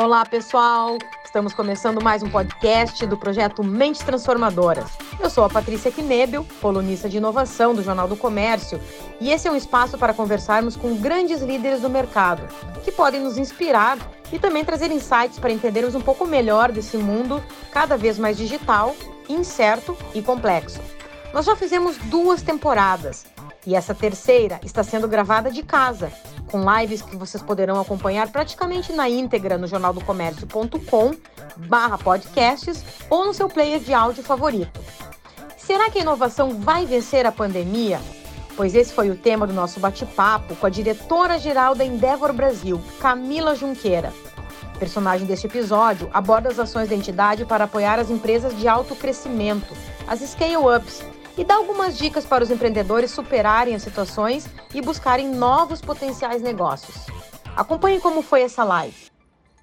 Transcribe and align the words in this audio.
Olá, 0.00 0.24
pessoal! 0.24 0.96
Estamos 1.24 1.52
começando 1.52 2.00
mais 2.00 2.22
um 2.22 2.30
podcast 2.30 3.04
do 3.04 3.16
projeto 3.16 3.64
Mentes 3.64 4.00
Transformadoras. 4.00 4.88
Eu 5.18 5.28
sou 5.28 5.42
a 5.42 5.50
Patrícia 5.50 5.90
Knebel, 5.90 6.46
colunista 6.62 7.08
de 7.08 7.16
inovação 7.16 7.74
do 7.74 7.82
Jornal 7.82 8.06
do 8.06 8.16
Comércio, 8.16 8.80
e 9.20 9.32
esse 9.32 9.48
é 9.48 9.50
um 9.50 9.56
espaço 9.56 9.98
para 9.98 10.14
conversarmos 10.14 10.76
com 10.76 10.94
grandes 10.94 11.42
líderes 11.42 11.80
do 11.80 11.90
mercado, 11.90 12.46
que 12.84 12.92
podem 12.92 13.20
nos 13.20 13.36
inspirar 13.36 13.98
e 14.32 14.38
também 14.38 14.64
trazer 14.64 14.92
insights 14.92 15.40
para 15.40 15.50
entendermos 15.50 15.96
um 15.96 16.00
pouco 16.00 16.24
melhor 16.24 16.70
desse 16.70 16.96
mundo 16.96 17.42
cada 17.72 17.96
vez 17.96 18.20
mais 18.20 18.36
digital, 18.36 18.94
incerto 19.28 19.96
e 20.14 20.22
complexo. 20.22 20.78
Nós 21.34 21.44
já 21.44 21.56
fizemos 21.56 21.98
duas 22.04 22.40
temporadas 22.40 23.26
e 23.66 23.74
essa 23.74 23.96
terceira 23.96 24.60
está 24.62 24.84
sendo 24.84 25.08
gravada 25.08 25.50
de 25.50 25.64
casa 25.64 26.12
com 26.50 26.62
lives 26.78 27.02
que 27.02 27.16
vocês 27.16 27.42
poderão 27.42 27.80
acompanhar 27.80 28.28
praticamente 28.28 28.92
na 28.92 29.08
íntegra 29.08 29.56
no 29.56 29.66
jornaldocomércio.com 29.66 31.14
barra 31.56 31.98
podcasts 31.98 32.84
ou 33.08 33.26
no 33.26 33.34
seu 33.34 33.48
player 33.48 33.80
de 33.80 33.92
áudio 33.92 34.22
favorito. 34.22 34.80
Será 35.56 35.90
que 35.90 35.98
a 35.98 36.02
inovação 36.02 36.58
vai 36.60 36.86
vencer 36.86 37.26
a 37.26 37.32
pandemia? 37.32 38.00
Pois 38.56 38.74
esse 38.74 38.92
foi 38.92 39.10
o 39.10 39.16
tema 39.16 39.46
do 39.46 39.52
nosso 39.52 39.78
bate-papo 39.78 40.56
com 40.56 40.66
a 40.66 40.70
diretora-geral 40.70 41.74
da 41.74 41.84
Endeavor 41.84 42.32
Brasil, 42.32 42.80
Camila 43.00 43.54
Junqueira. 43.54 44.12
O 44.74 44.78
personagem 44.78 45.26
deste 45.26 45.46
episódio 45.46 46.08
aborda 46.12 46.48
as 46.48 46.58
ações 46.58 46.88
da 46.88 46.94
entidade 46.94 47.44
para 47.44 47.64
apoiar 47.64 47.98
as 47.98 48.10
empresas 48.10 48.56
de 48.58 48.66
alto 48.66 48.96
crescimento, 48.96 49.76
as 50.06 50.20
scale-ups, 50.20 51.02
e 51.38 51.44
dá 51.44 51.54
algumas 51.54 51.96
dicas 51.96 52.26
para 52.26 52.42
os 52.42 52.50
empreendedores 52.50 53.12
superarem 53.12 53.74
as 53.76 53.82
situações 53.82 54.46
e 54.74 54.82
buscarem 54.82 55.28
novos 55.28 55.80
potenciais 55.80 56.42
negócios. 56.42 57.06
Acompanhe 57.56 58.00
como 58.00 58.22
foi 58.22 58.42
essa 58.42 58.64
live. 58.64 59.08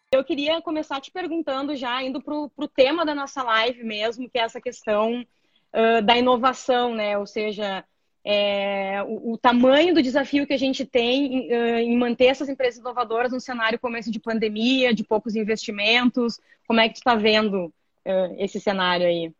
Eu 0.09 0.23
queria 0.23 0.61
começar 0.61 1.01
te 1.01 1.11
perguntando, 1.11 1.75
já 1.75 2.01
indo 2.01 2.21
para 2.21 2.33
o 2.33 2.67
tema 2.73 3.05
da 3.05 3.13
nossa 3.13 3.43
live 3.43 3.83
mesmo, 3.83 4.29
que 4.29 4.39
é 4.39 4.43
essa 4.43 4.61
questão 4.61 5.21
uh, 5.21 6.01
da 6.01 6.17
inovação, 6.17 6.95
né? 6.95 7.17
Ou 7.17 7.27
seja, 7.27 7.83
é, 8.23 9.03
o, 9.03 9.33
o, 9.33 9.37
tamanho 9.37 9.93
do 9.93 10.01
desafio 10.01 10.47
que 10.47 10.53
a 10.53 10.57
gente 10.57 10.85
tem 10.85 11.51
em, 11.51 11.53
em, 11.91 11.97
manter 11.97 12.27
essas 12.27 12.47
empresas 12.47 12.79
inovadoras 12.79 13.33
num 13.33 13.39
cenário 13.39 13.77
como 13.77 13.97
esse 13.97 14.09
de 14.09 14.19
pandemia, 14.19 14.93
de 14.93 15.03
poucos 15.03 15.35
investimentos. 15.35 16.39
Como 16.65 16.79
é 16.79 16.87
que 16.87 16.95
tu 16.95 16.97
está 16.99 17.15
vendo 17.15 17.65
uh, 17.65 18.35
esse 18.37 18.61
cenário 18.61 19.05
aí? 19.05 19.33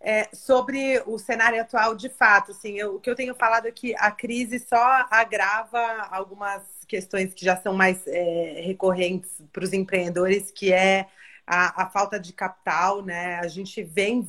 É, 0.00 0.28
sobre 0.32 1.02
o 1.06 1.18
cenário 1.18 1.60
atual, 1.60 1.94
de 1.96 2.08
fato, 2.08 2.52
assim, 2.52 2.78
eu, 2.78 2.94
o 2.94 3.00
que 3.00 3.10
eu 3.10 3.16
tenho 3.16 3.34
falado 3.34 3.66
é 3.66 3.72
que 3.72 3.96
a 3.96 4.12
crise 4.12 4.58
só 4.60 5.06
agrava 5.10 5.80
algumas 6.10 6.62
questões 6.86 7.34
que 7.34 7.44
já 7.44 7.56
são 7.56 7.74
mais 7.74 8.06
é, 8.06 8.62
recorrentes 8.64 9.42
para 9.52 9.64
os 9.64 9.72
empreendedores, 9.72 10.52
que 10.52 10.72
é 10.72 11.06
a, 11.44 11.82
a, 11.82 11.90
falta 11.90 12.18
de 12.18 12.32
capital, 12.32 13.02
né? 13.02 13.40
A 13.40 13.48
gente 13.48 13.82
vem, 13.82 14.26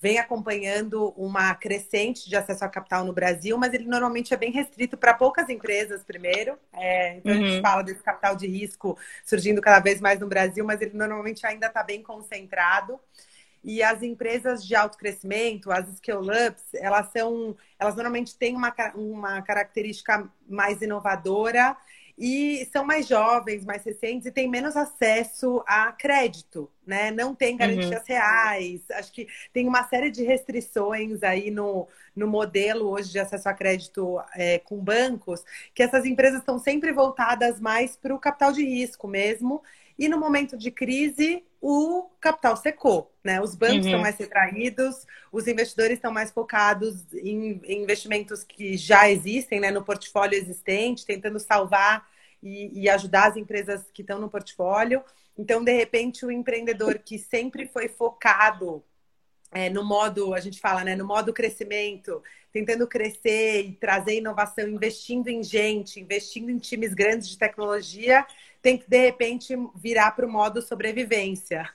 vem 0.00 0.18
acompanhando 0.18 1.12
uma 1.16 1.54
crescente 1.56 2.28
de 2.28 2.36
acesso 2.36 2.64
a 2.64 2.68
capital 2.68 3.04
no 3.04 3.12
Brasil, 3.12 3.58
mas 3.58 3.74
ele 3.74 3.86
normalmente 3.86 4.32
é 4.32 4.36
bem 4.36 4.52
restrito 4.52 4.96
para 4.96 5.12
poucas 5.12 5.48
empresas, 5.48 6.04
primeiro. 6.04 6.56
É, 6.72 7.16
então 7.16 7.32
uhum. 7.32 7.38
a 7.38 7.42
gente 7.42 7.56
uhum. 7.56 7.62
fala 7.62 7.82
desse 7.82 8.02
capital 8.02 8.36
de 8.36 8.46
risco 8.46 8.96
surgindo 9.24 9.60
cada 9.60 9.80
vez 9.80 10.00
mais 10.00 10.20
no 10.20 10.28
Brasil, 10.28 10.64
mas 10.64 10.80
ele 10.80 10.96
normalmente 10.96 11.44
ainda 11.44 11.66
está 11.66 11.82
bem 11.82 12.00
concentrado. 12.00 13.00
E 13.64 13.82
as 13.82 14.02
empresas 14.02 14.64
de 14.64 14.74
alto 14.74 14.98
crescimento, 14.98 15.72
as 15.72 15.88
scale-ups, 15.96 16.74
elas 16.74 17.10
são, 17.10 17.56
elas 17.78 17.94
normalmente 17.94 18.36
têm 18.36 18.54
uma, 18.54 18.72
uma 18.94 19.40
característica 19.40 20.30
mais 20.46 20.82
inovadora 20.82 21.74
e 22.16 22.68
são 22.72 22.84
mais 22.84 23.08
jovens, 23.08 23.64
mais 23.64 23.82
recentes 23.82 24.26
e 24.26 24.30
têm 24.30 24.48
menos 24.48 24.76
acesso 24.76 25.64
a 25.66 25.90
crédito, 25.90 26.70
né? 26.86 27.10
Não 27.10 27.34
tem 27.34 27.56
garantias 27.56 28.02
uhum. 28.02 28.06
reais. 28.06 28.82
Acho 28.92 29.12
que 29.12 29.26
tem 29.52 29.66
uma 29.66 29.82
série 29.88 30.10
de 30.10 30.22
restrições 30.22 31.22
aí 31.24 31.50
no, 31.50 31.88
no 32.14 32.28
modelo 32.28 32.88
hoje 32.90 33.10
de 33.10 33.18
acesso 33.18 33.48
a 33.48 33.54
crédito 33.54 34.20
é, 34.34 34.60
com 34.60 34.78
bancos, 34.78 35.42
que 35.74 35.82
essas 35.82 36.04
empresas 36.04 36.38
estão 36.38 36.58
sempre 36.58 36.92
voltadas 36.92 37.60
mais 37.60 37.96
para 37.96 38.14
o 38.14 38.18
capital 38.18 38.52
de 38.52 38.64
risco 38.64 39.08
mesmo. 39.08 39.62
E 39.98 40.08
no 40.08 40.18
momento 40.18 40.56
de 40.56 40.70
crise, 40.70 41.44
o 41.66 42.10
capital 42.20 42.58
secou, 42.58 43.10
né? 43.24 43.40
Os 43.40 43.54
bancos 43.54 43.76
uhum. 43.76 43.84
estão 43.86 44.00
mais 44.00 44.18
retraídos, 44.18 45.06
os 45.32 45.46
investidores 45.46 45.94
estão 45.94 46.12
mais 46.12 46.30
focados 46.30 47.10
em, 47.14 47.58
investimentos 47.66 48.44
que 48.44 48.76
já 48.76 49.10
existem, 49.10 49.60
né? 49.60 49.70
No 49.70 49.82
portfólio 49.82 50.38
existente, 50.38 51.06
tentando 51.06 51.40
salvar 51.40 52.06
e, 52.42 52.82
e 52.82 52.86
ajudar 52.90 53.28
as 53.28 53.38
empresas 53.38 53.90
que 53.94 54.02
estão 54.02 54.20
no 54.20 54.28
portfólio. 54.28 55.02
Então, 55.38 55.64
de 55.64 55.72
repente, 55.72 56.26
o 56.26 56.30
empreendedor 56.30 56.98
que 56.98 57.18
sempre 57.18 57.66
foi 57.66 57.88
focado 57.88 58.84
é, 59.50 59.70
no 59.70 59.82
modo, 59.82 60.34
a 60.34 60.40
gente 60.40 60.60
fala, 60.60 60.84
né, 60.84 60.94
no 60.94 61.06
modo 61.06 61.32
crescimento, 61.32 62.22
tentando 62.52 62.86
crescer 62.86 63.62
e 63.62 63.72
trazer 63.72 64.18
inovação, 64.18 64.68
investindo 64.68 65.28
em 65.28 65.42
gente, 65.42 65.98
investindo 65.98 66.50
em 66.50 66.58
times 66.58 66.92
grandes 66.92 67.26
de 67.26 67.38
tecnologia, 67.38 68.26
tem 68.64 68.78
que, 68.78 68.88
de 68.88 68.96
repente, 68.96 69.54
virar 69.76 70.12
para 70.12 70.24
o 70.24 70.32
modo 70.32 70.62
sobrevivência 70.62 71.70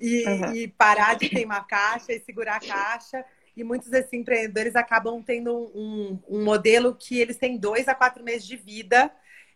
e, 0.00 0.24
uhum. 0.26 0.52
e, 0.52 0.66
parar 0.66 1.14
de 1.14 1.28
queimar 1.28 1.64
caixa 1.68 2.12
e 2.12 2.18
segurar 2.18 2.56
a 2.56 2.60
caixa. 2.60 3.24
E 3.56 3.62
muitos 3.62 3.88
desses 3.88 4.12
empreendedores 4.12 4.74
acabam 4.74 5.22
tendo 5.22 5.70
um, 5.72 6.18
um 6.28 6.42
modelo 6.42 6.96
que 6.96 7.20
eles 7.20 7.36
têm 7.36 7.56
dois 7.56 7.86
a 7.86 7.94
quatro 7.94 8.24
meses 8.24 8.44
de 8.44 8.56
vida 8.56 9.08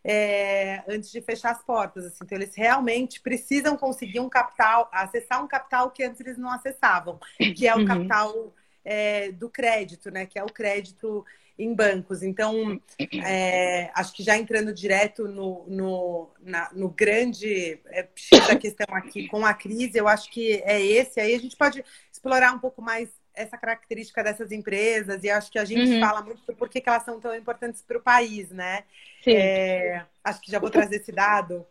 é, 0.05 0.85
antes 0.87 1.11
de 1.11 1.21
fechar 1.21 1.51
as 1.51 1.63
portas. 1.65 2.05
Assim. 2.05 2.19
Então, 2.23 2.39
eles 2.39 2.55
realmente 2.55 3.21
precisam 3.21 3.77
conseguir 3.77 4.21
um 4.21 4.29
capital, 4.29 4.89
acessar 4.93 5.43
um 5.43 5.49
capital 5.49 5.91
que 5.91 6.05
antes 6.05 6.21
eles 6.21 6.39
não 6.39 6.53
acessavam, 6.53 7.19
que 7.57 7.67
é 7.67 7.75
o 7.75 7.79
uhum. 7.81 7.85
capital 7.85 8.55
é, 8.87 9.33
do 9.33 9.51
crédito, 9.51 10.11
né? 10.13 10.25
Que 10.25 10.39
é 10.39 10.45
o 10.45 10.53
crédito 10.53 11.27
em 11.59 11.75
bancos. 11.75 12.23
Então, 12.23 12.81
é, 13.25 13.91
acho 13.95 14.15
que 14.15 14.23
já 14.23 14.39
entrando 14.39 14.73
direto 14.73 15.27
no, 15.27 15.65
no, 15.67 16.31
na, 16.41 16.71
no 16.73 16.89
grande 16.89 17.81
é, 17.87 18.07
da 18.47 18.57
questão 18.57 18.87
aqui 18.95 19.27
com 19.27 19.45
a 19.45 19.53
crise, 19.53 19.99
eu 19.99 20.07
acho 20.07 20.31
que 20.31 20.63
é 20.65 20.81
esse. 20.81 21.19
Aí 21.19 21.35
a 21.35 21.39
gente 21.39 21.57
pode 21.57 21.85
explorar 22.13 22.53
um 22.55 22.59
pouco 22.61 22.81
mais 22.81 23.09
essa 23.35 23.59
característica 23.59 24.23
dessas 24.23 24.53
empresas 24.53 25.23
e 25.23 25.29
acho 25.29 25.51
que 25.51 25.59
a 25.59 25.65
gente 25.65 25.95
uhum. 25.95 26.01
fala 26.01 26.23
muito 26.23 26.41
por 26.55 26.69
que 26.71 26.83
elas 26.87 27.05
são 27.05 27.21
tão 27.21 27.35
importantes 27.35 27.83
para 27.83 27.99
o 27.99 28.03
país, 28.03 28.51
né? 28.51 28.85
É, 29.27 30.05
acho 30.25 30.41
que 30.41 30.51
já 30.51 30.59
vou 30.59 30.71
trazer 30.71 30.97
esse 30.97 31.13
dado. 31.13 31.67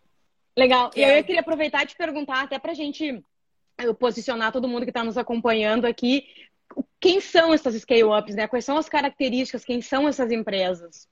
Legal. 0.57 0.91
E 0.95 1.03
é... 1.03 1.19
eu 1.19 1.23
queria 1.23 1.41
aproveitar 1.41 1.83
e 1.83 1.87
te 1.87 1.95
perguntar, 1.95 2.43
até 2.43 2.59
para 2.59 2.71
a 2.71 2.75
gente 2.75 3.23
posicionar 3.99 4.51
todo 4.51 4.67
mundo 4.67 4.83
que 4.83 4.89
está 4.89 5.03
nos 5.03 5.17
acompanhando 5.17 5.85
aqui, 5.85 6.25
quem 7.05 7.21
são 7.21 7.53
essas 7.53 7.75
scale-ups, 7.75 8.33
né? 8.33 8.47
Quais 8.47 8.65
são 8.65 8.77
as 8.77 8.89
características, 8.89 9.63
quem 9.63 9.79
são 9.79 10.07
essas 10.07 10.31
empresas? 10.31 11.07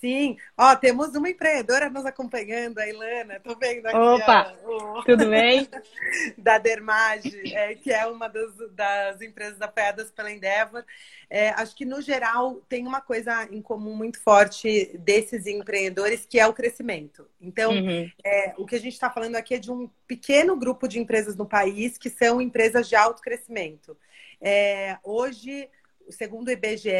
Sim, 0.00 0.36
ó, 0.56 0.76
temos 0.76 1.16
uma 1.16 1.28
empreendedora 1.28 1.90
nos 1.90 2.06
acompanhando, 2.06 2.78
a 2.78 2.88
Ilana, 2.88 3.40
tô 3.40 3.56
vendo 3.56 3.86
aqui. 3.86 3.96
Opa, 3.96 4.54
ó, 4.64 5.02
tudo 5.02 5.28
bem? 5.28 5.68
da 6.38 6.58
Dermage, 6.58 7.52
é, 7.52 7.74
que 7.74 7.92
é 7.92 8.06
uma 8.06 8.28
das, 8.28 8.52
das 8.70 9.20
empresas 9.20 9.60
apoiadas 9.60 10.12
pela 10.12 10.30
Endeavor. 10.30 10.84
É, 11.28 11.48
acho 11.50 11.74
que, 11.74 11.84
no 11.84 12.00
geral, 12.00 12.62
tem 12.68 12.86
uma 12.86 13.00
coisa 13.00 13.48
em 13.50 13.60
comum 13.60 13.96
muito 13.96 14.20
forte 14.20 14.96
desses 14.98 15.46
empreendedores, 15.46 16.24
que 16.24 16.38
é 16.38 16.46
o 16.46 16.54
crescimento. 16.54 17.26
Então, 17.40 17.72
uhum. 17.72 18.08
é, 18.24 18.54
o 18.58 18.66
que 18.66 18.76
a 18.76 18.80
gente 18.80 18.92
está 18.92 19.10
falando 19.10 19.34
aqui 19.34 19.54
é 19.54 19.58
de 19.58 19.72
um 19.72 19.90
pequeno 20.06 20.56
grupo 20.56 20.86
de 20.86 21.00
empresas 21.00 21.34
no 21.34 21.46
país 21.46 21.98
que 21.98 22.10
são 22.10 22.40
empresas 22.40 22.88
de 22.88 22.94
alto 22.94 23.20
crescimento. 23.20 23.96
É, 24.42 24.98
hoje 25.04 25.70
segundo 26.10 26.48
o 26.48 26.50
IBGE, 26.50 26.90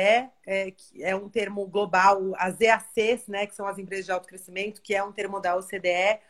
é, 0.46 0.70
que 0.70 1.02
é 1.02 1.14
um 1.14 1.28
termo 1.28 1.66
global, 1.66 2.32
as 2.36 2.60
EACs, 2.60 3.26
né, 3.26 3.46
que 3.46 3.54
são 3.54 3.66
as 3.66 3.78
empresas 3.78 4.06
de 4.06 4.12
alto 4.12 4.28
crescimento, 4.28 4.80
que 4.80 4.94
é 4.94 5.02
um 5.02 5.12
termo 5.12 5.40
da 5.40 5.56
OCDE, 5.56 6.20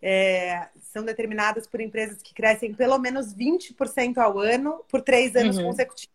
é, 0.00 0.68
são 0.80 1.04
determinadas 1.04 1.66
por 1.66 1.80
empresas 1.80 2.22
que 2.22 2.34
crescem 2.34 2.74
pelo 2.74 2.98
menos 2.98 3.34
20% 3.34 4.18
ao 4.18 4.38
ano 4.38 4.84
por 4.88 5.00
três 5.00 5.34
anos 5.34 5.56
uhum. 5.56 5.64
consecutivos. 5.64 6.14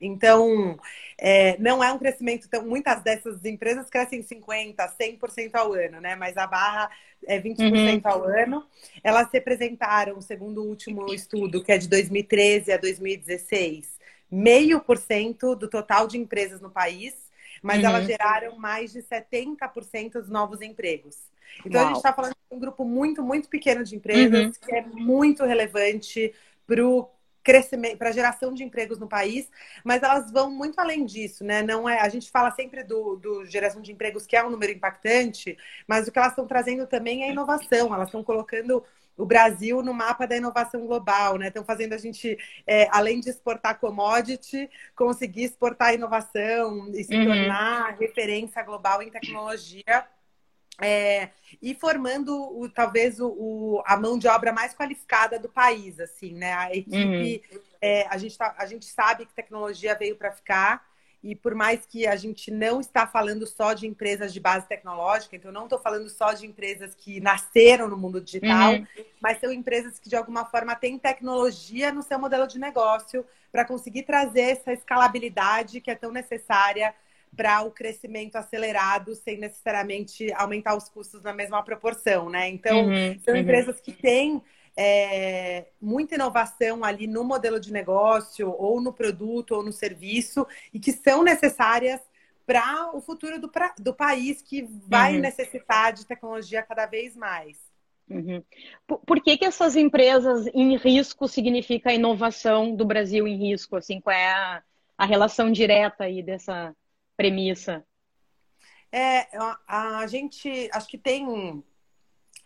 Então, 0.00 0.78
é, 1.18 1.56
não 1.58 1.82
é 1.82 1.92
um 1.92 1.98
crescimento. 1.98 2.46
Então, 2.46 2.66
muitas 2.66 3.02
dessas 3.02 3.44
empresas 3.44 3.88
crescem 3.88 4.22
50%, 4.22 4.76
100% 5.00 5.54
ao 5.54 5.72
ano, 5.72 6.00
né? 6.00 6.14
Mas 6.14 6.36
a 6.36 6.46
barra 6.46 6.90
é 7.26 7.40
20% 7.40 7.58
uhum. 7.58 8.00
ao 8.04 8.24
ano. 8.24 8.66
Elas 9.02 9.28
representaram, 9.32 10.20
segundo 10.20 10.62
o 10.62 10.68
último 10.68 11.12
estudo, 11.12 11.62
que 11.62 11.72
é 11.72 11.78
de 11.78 11.88
2013 11.88 12.72
a 12.72 12.76
2016, 12.76 13.96
meio 14.30 14.80
por 14.80 14.98
cento 14.98 15.54
do 15.54 15.68
total 15.68 16.06
de 16.06 16.18
empresas 16.18 16.60
no 16.60 16.70
país, 16.70 17.14
mas 17.62 17.78
uhum. 17.78 17.86
elas 17.86 18.06
geraram 18.06 18.58
mais 18.58 18.92
de 18.92 19.02
70% 19.02 20.12
dos 20.12 20.28
novos 20.28 20.60
empregos. 20.60 21.16
Então 21.64 21.80
Uau. 21.80 21.84
a 21.84 21.88
gente 21.88 21.96
está 21.98 22.12
falando 22.12 22.32
de 22.32 22.56
um 22.56 22.58
grupo 22.58 22.84
muito, 22.84 23.22
muito 23.22 23.48
pequeno 23.48 23.82
de 23.82 23.96
empresas 23.96 24.46
uhum. 24.46 24.52
que 24.52 24.74
é 24.74 24.82
muito 24.82 25.44
relevante 25.44 26.34
para 26.66 26.86
o 26.86 27.08
crescimento, 27.46 27.96
para 27.96 28.08
a 28.08 28.12
geração 28.12 28.52
de 28.52 28.64
empregos 28.64 28.98
no 28.98 29.06
país, 29.06 29.48
mas 29.84 30.02
elas 30.02 30.32
vão 30.32 30.50
muito 30.50 30.80
além 30.80 31.04
disso, 31.06 31.44
né? 31.44 31.62
Não 31.62 31.88
é, 31.88 32.00
a 32.00 32.08
gente 32.08 32.28
fala 32.28 32.50
sempre 32.50 32.82
do, 32.82 33.14
do 33.14 33.46
geração 33.46 33.80
de 33.80 33.92
empregos 33.92 34.26
que 34.26 34.34
é 34.34 34.44
um 34.44 34.50
número 34.50 34.72
impactante, 34.72 35.56
mas 35.86 36.08
o 36.08 36.12
que 36.12 36.18
elas 36.18 36.32
estão 36.32 36.44
trazendo 36.44 36.88
também 36.88 37.22
é 37.22 37.30
inovação. 37.30 37.94
Elas 37.94 38.08
estão 38.08 38.24
colocando 38.24 38.82
o 39.16 39.24
Brasil 39.24 39.80
no 39.80 39.94
mapa 39.94 40.26
da 40.26 40.36
inovação 40.36 40.84
global, 40.84 41.38
né? 41.38 41.46
Estão 41.46 41.64
fazendo 41.64 41.92
a 41.92 41.98
gente, 41.98 42.36
é, 42.66 42.88
além 42.90 43.20
de 43.20 43.30
exportar 43.30 43.78
commodity, 43.78 44.68
conseguir 44.96 45.44
exportar 45.44 45.94
inovação 45.94 46.90
e 46.92 47.04
se 47.04 47.14
uhum. 47.14 47.26
tornar 47.26 47.96
referência 47.96 48.60
global 48.64 49.00
em 49.00 49.10
tecnologia. 49.10 50.04
É, 50.80 51.30
e 51.62 51.74
formando 51.74 52.34
o, 52.36 52.68
talvez 52.68 53.18
o, 53.18 53.28
o, 53.28 53.82
a 53.86 53.96
mão 53.96 54.18
de 54.18 54.28
obra 54.28 54.52
mais 54.52 54.74
qualificada 54.74 55.38
do 55.38 55.48
país, 55.48 55.98
assim, 55.98 56.34
né? 56.34 56.52
A 56.52 56.74
equipe, 56.74 57.42
uhum. 57.50 57.60
é, 57.80 58.06
a, 58.08 58.18
gente 58.18 58.36
tá, 58.36 58.54
a 58.58 58.66
gente 58.66 58.84
sabe 58.86 59.24
que 59.24 59.34
tecnologia 59.34 59.94
veio 59.94 60.16
para 60.16 60.32
ficar 60.32 60.84
e 61.22 61.34
por 61.34 61.54
mais 61.54 61.84
que 61.86 62.06
a 62.06 62.14
gente 62.14 62.50
não 62.52 62.78
está 62.78 63.06
falando 63.06 63.46
só 63.46 63.72
de 63.72 63.86
empresas 63.86 64.32
de 64.32 64.38
base 64.38 64.68
tecnológica, 64.68 65.34
então 65.34 65.50
não 65.50 65.64
estou 65.64 65.78
falando 65.78 66.08
só 66.08 66.32
de 66.32 66.46
empresas 66.46 66.94
que 66.94 67.20
nasceram 67.20 67.88
no 67.88 67.96
mundo 67.96 68.20
digital, 68.20 68.74
uhum. 68.74 68.86
mas 69.20 69.40
são 69.40 69.50
empresas 69.50 69.98
que 69.98 70.08
de 70.08 70.14
alguma 70.14 70.44
forma 70.44 70.76
têm 70.76 70.98
tecnologia 70.98 71.90
no 71.90 72.02
seu 72.02 72.18
modelo 72.18 72.46
de 72.46 72.60
negócio 72.60 73.24
para 73.50 73.64
conseguir 73.64 74.02
trazer 74.02 74.52
essa 74.52 74.72
escalabilidade 74.72 75.80
que 75.80 75.90
é 75.90 75.94
tão 75.94 76.12
necessária 76.12 76.94
para 77.34 77.62
o 77.62 77.70
crescimento 77.70 78.36
acelerado 78.36 79.14
sem 79.14 79.38
necessariamente 79.38 80.32
aumentar 80.34 80.76
os 80.76 80.88
custos 80.88 81.22
na 81.22 81.32
mesma 81.32 81.62
proporção, 81.62 82.28
né? 82.30 82.48
Então, 82.48 82.86
uhum, 82.86 83.18
são 83.24 83.34
uhum. 83.34 83.40
empresas 83.40 83.80
que 83.80 83.92
têm 83.92 84.42
é, 84.76 85.66
muita 85.80 86.14
inovação 86.14 86.84
ali 86.84 87.06
no 87.06 87.24
modelo 87.24 87.58
de 87.58 87.72
negócio, 87.72 88.54
ou 88.58 88.80
no 88.80 88.92
produto, 88.92 89.52
ou 89.52 89.62
no 89.62 89.72
serviço, 89.72 90.46
e 90.72 90.78
que 90.78 90.92
são 90.92 91.22
necessárias 91.22 92.00
para 92.46 92.94
o 92.94 93.00
futuro 93.00 93.40
do, 93.40 93.48
pra, 93.48 93.74
do 93.78 93.92
país, 93.92 94.42
que 94.42 94.68
vai 94.86 95.14
uhum. 95.14 95.20
necessitar 95.20 95.92
de 95.92 96.06
tecnologia 96.06 96.62
cada 96.62 96.86
vez 96.86 97.16
mais. 97.16 97.58
Uhum. 98.08 98.42
Por, 98.86 98.98
por, 98.98 99.20
que, 99.20 99.36
que 99.36 99.44
essas 99.44 99.74
empresas 99.74 100.46
em 100.54 100.76
risco 100.76 101.26
significa 101.26 101.92
inovação 101.92 102.74
do 102.74 102.84
Brasil 102.84 103.26
em 103.26 103.36
risco? 103.36 103.76
Assim, 103.76 104.00
qual 104.00 104.14
é 104.14 104.30
a, 104.30 104.62
a 104.96 105.04
relação 105.04 105.50
direta 105.50 106.04
aí 106.04 106.22
dessa 106.22 106.74
premissa? 107.16 107.84
É, 108.92 109.26
a, 109.66 109.98
a 110.00 110.06
gente 110.06 110.68
acho 110.72 110.88
que 110.88 110.98
tem 110.98 111.62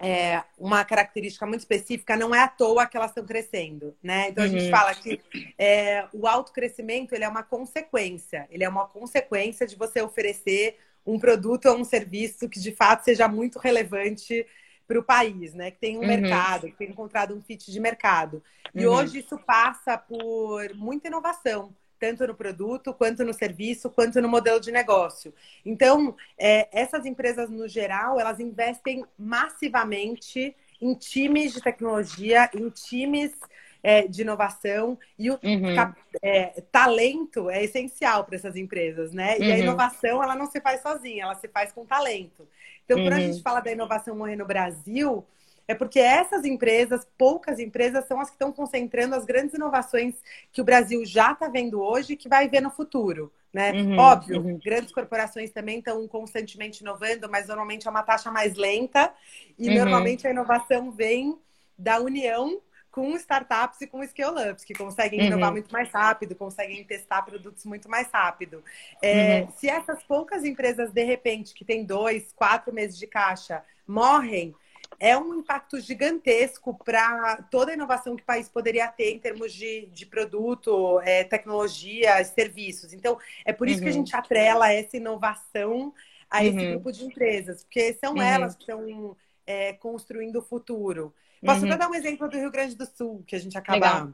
é, 0.01 0.43
uma 0.59 0.85
característica 0.85 1.47
muito 1.47 1.61
específica, 1.61 2.17
não 2.17 2.35
é 2.35 2.41
à 2.41 2.49
toa 2.49 2.87
que 2.87 2.97
elas 2.97 3.11
estão 3.11 3.25
crescendo, 3.25 3.95
né? 4.03 4.31
Então 4.31 4.43
a 4.43 4.49
gente 4.49 4.65
uhum. 4.65 4.71
fala 4.71 4.95
que 4.95 5.21
é, 5.59 6.07
o 6.13 6.27
autocrescimento 6.27 7.15
ele 7.15 7.25
é 7.25 7.29
uma 7.29 7.43
consequência, 7.43 8.49
ele 8.51 8.65
é 8.65 8.69
uma 8.69 8.87
consequência 8.87 9.67
de 9.67 9.77
você 9.77 10.01
oferecer 10.01 10.79
um 11.07 11.19
produto 11.19 11.67
ou 11.67 11.77
um 11.77 11.85
serviço 11.85 12.49
que 12.49 12.59
de 12.59 12.73
fato 12.73 13.05
seja 13.05 13.29
muito 13.29 13.59
relevante 13.59 14.47
para 14.89 14.99
o 14.99 15.05
país, 15.05 15.55
né? 15.55 15.71
Que 15.71 15.79
tem 15.79 15.99
um 15.99 16.01
uhum. 16.01 16.07
mercado, 16.07 16.67
que 16.67 16.77
tem 16.77 16.89
encontrado 16.89 17.35
um 17.35 17.43
fit 17.43 17.71
de 17.71 17.79
mercado. 17.79 18.43
E 18.75 18.87
uhum. 18.87 18.95
hoje 18.95 19.19
isso 19.19 19.39
passa 19.39 19.99
por 19.99 20.75
muita 20.75 21.09
inovação 21.09 21.75
tanto 22.01 22.27
no 22.27 22.35
produto, 22.35 22.95
quanto 22.95 23.23
no 23.25 23.35
serviço, 23.35 23.91
quanto 23.91 24.21
no 24.23 24.29
modelo 24.29 24.59
de 24.59 24.73
negócio. 24.73 25.33
Então, 25.65 26.17
é, 26.39 26.69
essas 26.73 27.05
empresas, 27.05 27.51
no 27.51 27.69
geral, 27.69 28.19
elas 28.19 28.41
investem 28.41 29.05
massivamente 29.19 30.57
em 30.81 30.95
times 30.95 31.53
de 31.53 31.61
tecnologia, 31.61 32.51
em 32.55 32.71
times 32.71 33.33
é, 33.83 34.09
de 34.09 34.23
inovação 34.23 34.99
e 35.19 35.31
o 35.31 35.39
uhum. 35.43 35.95
é, 36.23 36.63
talento 36.73 37.51
é 37.51 37.63
essencial 37.63 38.25
para 38.25 38.37
essas 38.37 38.57
empresas, 38.57 39.13
né? 39.13 39.39
E 39.39 39.53
a 39.53 39.55
uhum. 39.55 39.63
inovação 39.63 40.23
ela 40.23 40.35
não 40.35 40.47
se 40.47 40.61
faz 40.61 40.81
sozinha, 40.81 41.25
ela 41.25 41.35
se 41.35 41.49
faz 41.49 41.71
com 41.73 41.85
talento. 41.85 42.49
Então, 42.85 42.99
quando 42.99 43.13
a 43.13 43.17
uhum. 43.17 43.33
gente 43.33 43.43
fala 43.43 43.61
da 43.61 43.71
inovação 43.71 44.17
morrer 44.17 44.37
no 44.37 44.47
Brasil, 44.47 45.25
é 45.69 45.75
porque 45.75 46.01
essas 46.01 46.45
empresas, 46.45 47.07
poucas 47.17 47.59
empresas, 47.59 48.07
são 48.07 48.21
as 48.21 48.29
que 48.29 48.35
estão 48.35 48.53
concentrando 48.53 49.15
as 49.15 49.25
grandes 49.25 49.55
inovações 49.55 50.15
que 50.53 50.61
o 50.61 50.65
Brasil 50.65 51.05
já 51.05 51.33
está 51.33 51.49
vendo 51.49 51.81
hoje 51.81 52.15
e 52.15 52.17
que 52.17 52.29
vai 52.29 52.49
ver 52.49 52.61
no 52.61 52.71
futuro. 52.71 53.33
Né? 53.53 53.73
Uhum, 53.73 53.99
Óbvio, 53.99 54.41
uhum. 54.41 54.61
grandes 54.65 54.93
corporações 54.93 55.51
também 55.51 55.79
estão 55.79 56.07
constantemente 56.07 56.83
inovando, 56.83 57.29
mas 57.29 57.49
normalmente 57.49 57.87
é 57.87 57.91
uma 57.91 58.03
taxa 58.03 58.31
mais 58.31 58.55
lenta 58.55 59.13
e 59.59 59.69
uhum. 59.69 59.75
normalmente 59.75 60.27
a 60.27 60.31
inovação 60.31 60.93
vem 60.93 61.37
da 61.77 61.99
união 61.99 62.61
com 62.91 63.15
startups 63.15 63.81
e 63.81 63.87
com 63.87 64.05
scale-ups, 64.05 64.65
que 64.65 64.75
conseguem 64.75 65.27
inovar 65.27 65.49
uhum. 65.49 65.55
muito 65.55 65.73
mais 65.73 65.91
rápido, 65.91 66.35
conseguem 66.35 66.83
testar 66.85 67.23
produtos 67.23 67.65
muito 67.65 67.89
mais 67.89 68.09
rápido. 68.11 68.63
É, 69.01 69.43
uhum. 69.43 69.53
se 69.53 69.69
essas 69.69 70.03
poucas 70.03 70.45
empresas, 70.45 70.91
de 70.93 71.05
repente, 71.05 71.55
que 71.55 71.65
têm 71.65 71.85
dois, 71.85 72.33
quatro 72.33 72.73
meses 72.75 72.99
de 72.99 73.07
caixa, 73.07 73.63
morrem, 73.87 74.55
é 74.99 75.17
um 75.17 75.35
impacto 75.35 75.81
gigantesco 75.81 76.77
para 76.85 77.43
toda 77.51 77.71
a 77.71 77.75
inovação 77.75 78.17
que 78.17 78.23
o 78.23 78.27
país 78.27 78.49
poderia 78.49 78.87
ter 78.89 79.13
em 79.13 79.19
termos 79.19 79.53
de, 79.53 79.87
de 79.87 80.05
produto, 80.05 81.01
é, 81.01 81.25
tecnologia, 81.25 82.23
serviços. 82.25 82.93
Então, 82.93 83.19
é 83.45 83.53
por 83.53 83.69
isso 83.69 83.79
uhum. 83.79 83.85
que 83.85 83.89
a 83.89 83.93
uhum. 83.93 83.99
gente 83.99 84.17
atrela 84.17 84.73
essa 84.73 84.97
inovação 84.97 85.95
a 86.29 86.45
esse 86.45 86.57
uhum. 86.57 86.71
grupo 86.73 86.93
de 86.93 87.05
empresas, 87.05 87.65
porque 87.65 87.95
são 87.95 88.15
uhum. 88.15 88.23
elas 88.23 88.55
que 88.55 88.63
estão 88.63 89.17
é, 89.47 89.73
construindo 89.73 90.37
o 90.37 90.43
futuro. 90.43 91.15
Posso 91.45 91.65
até 91.65 91.73
uhum. 91.73 91.79
dar 91.79 91.91
um 91.91 91.95
exemplo 91.95 92.29
do 92.29 92.37
Rio 92.37 92.51
Grande 92.51 92.77
do 92.77 92.87
Sul, 92.87 93.25
que 93.27 93.35
a 93.35 93.39
gente 93.41 93.57
acaba. 93.57 94.13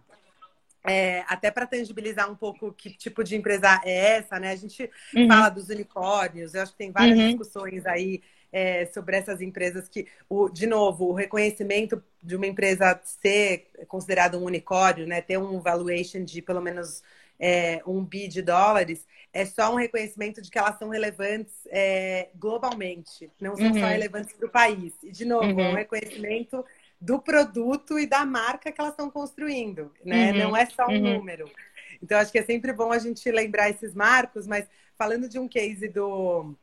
É, 0.88 1.24
até 1.26 1.50
para 1.50 1.66
tangibilizar 1.66 2.30
um 2.30 2.36
pouco 2.36 2.72
que 2.72 2.90
tipo 2.90 3.24
de 3.24 3.34
empresa 3.34 3.80
é 3.84 4.18
essa, 4.18 4.38
né? 4.38 4.52
A 4.52 4.56
gente 4.56 4.88
fala 5.26 5.48
dos 5.48 5.68
unicórnios, 5.68 6.54
eu 6.54 6.62
acho 6.62 6.70
que 6.70 6.78
tem 6.78 6.92
várias 6.92 7.18
discussões 7.18 7.84
aí 7.86 8.22
é, 8.52 8.86
sobre 8.86 9.16
essas 9.16 9.40
empresas 9.40 9.88
que, 9.88 10.06
o, 10.28 10.48
de 10.48 10.66
novo, 10.66 11.06
o 11.06 11.12
reconhecimento 11.12 12.02
de 12.22 12.36
uma 12.36 12.46
empresa 12.46 13.00
ser 13.04 13.68
considerada 13.88 14.38
um 14.38 14.44
unicórnio, 14.44 15.06
né, 15.06 15.20
ter 15.20 15.38
um 15.38 15.60
valuation 15.60 16.24
de 16.24 16.40
pelo 16.40 16.60
menos 16.60 17.02
é, 17.38 17.82
um 17.86 18.04
bi 18.04 18.28
de 18.28 18.42
dólares, 18.42 19.06
é 19.32 19.44
só 19.44 19.72
um 19.72 19.76
reconhecimento 19.76 20.40
de 20.40 20.50
que 20.50 20.58
elas 20.58 20.78
são 20.78 20.88
relevantes 20.88 21.52
é, 21.68 22.28
globalmente, 22.34 23.30
não 23.40 23.54
são 23.56 23.66
uhum. 23.66 23.80
só 23.80 23.86
relevantes 23.86 24.34
para 24.34 24.46
o 24.46 24.50
país. 24.50 24.94
E, 25.02 25.10
de 25.10 25.24
novo, 25.24 25.46
uhum. 25.46 25.70
um 25.70 25.74
reconhecimento 25.74 26.64
do 27.00 27.20
produto 27.20 27.98
e 27.98 28.06
da 28.06 28.24
marca 28.24 28.72
que 28.72 28.80
elas 28.80 28.94
estão 28.94 29.10
construindo, 29.10 29.92
né? 30.02 30.32
Uhum. 30.32 30.38
Não 30.38 30.56
é 30.56 30.64
só 30.66 30.86
um 30.86 30.92
uhum. 30.92 31.18
número. 31.18 31.50
Então, 32.02 32.18
acho 32.18 32.32
que 32.32 32.38
é 32.38 32.42
sempre 32.42 32.72
bom 32.72 32.90
a 32.90 32.98
gente 32.98 33.30
lembrar 33.30 33.68
esses 33.68 33.94
marcos, 33.94 34.46
mas 34.46 34.66
falando 34.96 35.28
de 35.28 35.38
um 35.38 35.46
case 35.46 35.88
do, 35.88 36.54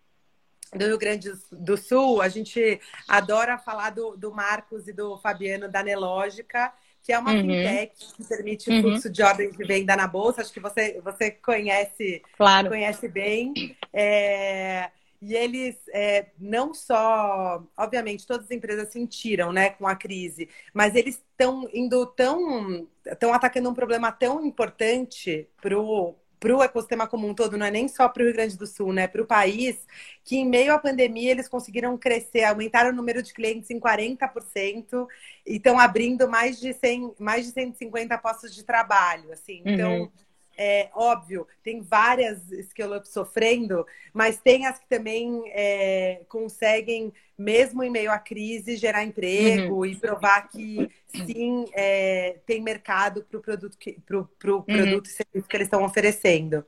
do 0.78 0.86
Rio 0.86 0.98
Grande 0.98 1.32
do 1.52 1.78
Sul, 1.78 2.22
a 2.22 2.30
gente 2.30 2.80
adora 3.08 3.58
falar 3.58 3.92
do, 3.92 4.16
do 4.18 4.34
Marcos 4.34 4.88
e 4.88 4.94
do 4.94 5.18
Fabiano 5.18 5.70
da 5.70 5.84
Nelógica, 5.84 6.74
que 7.02 7.12
é 7.12 7.20
uma 7.20 7.34
uhum. 7.34 7.42
fintech 7.42 8.14
que 8.16 8.24
permite 8.24 8.70
o 8.70 8.74
uhum. 8.74 8.82
fluxo 8.82 9.10
de 9.10 9.22
ordens 9.22 9.56
de 9.56 9.64
venda 9.66 9.96
na 9.96 10.08
bolsa. 10.08 10.42
Acho 10.42 10.54
que 10.54 10.60
você, 10.60 11.02
você 11.04 11.32
conhece, 11.32 12.22
claro. 12.38 12.70
conhece 12.70 13.08
bem. 13.08 13.76
É, 13.92 14.90
e 15.22 15.36
eles 15.36 15.78
é, 15.94 16.28
não 16.38 16.74
só, 16.74 17.64
obviamente, 17.78 18.28
todas 18.28 18.46
as 18.46 18.52
empresas 18.52 18.90
sentiram, 18.90 19.54
né, 19.54 19.70
com 19.70 19.88
a 19.88 19.96
crise, 19.96 20.50
mas 20.74 20.96
eles 20.96 21.16
estão 21.16 21.70
indo 21.74 22.06
tão, 22.08 22.88
estão 23.06 23.34
atacando 23.34 23.70
um 23.70 23.74
problema 23.74 24.12
tão 24.12 24.46
importante 24.46 25.48
para 25.62 25.80
o 25.80 26.14
para 26.44 26.58
o 26.58 26.62
ecossistema 26.62 27.08
como 27.08 27.26
um 27.26 27.34
todo, 27.34 27.58
não 27.58 27.66
é 27.66 27.72
nem 27.72 27.88
só 27.88 28.10
para 28.10 28.22
o 28.22 28.26
Rio 28.26 28.34
Grande 28.34 28.58
do 28.58 28.68
Sul, 28.68 28.92
né? 28.92 29.08
Para 29.08 29.22
o 29.22 29.26
país, 29.26 29.88
que 30.26 30.36
em 30.36 30.46
meio 30.46 30.74
à 30.74 30.78
pandemia 30.78 31.32
eles 31.32 31.48
conseguiram 31.48 31.98
crescer, 31.98 32.44
aumentaram 32.44 32.90
o 32.90 32.94
número 32.94 33.24
de 33.24 33.34
clientes 33.34 33.70
em 33.70 33.80
40% 33.80 35.08
e 35.48 35.56
estão 35.56 35.80
abrindo 35.80 36.28
mais 36.28 36.60
de 36.60 36.74
100, 36.74 37.14
mais 37.18 37.46
de 37.46 37.54
150 37.54 38.18
postos 38.18 38.54
de 38.54 38.62
trabalho, 38.62 39.32
assim. 39.32 39.62
Então, 39.64 40.02
uhum. 40.02 40.12
É 40.58 40.90
óbvio, 40.94 41.48
tem 41.64 41.82
várias 41.82 42.42
scale-ups 42.70 43.10
sofrendo, 43.10 43.86
mas 44.14 44.40
tem 44.40 44.68
as 44.68 44.78
que 44.78 44.88
também 44.88 45.44
é, 45.48 46.22
conseguem, 46.30 47.12
mesmo 47.38 47.84
em 47.84 47.90
meio 47.90 48.12
à 48.12 48.20
crise, 48.20 48.76
gerar 48.76 49.04
emprego 49.04 49.78
uhum. 49.78 49.86
e 49.86 49.96
provar 49.96 50.48
que 50.50 50.90
sim 51.08 51.66
é, 51.74 52.38
tem 52.46 52.62
mercado 52.62 53.24
para 53.24 53.40
o 53.40 53.42
produto, 53.42 53.78
que, 53.78 53.94
pro, 54.06 54.30
pro 54.38 54.58
uhum. 54.58 54.64
produto 54.64 55.08
e 55.08 55.10
serviço 55.10 55.48
que 55.48 55.58
eles 55.58 55.68
estão 55.68 55.84
oferecendo. 55.84 56.64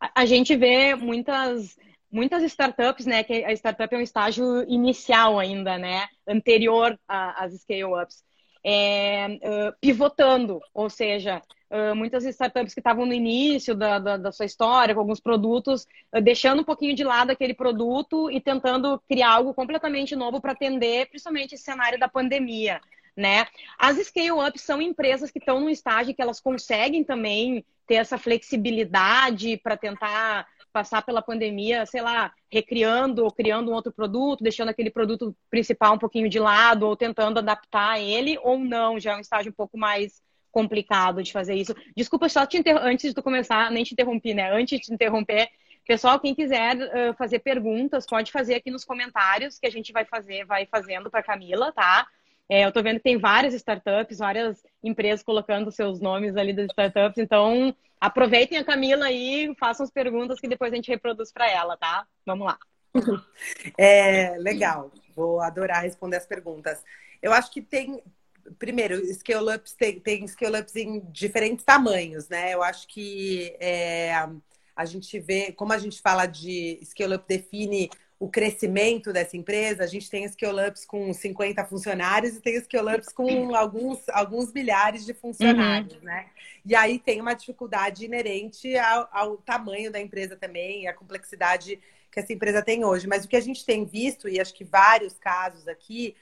A, 0.00 0.22
a 0.22 0.26
gente 0.26 0.54
vê 0.56 0.94
muitas 0.94 1.78
muitas 2.12 2.42
startups, 2.42 3.06
né, 3.06 3.22
que 3.22 3.44
a 3.44 3.52
startup 3.52 3.94
é 3.94 3.98
um 3.98 4.02
estágio 4.02 4.64
inicial 4.68 5.38
ainda, 5.38 5.78
né, 5.78 6.08
anterior 6.26 6.98
às 7.06 7.54
scale-ups, 7.60 8.24
é, 8.64 9.38
pivotando, 9.80 10.60
ou 10.74 10.90
seja, 10.90 11.42
muitas 11.94 12.24
startups 12.24 12.74
que 12.74 12.80
estavam 12.80 13.06
no 13.06 13.12
início 13.12 13.74
da, 13.74 13.98
da, 13.98 14.16
da, 14.16 14.32
sua 14.32 14.44
história, 14.44 14.92
com 14.92 15.00
alguns 15.00 15.20
produtos, 15.20 15.86
deixando 16.22 16.62
um 16.62 16.64
pouquinho 16.64 16.96
de 16.96 17.04
lado 17.04 17.30
aquele 17.30 17.54
produto 17.54 18.30
e 18.30 18.40
tentando 18.40 19.00
criar 19.08 19.30
algo 19.34 19.54
completamente 19.54 20.16
novo 20.16 20.40
para 20.40 20.52
atender, 20.52 21.08
principalmente 21.08 21.54
esse 21.54 21.62
cenário 21.62 21.98
da 21.98 22.08
pandemia. 22.08 22.80
Né? 23.16 23.46
As 23.78 23.98
scale-ups 23.98 24.62
são 24.62 24.80
empresas 24.80 25.30
que 25.30 25.38
estão 25.38 25.60
num 25.60 25.68
estágio 25.68 26.14
que 26.14 26.22
elas 26.22 26.40
conseguem 26.40 27.04
também 27.04 27.64
ter 27.86 27.96
essa 27.96 28.16
flexibilidade 28.16 29.56
para 29.58 29.76
tentar 29.76 30.46
passar 30.72 31.02
pela 31.02 31.22
pandemia, 31.22 31.84
sei 31.86 32.00
lá, 32.00 32.32
recriando 32.50 33.24
ou 33.24 33.30
criando 33.30 33.70
um 33.70 33.74
outro 33.74 33.92
produto, 33.92 34.42
deixando 34.42 34.68
aquele 34.68 34.90
produto 34.90 35.36
principal 35.50 35.94
um 35.94 35.98
pouquinho 35.98 36.28
de 36.28 36.38
lado 36.38 36.86
ou 36.86 36.96
tentando 36.96 37.38
adaptar 37.38 38.00
ele 38.00 38.38
ou 38.42 38.58
não, 38.58 38.98
já 38.98 39.12
é 39.12 39.16
um 39.16 39.20
estágio 39.20 39.50
um 39.50 39.54
pouco 39.54 39.76
mais 39.78 40.22
complicado 40.50 41.22
de 41.22 41.32
fazer 41.32 41.54
isso. 41.54 41.74
Desculpa 41.96 42.28
só 42.28 42.44
te 42.46 42.58
inter... 42.58 42.76
antes 42.76 43.08
de 43.08 43.14
tu 43.14 43.22
começar, 43.22 43.70
nem 43.70 43.84
te 43.84 43.92
interrompi, 43.92 44.34
né? 44.34 44.52
Antes 44.52 44.78
de 44.78 44.86
te 44.86 44.92
interromper, 44.92 45.48
pessoal, 45.86 46.18
quem 46.18 46.34
quiser 46.34 46.76
uh, 46.76 47.14
fazer 47.14 47.40
perguntas, 47.40 48.06
pode 48.06 48.32
fazer 48.32 48.54
aqui 48.54 48.70
nos 48.70 48.84
comentários 48.84 49.58
que 49.58 49.66
a 49.66 49.70
gente 49.70 49.92
vai 49.92 50.04
fazer, 50.04 50.44
vai 50.44 50.66
fazendo 50.66 51.10
para 51.10 51.22
Camila, 51.22 51.72
tá? 51.72 52.06
É, 52.50 52.64
eu 52.64 52.72
tô 52.72 52.82
vendo 52.82 52.96
que 52.96 53.04
tem 53.04 53.16
várias 53.16 53.54
startups, 53.54 54.18
várias 54.18 54.60
empresas 54.82 55.22
colocando 55.22 55.70
seus 55.70 56.00
nomes 56.00 56.36
ali 56.36 56.52
das 56.52 56.66
startups, 56.66 57.16
então 57.16 57.72
aproveitem 58.00 58.58
a 58.58 58.64
Camila 58.64 59.04
aí, 59.06 59.54
façam 59.56 59.84
as 59.84 59.90
perguntas 59.92 60.40
que 60.40 60.48
depois 60.48 60.72
a 60.72 60.74
gente 60.74 60.90
reproduz 60.90 61.30
para 61.32 61.48
ela, 61.48 61.76
tá? 61.76 62.04
Vamos 62.26 62.46
lá. 62.46 62.58
É, 63.78 64.36
legal, 64.38 64.90
vou 65.14 65.40
adorar 65.40 65.82
responder 65.82 66.16
as 66.16 66.26
perguntas. 66.26 66.82
Eu 67.22 67.32
acho 67.32 67.52
que 67.52 67.62
tem, 67.62 68.02
primeiro, 68.58 68.96
scale-ups 69.14 69.74
tem, 69.74 70.00
tem 70.00 70.26
scale-ups 70.26 70.74
em 70.74 71.00
diferentes 71.12 71.64
tamanhos, 71.64 72.28
né? 72.28 72.52
Eu 72.52 72.62
acho 72.64 72.88
que 72.88 73.56
é, 73.60 74.12
a 74.74 74.84
gente 74.84 75.20
vê, 75.20 75.52
como 75.52 75.72
a 75.72 75.78
gente 75.78 76.00
fala 76.00 76.26
de 76.26 76.80
scale-up 76.84 77.24
define 77.28 77.90
o 78.20 78.28
crescimento 78.28 79.14
dessa 79.14 79.34
empresa, 79.34 79.82
a 79.82 79.86
gente 79.86 80.10
tem 80.10 80.28
scale-ups 80.28 80.84
com 80.84 81.10
50 81.10 81.64
funcionários 81.64 82.36
e 82.36 82.40
tem 82.40 82.60
scale-ups 82.60 83.08
com 83.08 83.56
alguns, 83.56 84.06
alguns 84.10 84.52
milhares 84.52 85.06
de 85.06 85.14
funcionários, 85.14 85.94
uhum. 85.94 86.02
né? 86.02 86.26
E 86.66 86.74
aí 86.74 86.98
tem 86.98 87.18
uma 87.18 87.32
dificuldade 87.32 88.04
inerente 88.04 88.76
ao, 88.76 89.08
ao 89.10 89.36
tamanho 89.38 89.90
da 89.90 89.98
empresa 89.98 90.36
também, 90.36 90.86
a 90.86 90.92
complexidade 90.92 91.80
que 92.12 92.20
essa 92.20 92.30
empresa 92.30 92.60
tem 92.60 92.84
hoje. 92.84 93.06
Mas 93.06 93.24
o 93.24 93.28
que 93.28 93.36
a 93.36 93.40
gente 93.40 93.64
tem 93.64 93.86
visto, 93.86 94.28
e 94.28 94.38
acho 94.38 94.52
que 94.52 94.64
vários 94.64 95.14
casos 95.18 95.66
aqui, 95.66 96.14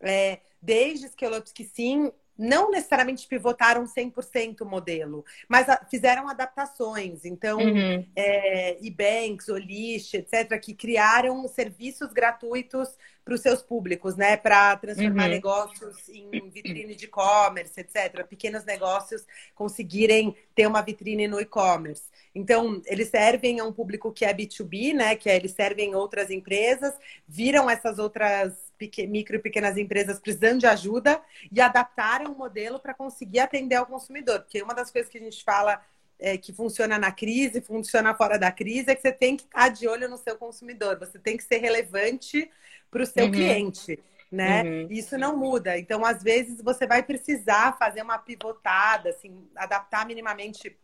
é, 0.00 0.38
desde 0.60 1.06
scale-ups 1.08 1.52
que 1.52 1.64
sim 1.64 2.10
não 2.38 2.70
necessariamente 2.70 3.26
pivotaram 3.26 3.84
100% 3.84 4.62
o 4.62 4.66
modelo, 4.66 5.24
mas 5.48 5.66
fizeram 5.90 6.28
adaptações. 6.28 7.24
Então, 7.24 7.58
uhum. 7.58 8.06
é, 8.16 8.78
e-banks, 8.80 9.48
Olish, 9.48 10.14
etc., 10.14 10.58
que 10.60 10.74
criaram 10.74 11.46
serviços 11.48 12.12
gratuitos 12.12 12.96
para 13.24 13.34
os 13.34 13.40
seus 13.40 13.62
públicos, 13.62 14.16
né? 14.16 14.36
Para 14.36 14.76
transformar 14.76 15.24
uhum. 15.24 15.30
negócios 15.30 16.08
em 16.08 16.50
vitrine 16.50 16.94
de 16.94 17.04
e-commerce, 17.04 17.78
etc. 17.80 18.26
Pequenos 18.26 18.64
negócios 18.64 19.24
conseguirem 19.54 20.34
ter 20.54 20.66
uma 20.66 20.82
vitrine 20.82 21.28
no 21.28 21.40
e-commerce. 21.40 22.04
Então, 22.34 22.82
eles 22.86 23.08
servem 23.08 23.60
a 23.60 23.64
um 23.64 23.72
público 23.72 24.12
que 24.12 24.24
é 24.24 24.34
B2B, 24.34 24.94
né? 24.94 25.14
Que 25.14 25.30
é, 25.30 25.36
eles 25.36 25.52
servem 25.52 25.94
outras 25.94 26.30
empresas, 26.30 26.94
viram 27.28 27.70
essas 27.70 27.98
outras 27.98 28.71
micro 29.06 29.36
e 29.36 29.38
pequenas 29.38 29.76
empresas 29.76 30.18
precisando 30.18 30.60
de 30.60 30.66
ajuda 30.66 31.20
e 31.50 31.60
adaptaram 31.60 32.32
o 32.32 32.38
modelo 32.38 32.78
para 32.78 32.94
conseguir 32.94 33.40
atender 33.40 33.76
ao 33.76 33.86
consumidor. 33.86 34.40
Porque 34.40 34.62
uma 34.62 34.74
das 34.74 34.90
coisas 34.90 35.10
que 35.10 35.18
a 35.18 35.20
gente 35.20 35.44
fala 35.44 35.82
é, 36.18 36.38
que 36.38 36.52
funciona 36.52 36.98
na 36.98 37.10
crise, 37.10 37.60
funciona 37.60 38.14
fora 38.14 38.38
da 38.38 38.50
crise, 38.52 38.90
é 38.90 38.94
que 38.94 39.02
você 39.02 39.12
tem 39.12 39.36
que 39.36 39.42
estar 39.42 39.68
de 39.68 39.88
olho 39.88 40.08
no 40.08 40.16
seu 40.16 40.36
consumidor, 40.36 40.98
você 40.98 41.18
tem 41.18 41.36
que 41.36 41.42
ser 41.42 41.58
relevante 41.58 42.48
para 42.90 43.02
o 43.02 43.06
seu 43.06 43.24
uhum. 43.24 43.32
cliente. 43.32 43.98
Né? 44.30 44.62
Uhum. 44.62 44.86
Isso 44.88 45.18
não 45.18 45.36
muda. 45.36 45.76
Então, 45.76 46.04
às 46.06 46.22
vezes, 46.22 46.62
você 46.62 46.86
vai 46.86 47.02
precisar 47.02 47.76
fazer 47.76 48.02
uma 48.02 48.18
pivotada, 48.18 49.10
assim, 49.10 49.46
adaptar 49.56 50.06
minimamente 50.06 50.74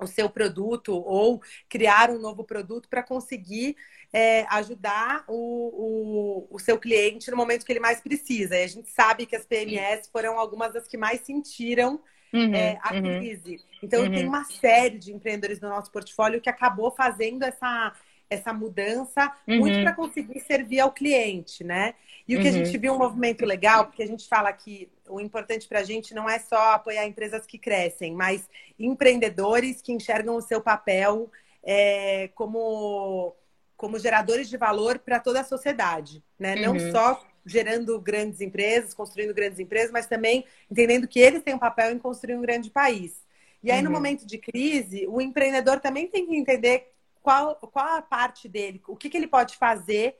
o 0.00 0.06
seu 0.06 0.28
produto 0.28 0.92
ou 0.94 1.42
criar 1.68 2.10
um 2.10 2.18
novo 2.18 2.44
produto 2.44 2.88
para 2.88 3.02
conseguir 3.02 3.76
é, 4.12 4.44
ajudar 4.50 5.24
o, 5.28 6.46
o, 6.48 6.56
o, 6.56 6.58
seu 6.58 6.78
cliente 6.78 7.30
no 7.30 7.36
momento 7.36 7.64
que 7.64 7.72
ele 7.72 7.80
mais 7.80 8.00
precisa. 8.00 8.56
E 8.56 8.64
a 8.64 8.66
gente 8.66 8.90
sabe 8.90 9.26
que 9.26 9.36
as 9.36 9.46
PMS 9.46 10.08
foram 10.10 10.38
algumas 10.38 10.72
das 10.72 10.88
que 10.88 10.96
mais 10.96 11.20
sentiram 11.20 12.00
uhum, 12.32 12.54
é, 12.54 12.78
a 12.82 12.94
uhum, 12.94 13.02
crise. 13.02 13.60
Então, 13.82 14.02
uhum. 14.02 14.12
tem 14.12 14.26
uma 14.26 14.44
série 14.44 14.98
de 14.98 15.12
empreendedores 15.12 15.60
no 15.60 15.68
nosso 15.68 15.90
portfólio 15.92 16.40
que 16.40 16.50
acabou 16.50 16.90
fazendo 16.90 17.44
essa 17.44 17.92
essa 18.30 18.52
mudança 18.52 19.30
uhum. 19.46 19.58
muito 19.58 19.82
para 19.82 19.92
conseguir 19.92 20.38
servir 20.40 20.78
ao 20.78 20.92
cliente, 20.92 21.64
né? 21.64 21.94
E 22.26 22.36
o 22.36 22.40
que 22.40 22.48
uhum. 22.48 22.54
a 22.54 22.64
gente 22.64 22.78
viu 22.78 22.94
um 22.94 22.98
movimento 22.98 23.44
legal, 23.44 23.86
porque 23.86 24.04
a 24.04 24.06
gente 24.06 24.28
fala 24.28 24.52
que 24.52 24.88
o 25.08 25.20
importante 25.20 25.66
para 25.66 25.80
a 25.80 25.84
gente 25.84 26.14
não 26.14 26.30
é 26.30 26.38
só 26.38 26.74
apoiar 26.74 27.04
empresas 27.06 27.44
que 27.44 27.58
crescem, 27.58 28.14
mas 28.14 28.48
empreendedores 28.78 29.82
que 29.82 29.92
enxergam 29.92 30.36
o 30.36 30.40
seu 30.40 30.60
papel 30.60 31.28
é, 31.62 32.30
como, 32.36 33.34
como 33.76 33.98
geradores 33.98 34.48
de 34.48 34.56
valor 34.56 35.00
para 35.00 35.18
toda 35.18 35.40
a 35.40 35.44
sociedade, 35.44 36.22
né? 36.38 36.54
Uhum. 36.54 36.74
Não 36.74 36.92
só 36.92 37.20
gerando 37.44 37.98
grandes 38.00 38.40
empresas, 38.40 38.94
construindo 38.94 39.34
grandes 39.34 39.58
empresas, 39.58 39.90
mas 39.90 40.06
também 40.06 40.44
entendendo 40.70 41.08
que 41.08 41.18
eles 41.18 41.42
têm 41.42 41.54
um 41.54 41.58
papel 41.58 41.90
em 41.90 41.98
construir 41.98 42.36
um 42.36 42.42
grande 42.42 42.70
país. 42.70 43.28
E 43.62 43.70
aí, 43.70 43.82
no 43.82 43.88
uhum. 43.88 43.96
momento 43.96 44.24
de 44.24 44.38
crise, 44.38 45.06
o 45.08 45.20
empreendedor 45.20 45.80
também 45.80 46.06
tem 46.06 46.26
que 46.26 46.36
entender 46.36 46.89
qual, 47.22 47.54
qual 47.56 47.96
a 47.96 48.02
parte 48.02 48.48
dele, 48.48 48.80
o 48.86 48.96
que, 48.96 49.10
que 49.10 49.16
ele 49.16 49.26
pode 49.26 49.56
fazer 49.56 50.16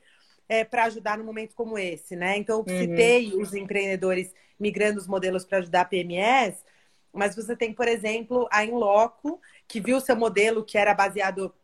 é, 0.49 0.65
para 0.65 0.85
ajudar 0.85 1.17
num 1.17 1.25
momento 1.25 1.55
como 1.55 1.79
esse, 1.79 2.17
né? 2.17 2.37
Então, 2.37 2.65
eu 2.67 2.75
uhum. 2.75 2.81
citei 2.81 3.35
os 3.35 3.55
empreendedores 3.55 4.35
migrando 4.59 4.99
os 4.99 5.07
modelos 5.07 5.45
para 5.45 5.59
ajudar 5.59 5.83
a 5.83 5.85
PMS, 5.85 6.63
mas 7.13 7.35
você 7.35 7.57
tem, 7.57 7.73
por 7.73 7.89
exemplo, 7.89 8.49
a 8.51 8.65
Inloco, 8.65 9.41
que 9.67 9.81
viu 9.81 10.01
seu 10.01 10.17
modelo 10.17 10.65
que 10.65 10.77
era 10.77 10.95
baseado 10.95 11.55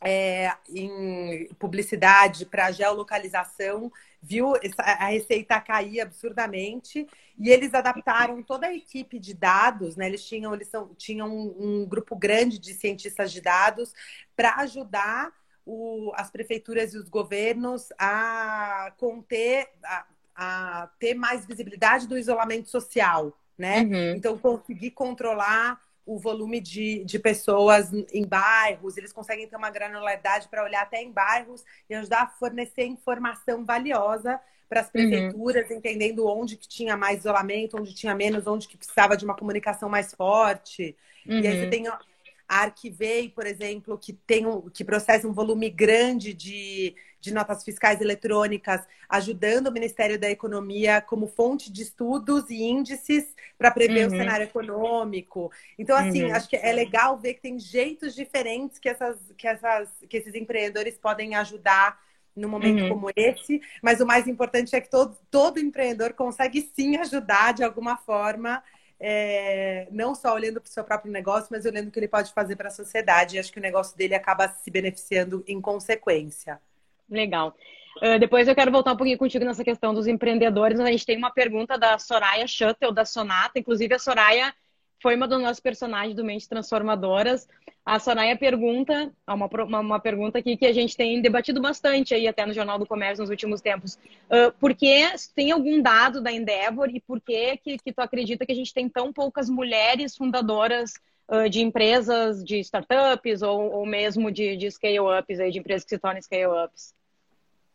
é, 0.00 0.52
em 0.68 1.48
publicidade 1.58 2.46
para 2.46 2.70
geolocalização, 2.70 3.92
viu 4.22 4.54
a 4.78 5.06
receita 5.06 5.60
cair 5.60 6.00
absurdamente 6.00 7.06
e 7.38 7.50
eles 7.50 7.74
adaptaram 7.74 8.42
toda 8.42 8.66
a 8.66 8.74
equipe 8.74 9.18
de 9.18 9.34
dados, 9.34 9.96
né? 9.96 10.06
Eles 10.06 10.24
tinham, 10.24 10.54
eles 10.54 10.68
são, 10.68 10.94
tinham 10.94 11.28
um, 11.28 11.82
um 11.82 11.86
grupo 11.86 12.16
grande 12.16 12.58
de 12.58 12.74
cientistas 12.74 13.32
de 13.32 13.40
dados 13.40 13.94
para 14.36 14.56
ajudar 14.56 15.32
o, 15.64 16.12
as 16.14 16.30
prefeituras 16.30 16.94
e 16.94 16.98
os 16.98 17.08
governos 17.08 17.88
a 17.98 18.92
conter, 18.96 19.68
a, 19.84 20.06
a 20.34 20.90
ter 20.98 21.14
mais 21.14 21.46
visibilidade 21.46 22.08
do 22.08 22.18
isolamento 22.18 22.68
social, 22.68 23.38
né? 23.56 23.82
Uhum. 23.82 24.16
Então 24.16 24.38
conseguir 24.38 24.92
controlar 24.92 25.80
o 26.08 26.18
volume 26.18 26.58
de, 26.58 27.04
de 27.04 27.18
pessoas 27.18 27.92
em 27.92 28.26
bairros, 28.26 28.96
eles 28.96 29.12
conseguem 29.12 29.46
ter 29.46 29.56
uma 29.56 29.68
granularidade 29.68 30.48
para 30.48 30.64
olhar 30.64 30.80
até 30.80 31.02
em 31.02 31.12
bairros 31.12 31.62
e 31.88 31.94
ajudar 31.94 32.22
a 32.22 32.26
fornecer 32.26 32.86
informação 32.86 33.62
valiosa 33.62 34.40
para 34.70 34.80
as 34.80 34.86
uhum. 34.86 34.92
prefeituras, 34.92 35.68
uhum. 35.68 35.76
entendendo 35.76 36.26
onde 36.26 36.56
que 36.56 36.66
tinha 36.66 36.96
mais 36.96 37.20
isolamento, 37.20 37.76
onde 37.76 37.94
tinha 37.94 38.14
menos, 38.14 38.46
onde 38.46 38.66
que 38.66 38.78
precisava 38.78 39.18
de 39.18 39.24
uma 39.26 39.36
comunicação 39.36 39.90
mais 39.90 40.14
forte. 40.14 40.96
Uhum. 41.26 41.40
E 41.40 41.46
aí 41.46 41.58
você 41.58 41.64
uhum. 41.64 41.70
tem 41.70 41.88
a 41.88 42.00
Arquivei, 42.48 43.28
por 43.28 43.46
exemplo, 43.46 43.98
que 43.98 44.14
tem 44.14 44.46
um, 44.46 44.62
que 44.70 44.82
processa 44.82 45.28
um 45.28 45.32
volume 45.34 45.68
grande 45.68 46.32
de, 46.32 46.94
de 47.20 47.32
notas 47.32 47.64
fiscais 47.64 48.00
eletrônicas, 48.00 48.86
ajudando 49.08 49.68
o 49.68 49.72
Ministério 49.72 50.18
da 50.18 50.30
Economia 50.30 51.00
como 51.00 51.26
fonte 51.26 51.72
de 51.72 51.82
estudos 51.82 52.48
e 52.50 52.62
índices 52.62 53.34
para 53.56 53.70
prever 53.70 54.08
uhum. 54.08 54.14
o 54.14 54.18
cenário 54.18 54.44
econômico. 54.44 55.50
Então, 55.78 55.96
assim, 55.96 56.24
uhum. 56.24 56.34
acho 56.34 56.48
que 56.48 56.56
é 56.56 56.72
legal 56.72 57.18
ver 57.18 57.34
que 57.34 57.40
tem 57.40 57.58
jeitos 57.58 58.14
diferentes 58.14 58.78
que, 58.78 58.88
essas, 58.88 59.18
que, 59.36 59.46
essas, 59.46 59.88
que 60.08 60.16
esses 60.16 60.34
empreendedores 60.34 60.96
podem 60.96 61.34
ajudar 61.34 61.98
num 62.36 62.48
momento 62.48 62.82
uhum. 62.82 62.88
como 62.88 63.10
esse, 63.16 63.60
mas 63.82 64.00
o 64.00 64.06
mais 64.06 64.28
importante 64.28 64.74
é 64.76 64.80
que 64.80 64.88
todo, 64.88 65.18
todo 65.28 65.58
empreendedor 65.58 66.12
consegue 66.12 66.70
sim 66.74 66.96
ajudar 66.96 67.52
de 67.52 67.64
alguma 67.64 67.96
forma, 67.96 68.62
é, 69.00 69.88
não 69.90 70.14
só 70.14 70.34
olhando 70.34 70.60
para 70.60 70.68
o 70.68 70.72
seu 70.72 70.84
próprio 70.84 71.10
negócio, 71.10 71.48
mas 71.50 71.64
olhando 71.64 71.88
o 71.88 71.90
que 71.90 71.98
ele 71.98 72.06
pode 72.06 72.32
fazer 72.32 72.54
para 72.54 72.68
a 72.68 72.70
sociedade. 72.70 73.34
E 73.34 73.38
acho 73.40 73.52
que 73.52 73.58
o 73.58 73.62
negócio 73.62 73.96
dele 73.96 74.14
acaba 74.14 74.48
se 74.48 74.70
beneficiando 74.70 75.42
em 75.48 75.60
consequência. 75.60 76.60
Legal. 77.08 77.56
Uh, 78.02 78.18
depois 78.18 78.46
eu 78.46 78.54
quero 78.54 78.70
voltar 78.70 78.92
um 78.92 78.96
pouquinho 78.96 79.18
contigo 79.18 79.44
nessa 79.44 79.64
questão 79.64 79.92
dos 79.92 80.06
empreendedores. 80.06 80.78
A 80.78 80.90
gente 80.90 81.06
tem 81.06 81.16
uma 81.16 81.32
pergunta 81.32 81.76
da 81.76 81.98
Soraya 81.98 82.46
Shuttle, 82.46 82.92
da 82.92 83.04
Sonata. 83.04 83.58
Inclusive, 83.58 83.94
a 83.94 83.98
Soraya 83.98 84.54
foi 85.00 85.16
uma 85.16 85.26
das 85.26 85.40
nossas 85.40 85.60
personagens 85.60 86.14
do 86.14 86.24
Mente 86.24 86.48
Transformadoras. 86.48 87.48
A 87.84 87.98
Soraya 87.98 88.36
pergunta, 88.36 89.12
uma, 89.26 89.46
uma, 89.46 89.80
uma, 89.80 90.00
pergunta 90.00 90.38
aqui 90.38 90.56
que 90.56 90.66
a 90.66 90.72
gente 90.72 90.96
tem 90.96 91.22
debatido 91.22 91.60
bastante 91.60 92.14
aí 92.14 92.28
até 92.28 92.44
no 92.44 92.52
Jornal 92.52 92.78
do 92.78 92.86
Comércio 92.86 93.22
nos 93.22 93.30
últimos 93.30 93.60
tempos. 93.60 93.94
Uh, 94.30 94.52
por 94.60 94.74
que 94.74 95.06
tem 95.34 95.50
algum 95.50 95.80
dado 95.80 96.20
da 96.20 96.30
Endeavor 96.30 96.90
e 96.92 97.00
por 97.00 97.20
que, 97.20 97.56
que, 97.56 97.78
que 97.78 97.92
tu 97.92 98.00
acredita 98.00 98.44
que 98.44 98.52
a 98.52 98.54
gente 98.54 98.74
tem 98.74 98.88
tão 98.88 99.12
poucas 99.12 99.48
mulheres 99.48 100.16
fundadoras 100.16 100.92
uh, 101.28 101.48
de 101.48 101.62
empresas, 101.62 102.44
de 102.44 102.58
startups 102.58 103.42
ou, 103.42 103.72
ou 103.72 103.86
mesmo 103.86 104.30
de, 104.30 104.56
de 104.56 104.70
scale-ups, 104.70 105.38
de 105.52 105.58
empresas 105.58 105.84
que 105.84 105.90
se 105.90 105.98
tornam 105.98 106.20
scale-ups? 106.20 106.97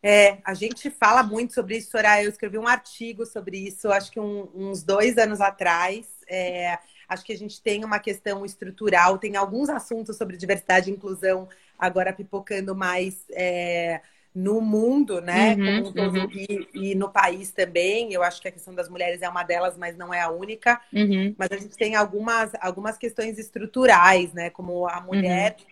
É, 0.06 0.36
a 0.44 0.52
gente 0.52 0.90
fala 0.90 1.22
muito 1.22 1.54
sobre 1.54 1.78
isso, 1.78 1.90
Soraya. 1.90 2.24
Eu 2.24 2.28
escrevi 2.28 2.58
um 2.58 2.68
artigo 2.68 3.24
sobre 3.24 3.56
isso, 3.56 3.90
acho 3.90 4.12
que 4.12 4.20
um, 4.20 4.50
uns 4.54 4.82
dois 4.82 5.16
anos 5.16 5.40
atrás. 5.40 6.06
É, 6.28 6.78
acho 7.08 7.24
que 7.24 7.32
a 7.32 7.38
gente 7.38 7.62
tem 7.62 7.82
uma 7.86 7.98
questão 7.98 8.44
estrutural, 8.44 9.16
tem 9.16 9.34
alguns 9.34 9.70
assuntos 9.70 10.18
sobre 10.18 10.36
diversidade 10.36 10.90
e 10.90 10.92
inclusão 10.92 11.48
agora 11.78 12.12
pipocando 12.12 12.74
mais 12.74 13.24
é, 13.30 14.02
no 14.34 14.60
mundo, 14.60 15.22
né? 15.22 15.54
Uhum, 15.54 15.84
uhum. 15.96 16.30
E, 16.32 16.68
e, 16.74 16.94
no 16.94 17.08
país 17.08 17.50
também. 17.50 18.12
Eu 18.12 18.22
acho 18.22 18.42
que 18.42 18.48
a 18.48 18.52
questão 18.52 18.74
das 18.74 18.90
mulheres 18.90 19.22
é 19.22 19.28
uma 19.28 19.42
delas, 19.42 19.74
mas 19.78 19.96
não 19.96 20.12
é 20.12 20.20
a 20.20 20.30
única. 20.30 20.82
Uhum. 20.92 21.34
Mas 21.38 21.50
a 21.50 21.56
gente 21.56 21.78
tem 21.78 21.94
algumas, 21.94 22.52
algumas 22.60 22.98
questões 22.98 23.38
estruturais, 23.38 24.34
né? 24.34 24.50
Como 24.50 24.86
a 24.86 25.00
mulher, 25.00 25.56
uhum. 25.58 25.66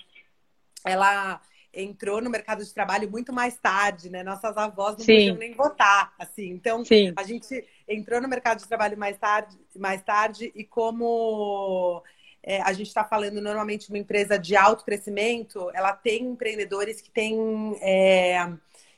ela 0.86 1.38
entrou 1.72 2.20
no 2.20 2.28
mercado 2.28 2.64
de 2.64 2.72
trabalho 2.72 3.10
muito 3.10 3.32
mais 3.32 3.56
tarde, 3.56 4.10
né? 4.10 4.22
Nossas 4.22 4.56
avós 4.56 4.96
não 4.96 5.04
Sim. 5.04 5.14
podiam 5.14 5.36
nem 5.36 5.54
votar, 5.54 6.12
assim. 6.18 6.50
Então, 6.50 6.84
Sim. 6.84 7.12
a 7.16 7.22
gente 7.22 7.64
entrou 7.88 8.20
no 8.20 8.28
mercado 8.28 8.58
de 8.58 8.68
trabalho 8.68 8.98
mais 8.98 9.16
tarde, 9.16 9.56
mais 9.74 10.02
tarde 10.02 10.52
e 10.54 10.64
como 10.64 12.02
é, 12.42 12.60
a 12.62 12.72
gente 12.72 12.88
está 12.88 13.04
falando 13.04 13.40
normalmente 13.40 13.86
de 13.86 13.92
uma 13.92 13.98
empresa 13.98 14.38
de 14.38 14.56
alto 14.56 14.84
crescimento, 14.84 15.70
ela 15.72 15.92
tem 15.92 16.24
empreendedores 16.24 17.00
que 17.00 17.10
têm 17.10 17.78
é, 17.80 18.52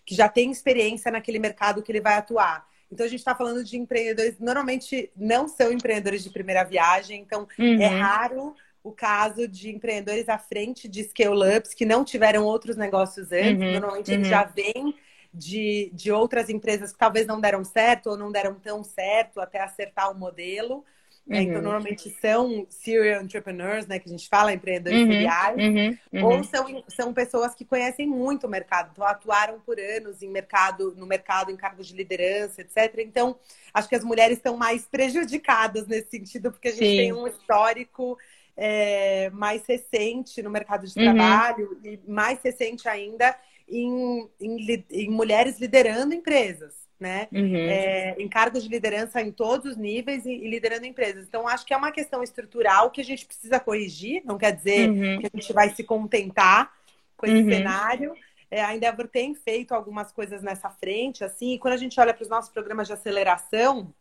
que 0.05 0.15
já 0.15 0.29
têm 0.29 0.51
experiência 0.51 1.11
naquele 1.11 1.39
mercado 1.39 1.83
que 1.83 1.93
ele 1.93 2.01
vai 2.01 2.15
atuar. 2.15 2.67
Então 2.91 3.07
a 3.07 3.09
gente 3.09 3.21
está 3.21 3.35
falando 3.35 3.65
de 3.65 3.77
empreendedores, 3.77 4.39
normalmente 4.39 5.11
não 5.17 5.49
são 5.49 5.73
empreendedores 5.73 6.23
de 6.23 6.31
primeira 6.31 6.63
viagem, 6.65 7.21
então 7.21 7.47
é 7.59 7.63
uhum. 7.63 7.83
é 7.83 7.87
raro 7.87 8.55
o 8.85 8.93
caso 8.93 9.49
de 9.49 9.71
empreendedores 9.71 10.29
à 10.29 10.37
frente 10.39 10.87
de 10.87 11.03
scale-ups 11.05 11.73
que 11.73 11.87
não 11.87 12.05
tiveram 12.05 12.45
outros 12.45 12.77
negócios 12.77 13.33
antes. 13.33 13.63
Uhum, 13.63 13.73
Normalmente 13.73 14.11
uhum. 14.11 14.19
eles 14.19 14.29
já 14.29 14.45
vêm 14.45 14.95
de, 15.33 15.91
de 15.95 16.13
outras 16.13 16.51
empresas 16.51 16.93
que 16.93 16.99
talvez 16.99 17.27
não 17.27 17.41
deram 17.41 17.65
certo 17.65 18.11
ou 18.11 18.17
não 18.19 18.31
deram 18.31 18.55
tão 18.55 18.85
certo 18.85 19.41
até 19.41 19.61
acertar 19.61 20.13
o 20.13 20.15
modelo. 20.15 20.85
Né? 21.27 21.41
Então, 21.41 21.45
uhum. 21.45 21.51
Então, 21.51 21.63
normalmente 21.63 22.11
são 22.21 22.67
serial 22.69 23.23
entrepreneurs, 23.23 23.87
né? 23.87 23.99
Que 23.99 24.07
a 24.07 24.13
gente 24.13 24.29
fala, 24.29 24.53
empreendedores 24.53 25.01
uhum, 25.01 25.07
seriais. 25.07 25.57
Uhum, 25.57 25.99
uhum. 26.13 26.25
Ou 26.27 26.45
são, 26.45 26.85
são 26.89 27.15
pessoas 27.15 27.55
que 27.55 27.65
conhecem 27.65 28.07
muito 28.07 28.47
o 28.47 28.51
mercado. 28.51 28.91
Então, 28.93 29.07
atuaram 29.07 29.59
por 29.61 29.81
anos 29.81 30.21
em 30.21 30.29
mercado, 30.29 30.95
no 30.95 31.07
mercado, 31.07 31.51
em 31.51 31.57
cargos 31.57 31.89
de 31.89 31.97
liderança, 31.97 32.61
etc. 32.61 32.99
Então, 32.99 33.37
acho 33.73 33.89
que 33.89 33.95
as 33.95 34.05
mulheres 34.05 34.37
estão 34.37 34.59
mais 34.59 34.85
prejudicadas 34.85 35.87
nesse 35.87 36.11
sentido, 36.11 36.53
porque 36.53 36.69
a 36.69 36.73
gente 36.73 36.91
Sim. 36.91 36.97
tem 36.99 37.13
um 37.15 37.27
histórico 37.27 38.19
é, 38.57 39.31
mais 39.31 39.65
recente 39.67 40.43
no 40.43 40.51
mercado 40.51 40.87
de 40.87 40.99
uhum. 40.99 41.05
trabalho 41.05 41.79
e 41.85 41.99
mais 42.07 42.41
recente 42.43 42.89
ainda 42.89 43.37
em, 43.69 44.29
em, 44.41 44.85
em 44.91 45.11
mulheres 45.11 45.59
liderando 45.59 46.15
empresas. 46.15 46.85
Né? 46.99 47.29
Uhum. 47.33 47.57
É, 47.57 48.15
em 48.19 48.29
cargos 48.29 48.63
de 48.63 48.69
liderança 48.69 49.21
em 49.21 49.31
todos 49.31 49.73
os 49.73 49.77
níveis 49.77 50.25
e, 50.25 50.31
e, 50.31 50.49
liderando 50.49 50.87
empresas. 50.87 51.27
Então, 51.27 51.47
acho 51.47 51.67
que 51.67 51.75
é 51.75 51.77
uma 51.77 51.91
questão 51.91 52.23
estrutural 52.23 52.91
que 52.91 53.01
a 53.01 53.05
gente 53.05 53.27
precisa 53.27 53.61
corrigir, 53.61 54.23
não 54.25 54.39
quer 54.39 54.53
dizer 54.53 54.89
uhum. 54.89 55.19
que 55.19 55.27
a 55.27 55.31
gente 55.35 55.53
vai 55.53 55.69
se 55.71 55.83
contentar 55.83 56.73
com 57.17 57.27
esse 57.27 57.43
uhum. 57.43 57.51
cenário. 57.51 58.15
É, 58.51 58.63
a 58.63 58.75
Endeavor 58.75 59.09
tem 59.09 59.35
feito 59.35 59.75
algumas 59.75 60.13
coisas 60.13 60.41
nessa 60.41 60.71
frente, 60.71 61.25
assim, 61.25 61.55
e 61.55 61.59
quando 61.59 61.75
a 61.75 61.79
gente 61.79 61.99
olha 62.01 62.15
para 62.15 62.23
os 62.23 62.29
nossos 62.29 62.51
programas 62.51 62.87
de 62.87 62.93
aceleração, 62.93 63.93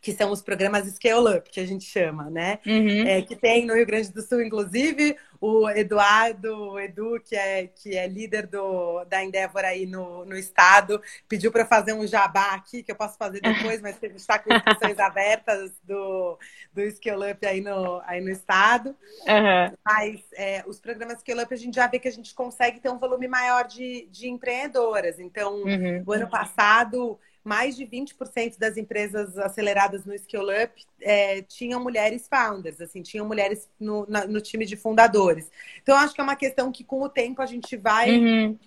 que 0.00 0.12
são 0.12 0.30
os 0.30 0.40
programas 0.40 0.86
Scale 0.88 1.36
Up, 1.36 1.50
que 1.50 1.60
a 1.60 1.66
gente 1.66 1.84
chama, 1.84 2.30
né? 2.30 2.58
Uhum. 2.66 3.06
É, 3.06 3.20
que 3.22 3.36
tem 3.36 3.66
no 3.66 3.74
Rio 3.74 3.86
Grande 3.86 4.10
do 4.10 4.22
Sul, 4.22 4.42
inclusive, 4.42 5.14
o 5.38 5.68
Eduardo, 5.68 6.72
o 6.72 6.80
Edu, 6.80 7.20
que 7.20 7.36
é, 7.36 7.66
que 7.66 7.96
é 7.96 8.06
líder 8.06 8.46
do, 8.46 9.04
da 9.04 9.22
Endeavor 9.22 9.64
aí 9.64 9.84
no, 9.84 10.24
no 10.24 10.36
estado, 10.36 11.02
pediu 11.28 11.52
para 11.52 11.66
fazer 11.66 11.92
um 11.92 12.06
jabá 12.06 12.54
aqui, 12.54 12.82
que 12.82 12.90
eu 12.90 12.96
posso 12.96 13.18
fazer 13.18 13.40
depois, 13.40 13.80
mas 13.82 13.96
a 14.02 14.06
gente 14.06 14.16
está 14.16 14.38
com 14.38 14.52
inscrições 14.54 14.98
abertas 14.98 15.72
do, 15.84 16.38
do 16.72 16.90
Scale 16.90 17.32
Up 17.32 17.46
aí 17.46 17.60
no, 17.60 18.00
aí 18.06 18.22
no 18.22 18.30
estado. 18.30 18.90
Uhum. 19.26 19.76
Mas 19.84 20.20
é, 20.34 20.64
os 20.66 20.80
programas 20.80 21.20
Scale 21.20 21.42
Up, 21.42 21.52
a 21.52 21.58
gente 21.58 21.74
já 21.74 21.86
vê 21.86 21.98
que 21.98 22.08
a 22.08 22.12
gente 22.12 22.34
consegue 22.34 22.80
ter 22.80 22.88
um 22.88 22.98
volume 22.98 23.28
maior 23.28 23.66
de, 23.66 24.08
de 24.10 24.28
empreendedoras. 24.28 25.18
Então, 25.18 25.62
uhum. 25.62 26.02
o 26.06 26.12
ano 26.12 26.28
passado 26.28 27.18
mais 27.42 27.76
de 27.76 27.86
20% 27.86 28.58
das 28.58 28.76
empresas 28.76 29.38
aceleradas 29.38 30.04
no 30.04 30.14
Skill 30.14 30.46
Up 30.62 30.82
é, 31.00 31.42
tinham 31.42 31.82
mulheres 31.82 32.28
founders, 32.28 32.80
assim, 32.80 33.02
tinham 33.02 33.26
mulheres 33.26 33.68
no, 33.78 34.06
na, 34.08 34.26
no 34.26 34.40
time 34.40 34.66
de 34.66 34.76
fundadores. 34.76 35.50
Então, 35.82 35.96
acho 35.96 36.14
que 36.14 36.20
é 36.20 36.24
uma 36.24 36.36
questão 36.36 36.70
que, 36.70 36.84
com 36.84 37.02
o 37.02 37.08
tempo, 37.08 37.40
a 37.40 37.46
gente 37.46 37.76
vai. 37.76 38.10
Uhum. 38.18 38.58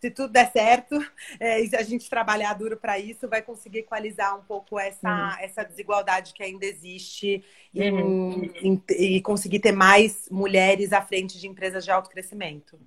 Se 0.00 0.12
tudo 0.12 0.32
der 0.32 0.52
certo, 0.52 0.94
é, 1.40 1.56
a 1.76 1.82
gente 1.82 2.08
trabalhar 2.08 2.54
duro 2.54 2.76
para 2.76 2.98
isso, 2.98 3.28
vai 3.28 3.42
conseguir 3.42 3.80
equalizar 3.80 4.38
um 4.38 4.42
pouco 4.42 4.78
essa, 4.78 5.08
uhum. 5.08 5.40
essa 5.40 5.64
desigualdade 5.64 6.32
que 6.34 6.42
ainda 6.42 6.64
existe 6.66 7.42
uhum. 7.74 8.44
em, 8.62 8.74
em, 8.74 8.82
e 8.90 9.20
conseguir 9.20 9.58
ter 9.58 9.72
mais 9.72 10.28
mulheres 10.30 10.92
à 10.92 11.02
frente 11.02 11.38
de 11.38 11.48
empresas 11.48 11.84
de 11.84 11.90
alto 11.90 12.10
crescimento. 12.10 12.78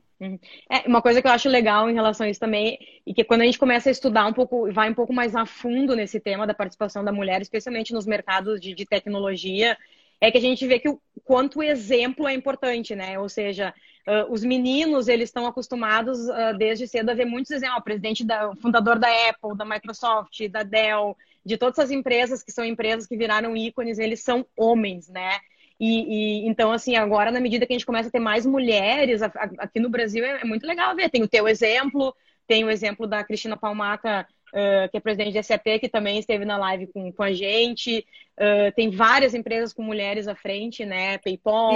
É, 0.70 0.88
uma 0.88 1.02
coisa 1.02 1.20
que 1.20 1.28
eu 1.28 1.32
acho 1.32 1.50
legal 1.50 1.90
em 1.90 1.94
relação 1.94 2.28
a 2.28 2.30
isso 2.30 2.40
também, 2.40 2.78
e 3.06 3.14
que 3.14 3.24
quando 3.24 3.42
a 3.42 3.46
gente 3.46 3.58
começa 3.58 3.90
a 3.90 3.92
estudar 3.92 4.28
um 4.28 4.34
pouco, 4.34 4.72
vai 4.72 4.90
um 4.90 4.94
pouco 4.94 5.12
mais 5.12 5.36
a 5.36 5.46
fundo 5.48 5.96
nesse 5.96 6.20
tema 6.20 6.46
da 6.46 6.54
participação 6.54 7.04
da 7.04 7.12
mulher, 7.12 7.42
especialmente 7.42 7.92
nos 7.92 8.06
mercados 8.06 8.62
de, 8.62 8.76
de 8.76 8.86
tecnologia, 8.86 9.76
é 10.20 10.30
que 10.30 10.38
a 10.38 10.42
gente 10.42 10.68
vê 10.68 10.78
que 10.78 10.90
o 10.90 11.02
quanto 11.24 11.60
o 11.60 11.64
exemplo 11.64 12.28
é 12.28 12.34
importante, 12.34 12.96
né? 12.96 13.18
Ou 13.18 13.28
seja, 13.28 13.74
uh, 14.08 14.32
os 14.32 14.44
meninos, 14.44 15.08
eles 15.08 15.30
estão 15.30 15.48
acostumados 15.48 16.20
uh, 16.30 16.56
desde 16.56 16.88
cedo 16.88 17.10
a 17.10 17.16
ver 17.16 17.26
muitos 17.26 17.50
exemplos, 17.50 17.80
o 17.80 17.84
presidente 17.84 18.24
da, 18.24 18.52
o 18.52 18.56
fundador 18.56 19.00
da 19.00 19.08
Apple, 19.28 19.58
da 19.58 19.66
Microsoft, 19.66 20.48
da 20.50 20.62
Dell, 20.62 21.18
de 21.44 21.58
todas 21.58 21.80
as 21.80 21.90
empresas 21.90 22.44
que 22.44 22.52
são 22.52 22.64
empresas 22.64 23.08
que 23.08 23.18
viraram 23.18 23.58
ícones, 23.58 23.98
eles 23.98 24.22
são 24.22 24.46
homens, 24.56 25.10
né? 25.10 25.40
E, 25.84 26.44
e, 26.44 26.48
então, 26.48 26.72
assim, 26.72 26.96
agora, 26.96 27.32
na 27.32 27.40
medida 27.40 27.66
que 27.66 27.74
a 27.74 27.76
gente 27.76 27.88
começa 27.88 28.08
a 28.08 28.12
ter 28.12 28.20
mais 28.20 28.46
mulheres, 28.46 29.24
a, 29.24 29.26
a, 29.26 29.50
aqui 29.58 29.80
no 29.80 29.90
Brasil 29.90 30.24
é, 30.24 30.42
é, 30.42 30.46
muito 30.46 30.68
legal 30.68 30.96
ver. 30.96 31.10
Tem 31.10 31.24
o 31.24 31.28
teu 31.28 31.48
exemplo, 31.48 32.16
tem 32.46 32.64
o 32.64 32.70
exemplo 32.70 33.08
da 33.08 33.24
Cristina 33.24 33.58
Palmata, 33.58 34.28
uh, 34.50 34.88
que 34.92 34.98
é 34.98 35.00
presidente 35.00 35.34
da 35.34 35.42
SAP, 35.42 35.80
que 35.80 35.90
também 35.90 36.20
esteve 36.20 36.46
na 36.46 36.56
live 36.56 36.86
com, 36.86 37.12
com 37.12 37.24
a 37.24 37.34
gente. 37.34 38.06
Uh, 38.38 38.72
tem 38.76 38.92
várias 38.92 39.34
empresas 39.34 39.74
com 39.74 39.82
mulheres 39.82 40.28
à 40.28 40.36
frente, 40.36 40.86
né? 40.86 41.18
PayPal. 41.18 41.74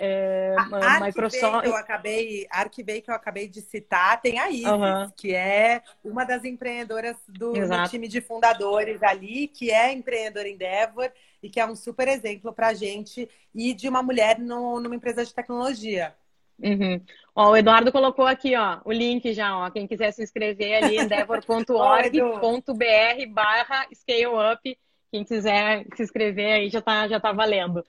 É, 0.00 0.54
a 0.56 1.00
Microsoft. 1.00 1.62
Que 1.62 1.68
eu 1.68 1.76
acabei, 1.76 2.46
a 2.52 2.60
Arquivei 2.60 3.00
que 3.00 3.10
eu 3.10 3.14
acabei 3.14 3.48
de 3.48 3.60
citar, 3.60 4.22
tem 4.22 4.38
a 4.38 4.48
Isis, 4.48 4.68
uhum. 4.68 5.10
que 5.16 5.34
é 5.34 5.82
uma 6.04 6.24
das 6.24 6.44
empreendedoras 6.44 7.16
do, 7.26 7.52
do, 7.52 7.88
time 7.90 8.06
de 8.06 8.20
fundadores 8.20 9.02
ali, 9.02 9.48
que 9.48 9.72
é 9.72 9.92
empreendedora 9.92 10.48
Endeavor 10.48 11.10
e 11.42 11.50
que 11.50 11.58
é 11.58 11.66
um 11.66 11.74
super 11.74 12.06
exemplo 12.06 12.52
para 12.52 12.68
a 12.68 12.74
gente 12.74 13.28
e 13.52 13.74
de 13.74 13.88
uma 13.88 14.00
mulher 14.00 14.38
no, 14.38 14.78
numa 14.78 14.94
empresa 14.94 15.24
de 15.24 15.34
tecnologia. 15.34 16.14
Uhum. 16.62 17.00
Ó, 17.34 17.50
o 17.50 17.56
Eduardo 17.56 17.90
colocou 17.90 18.26
aqui, 18.26 18.54
ó, 18.54 18.78
o 18.84 18.92
link 18.92 19.32
já, 19.32 19.56
ó, 19.56 19.70
quem 19.70 19.86
quiser 19.86 20.12
se 20.12 20.22
inscrever 20.22 20.84
ali, 20.84 20.98
endeavor.org.br 20.98 23.32
barra 23.32 23.86
scale 23.92 24.52
up 24.52 24.78
quem 25.10 25.24
quiser 25.24 25.86
se 25.96 26.02
inscrever 26.02 26.52
aí 26.52 26.70
já 26.70 26.80
tá, 26.80 27.08
já 27.08 27.18
tá 27.18 27.32
valendo. 27.32 27.84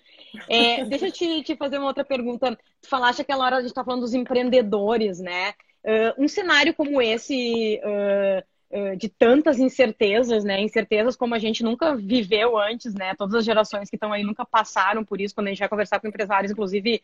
É, 0.48 0.84
deixa 0.86 1.08
eu 1.08 1.12
te, 1.12 1.44
te, 1.44 1.56
fazer 1.56 1.78
uma 1.78 1.88
outra 1.88 2.04
pergunta. 2.04 2.58
Tu 2.82 2.88
falaste 2.90 3.22
aquela 3.22 3.46
hora 3.46 3.58
a 3.58 3.62
gente 3.62 3.74
tá 3.74 3.84
falando 3.84 4.02
dos 4.02 4.14
empreendedores, 4.14 5.20
né? 5.20 5.54
Uh, 5.84 6.24
um 6.24 6.28
cenário 6.28 6.74
como 6.74 7.02
esse, 7.02 7.80
uh, 7.84 8.78
uh, 8.78 8.98
de 8.98 9.10
tantas 9.10 9.60
incertezas, 9.60 10.44
né? 10.44 10.62
Incertezas 10.62 11.16
como 11.16 11.36
a 11.36 11.40
gente 11.40 11.64
nunca 11.64 11.96
viveu 11.96 12.58
antes, 12.58 12.94
né? 12.94 13.14
Todas 13.16 13.36
as 13.36 13.46
gerações 13.46 13.90
que 13.90 13.96
estão 13.96 14.14
aí 14.14 14.24
nunca 14.24 14.46
passaram 14.46 15.04
por 15.04 15.20
isso. 15.20 15.36
Quando 15.36 15.48
a 15.48 15.50
gente 15.50 15.60
vai 15.60 15.70
conversar 15.70 16.00
com 16.00 16.08
empresários, 16.08 16.52
inclusive, 16.52 17.02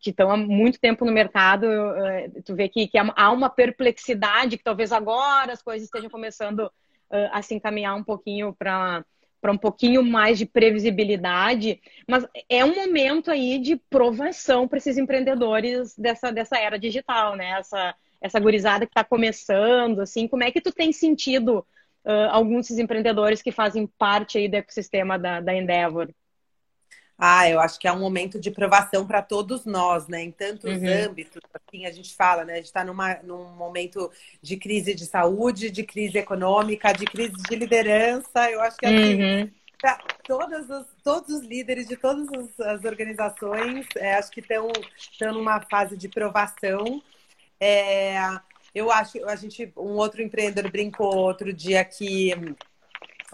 que 0.00 0.08
estão 0.08 0.30
há 0.30 0.38
muito 0.38 0.80
tempo 0.80 1.04
no 1.04 1.12
mercado, 1.12 1.66
tu 2.46 2.54
vê 2.54 2.66
que, 2.66 2.88
que 2.88 2.96
há 2.96 3.30
uma 3.30 3.50
perplexidade, 3.50 4.56
que 4.56 4.64
talvez 4.64 4.90
agora 4.90 5.52
as 5.52 5.60
coisas 5.60 5.84
estejam 5.84 6.08
começando 6.08 6.72
uh, 7.10 7.30
a 7.32 7.40
encaminhar 7.54 7.94
um 7.96 8.04
pouquinho 8.04 8.54
para 8.58 9.04
para 9.40 9.52
um 9.52 9.58
pouquinho 9.58 10.02
mais 10.02 10.36
de 10.38 10.46
previsibilidade, 10.46 11.80
mas 12.08 12.26
é 12.48 12.64
um 12.64 12.74
momento 12.74 13.30
aí 13.30 13.58
de 13.58 13.76
provação 13.76 14.66
para 14.66 14.78
esses 14.78 14.98
empreendedores 14.98 15.96
dessa, 15.96 16.32
dessa 16.32 16.58
era 16.58 16.78
digital, 16.78 17.36
né? 17.36 17.50
Essa, 17.58 17.94
essa 18.20 18.40
gurizada 18.40 18.84
que 18.84 18.90
está 18.90 19.04
começando, 19.04 20.00
assim, 20.00 20.26
como 20.26 20.42
é 20.42 20.50
que 20.50 20.60
tu 20.60 20.72
tem 20.72 20.92
sentido 20.92 21.64
uh, 22.04 22.30
alguns 22.30 22.62
desses 22.62 22.78
empreendedores 22.78 23.40
que 23.40 23.52
fazem 23.52 23.86
parte 23.86 24.38
aí 24.38 24.48
do 24.48 24.56
ecossistema 24.56 25.18
da, 25.18 25.40
da 25.40 25.54
Endeavor? 25.54 26.08
Ah, 27.18 27.50
eu 27.50 27.58
acho 27.58 27.80
que 27.80 27.88
é 27.88 27.92
um 27.92 27.98
momento 27.98 28.38
de 28.38 28.48
provação 28.48 29.04
para 29.04 29.20
todos 29.20 29.66
nós, 29.66 30.06
né? 30.06 30.22
Em 30.22 30.30
tantos 30.30 30.70
uhum. 30.70 31.06
âmbitos, 31.06 31.42
assim, 31.52 31.84
a 31.84 31.90
gente 31.90 32.14
fala, 32.14 32.44
né? 32.44 32.52
A 32.52 32.56
gente 32.56 32.66
está 32.66 32.84
num 32.84 33.56
momento 33.56 34.08
de 34.40 34.56
crise 34.56 34.94
de 34.94 35.04
saúde, 35.04 35.68
de 35.68 35.82
crise 35.82 36.16
econômica, 36.16 36.92
de 36.92 37.04
crise 37.06 37.34
de 37.48 37.56
liderança. 37.56 38.48
Eu 38.48 38.60
acho 38.62 38.76
que 38.76 38.86
assim, 38.86 39.22
uhum. 39.22 39.50
Tá, 39.80 40.00
todos, 40.24 40.68
os, 40.68 40.86
todos 41.04 41.28
os 41.36 41.42
líderes 41.42 41.86
de 41.86 41.96
todas 41.96 42.28
as 42.60 42.84
organizações, 42.84 43.86
é, 43.96 44.14
acho 44.14 44.30
que 44.30 44.40
estão 44.40 45.32
numa 45.32 45.60
fase 45.60 45.96
de 45.96 46.08
provação. 46.08 47.00
É, 47.60 48.18
eu 48.74 48.90
acho, 48.90 49.24
a 49.28 49.36
gente, 49.36 49.72
um 49.76 49.96
outro 49.96 50.20
empreendedor 50.20 50.70
brincou 50.70 51.16
outro 51.16 51.52
dia 51.52 51.84
que 51.84 52.32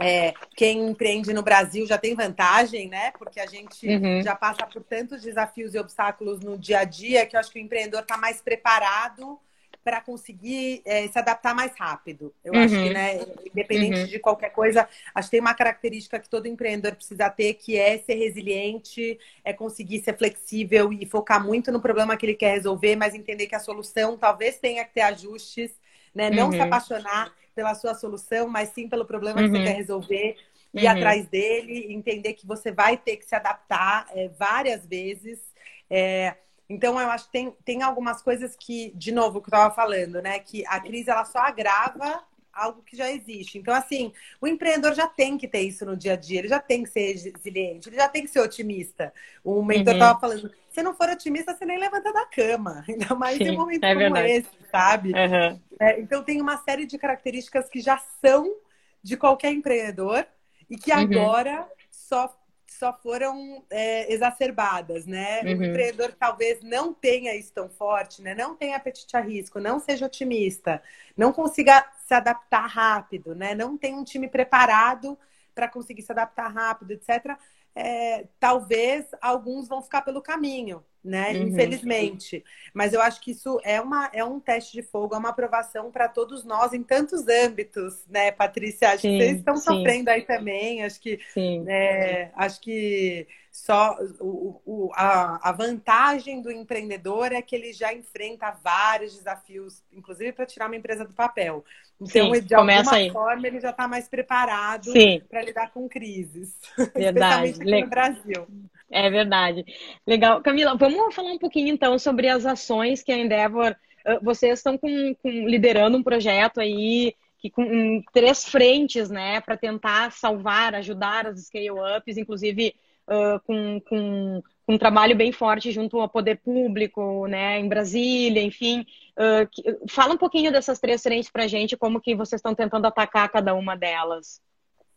é, 0.01 0.35
quem 0.57 0.89
empreende 0.89 1.33
no 1.33 1.43
Brasil 1.43 1.87
já 1.87 1.97
tem 1.97 2.15
vantagem, 2.15 2.89
né? 2.89 3.13
Porque 3.13 3.39
a 3.39 3.47
gente 3.47 3.87
uhum. 3.87 4.23
já 4.23 4.35
passa 4.35 4.67
por 4.67 4.83
tantos 4.83 5.23
desafios 5.23 5.75
e 5.75 5.79
obstáculos 5.79 6.41
no 6.41 6.59
dia 6.59 6.81
a 6.81 6.85
dia 6.85 7.25
que 7.27 7.37
eu 7.37 7.41
acho 7.41 7.53
que 7.53 7.59
o 7.59 7.63
empreendedor 7.63 8.01
está 8.01 8.17
mais 8.17 8.41
preparado 8.41 9.39
para 9.85 10.01
conseguir 10.01 10.81
é, 10.87 11.07
se 11.07 11.19
adaptar 11.19 11.55
mais 11.55 11.73
rápido. 11.79 12.35
Eu 12.43 12.55
uhum. 12.55 12.65
acho 12.65 12.75
que, 12.75 12.81
uhum. 12.81 12.93
né, 12.93 13.21
independente 13.45 14.01
uhum. 14.01 14.07
de 14.07 14.19
qualquer 14.19 14.51
coisa, 14.51 14.89
acho 15.15 15.29
que 15.29 15.33
tem 15.33 15.41
uma 15.41 15.55
característica 15.55 16.19
que 16.19 16.29
todo 16.29 16.49
empreendedor 16.49 16.97
precisa 16.97 17.29
ter, 17.29 17.55
que 17.55 17.77
é 17.77 17.99
ser 17.99 18.15
resiliente, 18.15 19.19
é 19.45 19.53
conseguir 19.53 20.03
ser 20.03 20.17
flexível 20.17 20.91
e 20.91 21.05
focar 21.05 21.45
muito 21.45 21.71
no 21.71 21.81
problema 21.81 22.17
que 22.17 22.25
ele 22.25 22.35
quer 22.35 22.53
resolver, 22.53 22.97
mas 22.97 23.15
entender 23.15 23.47
que 23.47 23.55
a 23.55 23.61
solução 23.61 24.17
talvez 24.17 24.57
tenha 24.57 24.85
que 24.85 24.95
ter 24.95 25.03
ajustes, 25.03 25.71
né? 26.15 26.31
Não 26.31 26.51
se 26.51 26.59
uhum. 26.59 26.65
apaixonar 26.65 27.33
pela 27.55 27.75
sua 27.75 27.95
solução, 27.95 28.49
mas 28.49 28.71
sim 28.71 28.89
pelo 28.89 29.05
problema 29.05 29.43
que 29.43 29.49
você 29.49 29.57
uhum. 29.59 29.65
quer 29.65 29.77
resolver, 29.77 30.37
ir 30.75 30.87
atrás 30.87 31.27
dele, 31.29 31.93
entender 31.93 32.35
que 32.35 32.47
você 32.47 32.73
vai 32.73 32.97
ter 32.97 33.17
que 33.17 33.25
se 33.25 33.35
adaptar 33.35 34.07
é, 34.11 34.29
várias 34.29 34.85
vezes. 34.87 35.41
É, 35.89 36.35
então, 36.69 37.01
eu 37.01 37.11
acho 37.11 37.27
que 37.27 37.33
tem, 37.33 37.51
tem 37.65 37.83
algumas 37.83 38.23
coisas 38.23 38.57
que, 38.57 38.93
de 38.97 39.13
novo, 39.13 39.41
que 39.41 39.47
eu 39.47 39.57
estava 39.57 39.75
falando, 39.75 40.21
né? 40.21 40.39
Que 40.41 40.67
a 40.67 40.81
crise 40.81 41.11
ela 41.11 41.25
só 41.25 41.39
agrava 41.39 42.25
algo 42.55 42.83
que 42.83 42.97
já 42.97 43.11
existe. 43.11 43.59
Então, 43.59 43.75
assim, 43.75 44.13
o 44.41 44.47
empreendedor 44.47 44.95
já 44.95 45.07
tem 45.07 45.37
que 45.37 45.49
ter 45.49 45.61
isso 45.61 45.85
no 45.85 45.97
dia 45.97 46.15
a 46.15 46.17
dia, 46.17 46.39
ele 46.39 46.49
já 46.49 46.61
tem 46.61 46.83
que 46.83 46.91
ser 46.91 47.13
resiliente, 47.13 47.89
ele 47.89 47.97
já 47.97 48.09
tem 48.09 48.23
que 48.23 48.31
ser 48.31 48.41
otimista. 48.41 49.13
O 49.43 49.63
mentor 49.63 49.95
estava 49.95 50.15
uhum. 50.15 50.21
falando, 50.21 50.53
se 50.71 50.83
não 50.83 50.95
for 50.95 51.09
otimista, 51.09 51.55
você 51.55 51.65
nem 51.65 51.79
levanta 51.79 52.13
da 52.13 52.27
cama, 52.27 52.85
ainda 52.89 53.15
mais 53.15 53.39
Sim, 53.39 53.45
em 53.45 53.51
um 53.53 53.57
momento 53.57 53.85
é 53.85 53.95
como 53.95 54.17
esse, 54.19 54.51
sabe? 54.71 55.13
Uhum. 55.13 55.61
É, 55.81 56.01
então, 56.01 56.23
tem 56.23 56.41
uma 56.41 56.59
série 56.59 56.87
de 56.87 56.99
características 56.99 57.69
que 57.69 57.81
já 57.81 57.99
são 58.21 58.55
de 59.03 59.17
qualquer 59.17 59.53
empreendedor 59.53 60.27
e 60.69 60.77
que 60.77 60.93
uhum. 60.93 60.99
agora 60.99 61.69
só 61.91 62.35
só 62.79 62.93
foram 62.93 63.65
é, 63.71 64.13
exacerbadas, 64.13 65.07
né? 65.07 65.43
Uhum. 65.43 65.59
O 65.59 65.65
empreendedor 65.65 66.13
talvez 66.19 66.61
não 66.63 66.93
tenha 66.93 67.35
isso 67.35 67.53
tão 67.53 67.69
forte, 67.69 68.21
né? 68.21 68.35
Não 68.35 68.57
tenha 68.57 68.77
apetite 68.77 69.17
a 69.17 69.21
risco, 69.21 69.61
não 69.61 69.79
seja 69.79 70.07
otimista, 70.07 70.83
não 71.17 71.33
consiga 71.33 71.87
se 72.05 72.15
adaptar 72.15 72.67
rápido, 72.67 73.35
né? 73.35 73.55
Não 73.55 73.77
tem 73.77 73.95
um 73.95 74.05
time 74.05 74.29
preparado 74.29 75.19
para 75.55 75.69
conseguir 75.69 76.03
se 76.03 76.13
adaptar 76.13 76.49
rápido, 76.49 76.93
etc 76.93 77.37
é, 77.75 78.27
talvez 78.39 79.07
alguns 79.21 79.67
vão 79.67 79.83
ficar 79.83 80.03
pelo 80.03 80.23
caminho, 80.23 80.85
né? 81.03 81.33
Uhum. 81.33 81.49
Infelizmente. 81.49 82.45
Mas 82.73 82.93
eu 82.93 83.03
acho 83.03 83.21
que 83.21 83.33
isso 83.33 83.61
é, 83.65 83.81
uma, 83.81 84.09
é 84.13 84.25
um 84.25 84.39
teste 84.39 84.73
de 84.73 84.83
fogo, 84.83 85.15
é 85.15 85.19
uma 85.19 85.31
aprovação 85.31 85.91
para 85.91 86.09
todos 86.09 86.45
nós 86.45 86.73
em 86.73 86.83
tantos 86.83 87.27
âmbitos, 87.27 88.07
né, 88.09 88.31
Patrícia? 88.31 88.91
Acho 88.91 89.03
sim, 89.03 89.19
que 89.19 89.25
vocês 89.25 89.39
estão 89.39 89.57
sim. 89.57 89.65
sofrendo 89.65 90.09
aí 90.09 90.23
também. 90.23 90.85
Acho 90.85 91.01
que, 91.01 91.19
é, 91.67 92.31
acho 92.37 92.61
que 92.61 93.27
só 93.55 93.97
o, 94.19 94.61
o, 94.67 94.91
a, 94.95 95.49
a 95.49 95.53
vantagem 95.53 96.43
do 96.43 96.51
empreendedor 96.51 97.31
é 97.31 97.41
que 97.41 97.55
ele 97.55 97.73
já 97.73 97.95
enfrenta 97.95 98.51
vários 98.51 99.15
desafios, 99.15 99.81
inclusive 99.93 100.33
para 100.33 100.45
tirar 100.45 100.67
uma 100.67 100.75
empresa 100.75 101.05
do 101.05 101.15
papel. 101.15 101.65
Então, 102.01 102.35
Sim, 102.35 102.41
de 102.43 102.53
alguma 102.53 102.93
aí. 102.93 103.13
forma, 103.13 103.47
ele 103.47 103.61
já 103.61 103.71
está 103.71 103.87
mais 103.87 104.09
preparado 104.09 104.91
para 105.29 105.43
lidar 105.43 105.71
com 105.71 105.89
crises. 105.89 106.59
Verdade. 106.93 107.51
Especialmente 107.51 107.85
no 107.85 107.91
Brasil. 107.91 108.49
É 108.91 109.09
verdade. 109.09 109.65
Legal. 110.05 110.43
Camila, 110.43 110.77
vamos 110.77 111.15
falar 111.15 111.31
um 111.31 111.39
pouquinho 111.39 111.69
então 111.69 111.97
sobre 111.97 112.29
as 112.29 112.45
ações 112.45 113.05
que 113.05 113.13
a 113.13 113.17
Endeavor. 113.17 113.77
Vocês 114.21 114.59
estão 114.59 114.77
com, 114.77 115.15
com 115.23 115.31
liderando 115.31 115.97
um 115.97 116.03
projeto 116.03 116.61
aí 116.61 117.15
que 117.39 117.51
com 117.51 118.03
três 118.13 118.47
frentes, 118.47 119.11
né, 119.11 119.41
para 119.41 119.57
tentar 119.57 120.11
salvar, 120.11 120.75
ajudar 120.75 121.29
as 121.29 121.45
scale-ups, 121.45 122.17
inclusive 122.17 122.75
uh, 123.09 123.41
com, 123.47 123.81
com, 123.81 124.43
com, 124.67 124.75
um 124.75 124.79
trabalho 124.79 125.17
bem 125.17 125.33
forte 125.33 125.71
junto 125.71 126.01
ao 126.01 126.09
poder 126.09 126.39
público, 126.39 127.27
né, 127.27 127.59
em 127.59 127.69
Brasília, 127.69 128.43
enfim. 128.43 128.87
Uh, 129.17 129.49
que, 129.51 129.63
fala 129.89 130.15
um 130.15 130.19
pouquinho 130.19 130.53
dessas 130.53 130.79
três 130.79 131.03
frentes 131.03 131.31
para 131.31 131.45
a 131.45 131.49
gente, 131.49 131.77
como 131.77 132.01
que 132.01 132.15
vocês 132.15 132.39
estão 132.39 132.55
tentando 132.55 132.87
atacar 132.87 133.29
cada 133.31 133.55
uma 133.55 133.77
delas. 133.77 134.41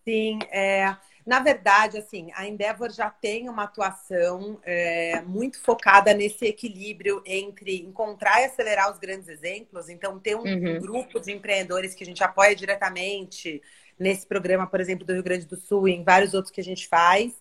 Sim, 0.03 0.39
é, 0.51 0.95
na 1.27 1.41
verdade, 1.41 1.97
assim, 1.97 2.29
a 2.33 2.47
Endeavor 2.47 2.89
já 2.89 3.09
tem 3.09 3.49
uma 3.49 3.63
atuação 3.63 4.57
é, 4.63 5.21
muito 5.23 5.61
focada 5.61 6.13
nesse 6.13 6.45
equilíbrio 6.45 7.21
entre 7.25 7.81
encontrar 7.81 8.41
e 8.41 8.45
acelerar 8.45 8.89
os 8.89 8.97
grandes 8.97 9.27
exemplos. 9.27 9.89
Então, 9.89 10.17
ter 10.17 10.37
um, 10.37 10.43
uhum. 10.43 10.77
um 10.77 10.79
grupo 10.79 11.19
de 11.19 11.33
empreendedores 11.33 11.93
que 11.93 12.05
a 12.05 12.07
gente 12.07 12.23
apoia 12.23 12.55
diretamente 12.55 13.61
nesse 13.99 14.25
programa, 14.25 14.65
por 14.65 14.79
exemplo, 14.79 15.05
do 15.05 15.11
Rio 15.11 15.23
Grande 15.23 15.45
do 15.45 15.57
Sul 15.57 15.89
e 15.89 15.91
em 15.91 16.03
vários 16.05 16.33
outros 16.33 16.49
que 16.49 16.61
a 16.61 16.63
gente 16.63 16.87
faz. 16.87 17.33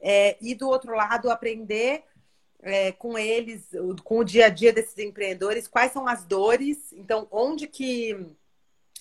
É, 0.00 0.36
e 0.40 0.54
do 0.54 0.68
outro 0.68 0.94
lado, 0.94 1.30
aprender 1.30 2.04
é, 2.62 2.92
com 2.92 3.18
eles, 3.18 3.68
com 4.02 4.18
o 4.18 4.24
dia 4.24 4.46
a 4.46 4.48
dia 4.48 4.72
desses 4.72 4.98
empreendedores, 4.98 5.68
quais 5.68 5.92
são 5.92 6.08
as 6.08 6.24
dores, 6.24 6.92
então 6.92 7.28
onde 7.30 7.66
que 7.66 8.34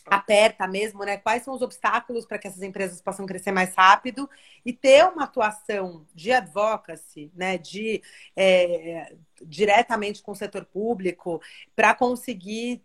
aperta 0.06 0.68
mesmo, 0.68 1.04
né? 1.04 1.18
Quais 1.18 1.44
são 1.44 1.54
os 1.54 1.62
obstáculos 1.62 2.26
para 2.26 2.38
que 2.38 2.48
essas 2.48 2.62
empresas 2.62 3.02
possam 3.02 3.26
crescer 3.26 3.52
mais 3.52 3.74
rápido 3.74 4.30
e 4.66 4.74
ter 4.74 5.06
uma 5.06 5.24
atuação 5.24 6.06
de 6.14 6.32
advocacy, 6.32 7.32
né? 7.34 7.58
De 7.58 8.02
é, 8.36 9.16
diretamente 9.42 10.22
com 10.22 10.32
o 10.32 10.36
setor 10.36 10.66
público 10.66 11.42
para 11.76 11.94
conseguir 11.96 12.82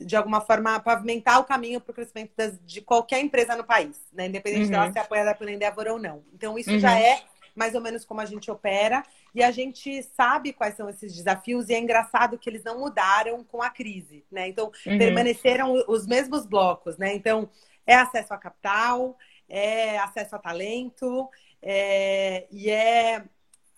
de 0.00 0.16
alguma 0.16 0.40
forma 0.40 0.80
pavimentar 0.80 1.38
o 1.38 1.44
caminho 1.44 1.80
para 1.80 1.92
o 1.92 1.94
crescimento 1.94 2.32
das, 2.34 2.58
de 2.64 2.80
qualquer 2.80 3.20
empresa 3.20 3.54
no 3.54 3.64
país, 3.64 4.00
né? 4.12 4.26
Independente 4.26 4.64
uhum. 4.64 4.70
dela 4.70 4.92
ser 4.92 5.00
apoiada 5.00 5.34
pela 5.34 5.52
Endeavor 5.52 5.86
ou 5.88 5.98
não. 5.98 6.24
Então 6.32 6.58
isso 6.58 6.70
uhum. 6.70 6.80
já 6.80 6.98
é 6.98 7.22
mais 7.54 7.74
ou 7.74 7.80
menos 7.80 8.04
como 8.04 8.20
a 8.20 8.24
gente 8.24 8.50
opera 8.50 9.02
e 9.34 9.42
a 9.42 9.50
gente 9.50 10.02
sabe 10.02 10.52
quais 10.52 10.74
são 10.74 10.88
esses 10.88 11.14
desafios 11.14 11.68
e 11.68 11.74
é 11.74 11.78
engraçado 11.78 12.38
que 12.38 12.48
eles 12.48 12.64
não 12.64 12.78
mudaram 12.78 13.44
com 13.44 13.62
a 13.62 13.70
crise, 13.70 14.24
né? 14.30 14.48
Então, 14.48 14.72
uhum. 14.86 14.98
permaneceram 14.98 15.72
os 15.88 16.06
mesmos 16.06 16.46
blocos, 16.46 16.96
né? 16.98 17.14
Então, 17.14 17.48
é 17.86 17.94
acesso 17.94 18.32
a 18.32 18.38
capital, 18.38 19.16
é 19.48 19.98
acesso 19.98 20.36
a 20.36 20.38
talento, 20.38 21.28
é, 21.60 22.46
e 22.50 22.70
é, 22.70 23.24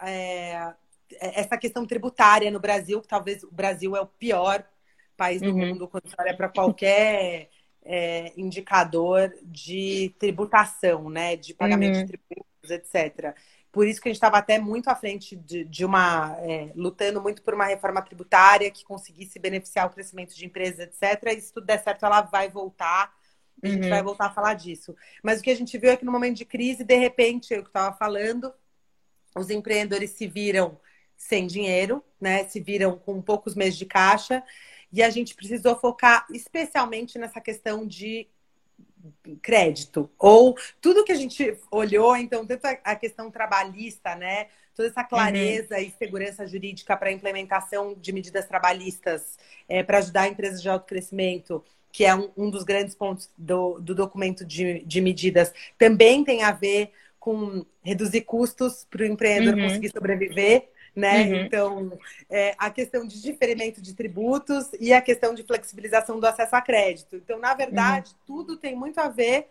é, 0.03 0.75
essa 1.21 1.57
questão 1.57 1.87
tributária 1.87 2.51
no 2.51 2.61
Brasil, 2.61 3.01
que 3.01 3.09
talvez 3.09 3.43
o 3.43 3.51
Brasil 3.51 3.97
é 3.97 4.01
o 4.01 4.07
pior 4.07 4.65
país 5.17 5.41
do 5.41 5.51
uhum. 5.51 5.69
mundo 5.69 5.89
quando 5.89 6.09
você 6.09 6.17
olha 6.19 6.37
para 6.37 6.49
qualquer 6.49 7.51
é, 7.85 8.33
indicador 8.37 9.33
de 9.43 10.15
tributação, 10.19 11.11
né? 11.11 11.37
De 11.37 11.55
pagamento 11.55 11.97
uhum. 11.97 12.05
de 12.05 12.13
tributos, 12.13 12.71
etc. 12.71 13.37
Por 13.75 13.89
isso 13.89 14.01
que 14.01 14.09
a 14.09 14.11
gente 14.11 14.19
estava 14.19 14.39
até 14.39 14.57
muito 14.57 14.89
à 14.89 14.95
frente 14.95 15.35
de, 15.35 15.65
de 15.65 15.85
uma. 15.85 16.37
É, 16.43 16.71
lutando 16.77 17.21
muito 17.21 17.43
por 17.43 17.55
uma 17.55 17.65
reforma 17.65 18.01
tributária 18.01 18.71
que 18.71 18.85
conseguisse 18.85 19.37
beneficiar 19.41 19.89
o 19.89 19.91
crescimento 19.91 20.33
de 20.33 20.47
empresas, 20.47 20.79
etc. 20.79 21.37
E 21.37 21.41
se 21.41 21.53
tudo 21.53 21.67
der 21.67 21.83
certo, 21.83 22.07
ela 22.07 22.23
vai 22.23 22.49
voltar. 22.49 23.13
A 23.61 23.67
gente 23.67 23.83
uhum. 23.83 23.91
vai 23.91 24.01
voltar 24.01 24.27
a 24.27 24.31
falar 24.31 24.55
disso. 24.55 24.95
Mas 25.25 25.41
o 25.41 25.43
que 25.43 25.51
a 25.51 25.57
gente 25.57 25.77
viu 25.77 25.91
é 25.91 25.97
que 25.97 26.05
no 26.05 26.13
momento 26.13 26.37
de 26.37 26.45
crise, 26.45 26.85
de 26.85 26.95
repente, 26.95 27.53
eu 27.53 27.63
que 27.65 27.69
estava 27.69 27.97
falando, 27.97 28.55
os 29.37 29.51
empreendedores 29.51 30.11
se 30.11 30.29
viram 30.29 30.79
sem 31.17 31.45
dinheiro, 31.45 32.01
né? 32.21 32.45
Se 32.45 32.61
viram 32.61 32.97
com 32.97 33.21
poucos 33.21 33.57
meses 33.57 33.77
de 33.77 33.87
caixa. 33.87 34.41
E 34.93 35.03
a 35.03 35.11
gente 35.11 35.35
precisou 35.35 35.75
focar 35.81 36.25
especialmente 36.31 37.19
nessa 37.19 37.41
questão 37.41 37.85
de 37.85 38.29
crédito. 39.43 40.11
Ou 40.19 40.57
tudo 40.81 41.05
que 41.05 41.13
a 41.13 41.17
gente 41.17 41.57
olhou, 41.71 42.17
então, 42.17 42.47
tanto 42.47 42.65
a 42.65 42.97
questão 42.97 43.31
trabalhista, 43.31 44.15
né? 44.15 44.49
Toda 44.75 44.89
essa 44.89 45.05
clareza 45.05 45.77
uhum. 45.77 45.83
e 45.83 45.95
segurança 45.99 46.47
jurídica 46.47 46.97
para 46.97 47.09
a 47.09 47.13
implementação 47.13 47.95
de 47.95 48.13
medidas 48.13 48.47
trabalhistas 48.47 49.39
é, 49.69 49.83
para 49.83 49.99
ajudar 49.99 50.29
empresas 50.29 50.61
de 50.61 50.69
alto 50.69 50.87
crescimento, 50.87 51.65
que 51.93 52.05
é 52.05 52.15
um, 52.15 52.31
um 52.37 52.51
dos 52.51 52.65
grandes 52.65 52.95
pontos 52.95 53.31
do, 53.39 53.79
do 53.79 53.95
documento 53.95 54.45
de, 54.45 54.81
de 54.85 55.01
medidas, 55.01 55.53
também 55.79 56.25
tem 56.25 56.43
a 56.43 56.51
ver 56.51 56.91
com 57.21 57.65
reduzir 57.83 58.23
custos 58.23 58.85
para 58.91 59.03
o 59.03 59.07
empreendedor 59.07 59.55
uhum. 59.55 59.69
conseguir 59.69 59.91
sobreviver 59.91 60.69
né? 60.95 61.25
Uhum. 61.25 61.35
Então, 61.37 61.99
é, 62.31 62.55
a 62.57 62.71
questão 62.71 63.07
de 63.07 63.21
diferimento 63.21 63.83
de 63.83 63.95
tributos 63.95 64.71
e 64.79 64.93
a 64.93 65.01
questão 65.01 65.35
de 65.35 65.43
flexibilização 65.43 66.21
do 66.21 66.27
acesso 66.27 66.55
a 66.55 66.61
crédito. 66.61 67.17
Então, 67.17 67.39
na 67.39 67.55
verdade, 67.55 68.11
uhum. 68.11 68.17
tudo 68.27 68.57
tem 68.57 68.77
muito 68.77 68.99
a 68.99 69.09
ver 69.09 69.49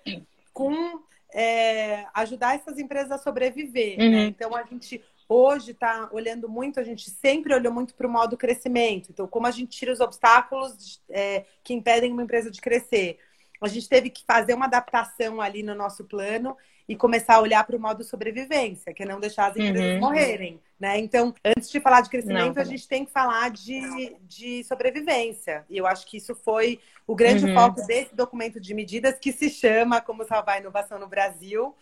com 0.54 1.02
é, 1.34 2.06
ajudar 2.14 2.56
essas 2.56 2.78
empresas 2.78 3.12
a 3.12 3.18
sobreviver. 3.18 3.98
Né? 3.98 4.06
Uhum. 4.06 4.12
Né? 4.12 4.24
Então, 4.26 4.56
a 4.56 4.64
gente 4.64 5.04
hoje 5.28 5.72
está 5.72 6.10
olhando 6.12 6.48
muito, 6.48 6.80
a 6.80 6.84
gente 6.84 7.10
sempre 7.10 7.54
olhou 7.54 7.74
muito 7.74 7.96
para 7.96 8.08
o 8.08 8.12
modo 8.12 8.38
crescimento. 8.38 9.10
Então, 9.10 9.28
como 9.28 9.48
a 9.48 9.52
gente 9.52 9.78
tira 9.78 9.92
os 9.92 10.00
obstáculos 10.00 11.02
é, 11.10 11.46
que 11.64 11.74
impedem 11.74 12.12
uma 12.12 12.24
empresa 12.24 12.52
de 12.52 12.62
crescer. 12.62 13.20
A 13.62 13.68
gente 13.68 13.88
teve 13.88 14.10
que 14.10 14.24
fazer 14.26 14.54
uma 14.54 14.66
adaptação 14.66 15.40
ali 15.40 15.64
no 15.64 15.74
nosso 15.74 16.04
plano 16.04 16.58
e 16.88 16.96
começar 16.96 17.36
a 17.36 17.42
olhar 17.42 17.64
para 17.66 17.76
o 17.76 17.80
modo 17.80 18.04
sobrevivência, 18.04 18.94
que 18.94 19.04
é 19.04 19.06
não 19.06 19.20
deixar 19.20 19.52
as 19.52 19.58
empresas 19.58 19.94
uhum. 19.94 20.00
morrerem 20.00 20.60
Né? 20.80 21.00
Então, 21.00 21.34
antes 21.44 21.70
de 21.70 21.80
falar 21.80 22.02
de 22.02 22.10
crescimento, 22.10 22.56
Não, 22.56 22.62
a 22.62 22.66
gente 22.66 22.88
tem 22.88 23.06
que 23.06 23.12
falar 23.12 23.50
de, 23.52 24.16
de 24.22 24.64
sobrevivência. 24.66 25.66
E 25.70 25.78
eu 25.78 25.88
acho 25.88 26.06
que 26.06 26.18
isso 26.18 26.36
foi 26.36 26.80
o 27.08 27.16
grande 27.16 27.46
uhum. 27.46 27.54
foco 27.54 27.86
desse 27.88 28.14
documento 28.16 28.60
de 28.60 28.74
medidas 28.74 29.18
que 29.18 29.32
se 29.32 29.50
chama 29.50 30.02
Como 30.02 30.26
Salvar 30.26 30.56
a 30.56 30.60
Inovação 30.60 31.00
no 31.00 31.08
Brasil 31.08 31.74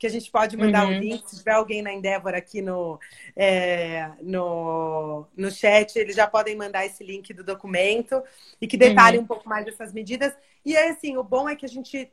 que 0.00 0.06
a 0.06 0.10
gente 0.10 0.30
pode 0.30 0.56
mandar 0.56 0.86
uhum. 0.86 0.96
o 0.96 0.98
link. 0.98 1.28
Se 1.28 1.36
tiver 1.36 1.52
alguém 1.52 1.82
na 1.82 1.92
Endeavor 1.92 2.34
aqui 2.34 2.62
no, 2.62 2.98
é, 3.36 4.10
no, 4.22 5.26
no 5.36 5.50
chat, 5.50 5.94
eles 5.98 6.16
já 6.16 6.26
podem 6.26 6.56
mandar 6.56 6.86
esse 6.86 7.04
link 7.04 7.34
do 7.34 7.44
documento 7.44 8.22
e 8.58 8.66
que 8.66 8.78
detalhe 8.78 9.18
uhum. 9.18 9.24
um 9.24 9.26
pouco 9.26 9.46
mais 9.46 9.66
dessas 9.66 9.92
medidas. 9.92 10.32
E 10.64 10.74
aí, 10.74 10.88
assim, 10.88 11.18
o 11.18 11.22
bom 11.22 11.46
é 11.46 11.54
que 11.54 11.66
a 11.66 11.68
gente 11.68 12.10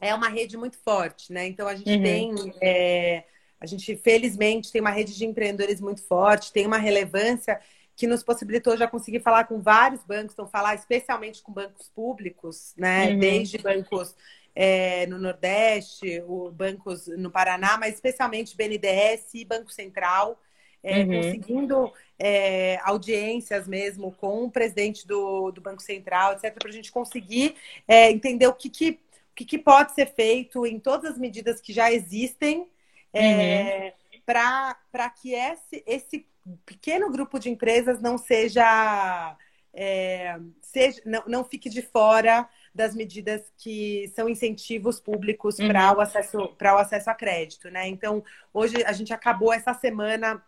é 0.00 0.14
uma 0.14 0.28
rede 0.28 0.56
muito 0.56 0.78
forte, 0.78 1.32
né? 1.32 1.46
Então 1.46 1.66
a 1.66 1.74
gente 1.74 1.90
uhum. 1.90 2.02
tem. 2.02 2.54
É, 2.60 3.24
a 3.60 3.66
gente, 3.66 3.96
felizmente, 3.96 4.70
tem 4.70 4.80
uma 4.80 4.90
rede 4.90 5.16
de 5.16 5.26
empreendedores 5.26 5.80
muito 5.80 6.02
forte, 6.02 6.52
tem 6.52 6.66
uma 6.66 6.78
relevância 6.78 7.60
que 7.96 8.06
nos 8.06 8.22
possibilitou 8.22 8.76
já 8.76 8.86
conseguir 8.86 9.18
falar 9.18 9.44
com 9.44 9.60
vários 9.60 10.04
bancos, 10.04 10.32
então 10.32 10.46
falar 10.46 10.76
especialmente 10.76 11.42
com 11.42 11.52
bancos 11.52 11.88
públicos, 11.88 12.72
né? 12.76 13.10
Uhum. 13.10 13.18
Desde 13.18 13.58
bancos 13.58 14.14
é, 14.54 15.06
no 15.06 15.18
Nordeste, 15.18 16.22
o 16.26 16.50
bancos 16.50 17.08
no 17.08 17.30
Paraná, 17.30 17.76
mas 17.76 17.94
especialmente 17.94 18.56
BNDES 18.56 19.34
e 19.34 19.44
Banco 19.44 19.72
Central, 19.72 20.40
é, 20.82 21.00
uhum. 21.00 21.16
conseguindo 21.16 21.92
é, 22.18 22.78
audiências 22.82 23.66
mesmo 23.66 24.12
com 24.12 24.44
o 24.44 24.50
presidente 24.50 25.06
do, 25.06 25.50
do 25.50 25.60
Banco 25.60 25.82
Central, 25.82 26.32
etc., 26.32 26.54
para 26.54 26.68
a 26.68 26.72
gente 26.72 26.92
conseguir 26.92 27.56
é, 27.86 28.10
entender 28.10 28.46
o 28.46 28.54
que, 28.54 28.70
que, 28.70 29.00
que, 29.38 29.44
que, 29.44 29.58
pode 29.58 29.92
ser 29.92 30.06
feito 30.06 30.66
em 30.66 30.80
todas 30.80 31.12
as 31.12 31.18
medidas 31.18 31.60
que 31.60 31.72
já 31.72 31.92
existem 31.92 32.68
é, 33.12 33.94
uhum. 34.12 34.20
para 34.26 35.10
que 35.10 35.32
esse, 35.32 35.84
esse 35.86 36.26
pequeno 36.66 37.08
grupo 37.08 37.38
de 37.38 37.48
empresas 37.48 38.00
não 38.00 38.18
seja, 38.18 39.36
é, 39.72 40.36
seja 40.60 41.00
não, 41.06 41.22
não 41.28 41.44
fique 41.44 41.70
de 41.70 41.82
fora 41.82 42.48
das 42.74 42.96
medidas 42.96 43.52
que 43.56 44.10
são 44.16 44.28
incentivos 44.28 44.98
públicos 44.98 45.60
uhum. 45.60 45.68
para 45.68 45.96
o 45.96 46.00
acesso 46.00 46.48
para 46.58 46.74
o 46.74 46.78
acesso 46.78 47.08
a 47.08 47.14
crédito, 47.14 47.70
né? 47.70 47.86
Então, 47.86 48.24
hoje 48.52 48.82
a 48.84 48.92
gente 48.92 49.12
acabou 49.12 49.52
essa 49.52 49.72
semana 49.72 50.42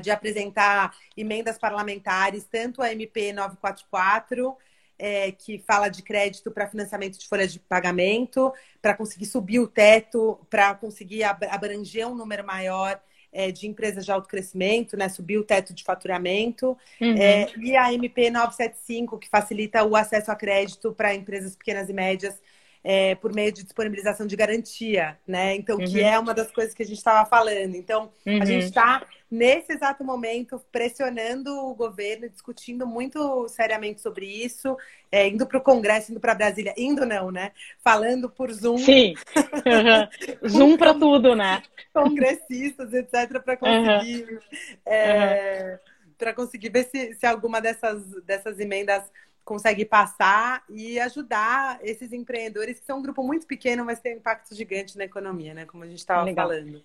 de 0.00 0.12
apresentar 0.12 0.96
emendas 1.16 1.58
parlamentares, 1.58 2.44
tanto 2.44 2.82
a 2.82 2.92
MP 2.92 3.32
944, 3.32 4.56
é, 4.98 5.32
que 5.32 5.58
fala 5.58 5.88
de 5.88 6.02
crédito 6.02 6.50
para 6.50 6.68
financiamento 6.68 7.18
de 7.18 7.28
folha 7.28 7.46
de 7.46 7.58
pagamento, 7.60 8.52
para 8.80 8.94
conseguir 8.94 9.26
subir 9.26 9.60
o 9.60 9.68
teto, 9.68 10.38
para 10.48 10.74
conseguir 10.74 11.24
abranger 11.24 12.06
um 12.06 12.14
número 12.14 12.44
maior 12.44 13.00
é, 13.32 13.50
de 13.50 13.66
empresas 13.66 14.04
de 14.04 14.10
alto 14.10 14.28
crescimento, 14.28 14.96
né? 14.96 15.08
Subir 15.08 15.38
o 15.38 15.44
teto 15.44 15.74
de 15.74 15.84
faturamento. 15.84 16.76
Uhum. 17.00 17.16
É, 17.18 17.46
e 17.58 17.76
a 17.76 17.92
MP 17.92 18.30
975, 18.30 19.18
que 19.18 19.28
facilita 19.28 19.84
o 19.84 19.94
acesso 19.94 20.30
a 20.30 20.36
crédito 20.36 20.92
para 20.92 21.14
empresas 21.14 21.54
pequenas 21.54 21.88
e 21.88 21.92
médias 21.92 22.40
é, 22.88 23.16
por 23.16 23.34
meio 23.34 23.50
de 23.50 23.64
disponibilização 23.64 24.28
de 24.28 24.36
garantia, 24.36 25.18
né? 25.26 25.56
Então, 25.56 25.76
uhum. 25.76 25.84
que 25.84 26.00
é 26.00 26.16
uma 26.16 26.32
das 26.32 26.52
coisas 26.52 26.72
que 26.72 26.84
a 26.84 26.86
gente 26.86 26.98
estava 26.98 27.28
falando. 27.28 27.74
Então, 27.74 28.12
uhum. 28.24 28.40
a 28.40 28.44
gente 28.44 28.66
está 28.66 29.04
nesse 29.28 29.72
exato 29.72 30.04
momento, 30.04 30.62
pressionando 30.70 31.50
o 31.52 31.74
governo, 31.74 32.28
discutindo 32.28 32.86
muito 32.86 33.48
seriamente 33.48 34.00
sobre 34.00 34.26
isso, 34.26 34.76
é, 35.10 35.26
indo 35.26 35.44
para 35.48 35.58
o 35.58 35.62
Congresso, 35.62 36.12
indo 36.12 36.20
para 36.20 36.36
Brasília, 36.36 36.72
indo 36.76 37.04
não, 37.04 37.32
né? 37.32 37.50
Falando 37.82 38.30
por 38.30 38.52
Zoom. 38.52 38.78
Sim. 38.78 39.14
Uhum. 39.34 40.46
Zoom 40.48 40.76
para 40.76 40.94
tudo, 40.94 41.34
né? 41.34 41.64
Congressistas, 41.92 42.94
etc., 42.94 43.42
para 43.42 43.56
conseguir, 43.56 44.32
uhum. 44.32 44.38
é, 44.86 45.80
para 46.16 46.32
conseguir 46.32 46.68
ver 46.68 46.84
se, 46.84 47.14
se 47.14 47.26
alguma 47.26 47.60
dessas, 47.60 48.00
dessas 48.22 48.60
emendas 48.60 49.02
consegue 49.46 49.84
passar 49.84 50.64
e 50.68 50.98
ajudar 50.98 51.78
esses 51.80 52.12
empreendedores, 52.12 52.80
que 52.80 52.84
são 52.84 52.98
um 52.98 53.02
grupo 53.02 53.22
muito 53.22 53.46
pequeno, 53.46 53.84
mas 53.84 54.00
tem 54.00 54.14
um 54.14 54.18
impacto 54.18 54.52
gigante 54.54 54.98
na 54.98 55.04
economia, 55.04 55.54
né? 55.54 55.64
Como 55.64 55.84
a 55.84 55.86
gente 55.86 56.00
estava 56.00 56.30
falando. 56.34 56.84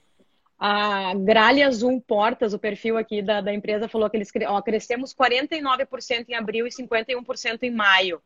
A 0.59 1.15
Gralha 1.15 1.71
Zoom 1.71 1.99
Portas, 1.99 2.53
o 2.53 2.59
perfil 2.59 2.95
aqui 2.97 3.19
da, 3.23 3.41
da 3.41 3.51
empresa, 3.51 3.89
falou 3.89 4.07
que 4.07 4.15
eles 4.15 4.31
ó, 4.47 4.61
crescemos 4.61 5.11
49% 5.11 6.29
em 6.29 6.35
abril 6.35 6.67
e 6.67 6.69
51% 6.69 7.63
em 7.63 7.71
maio. 7.71 8.21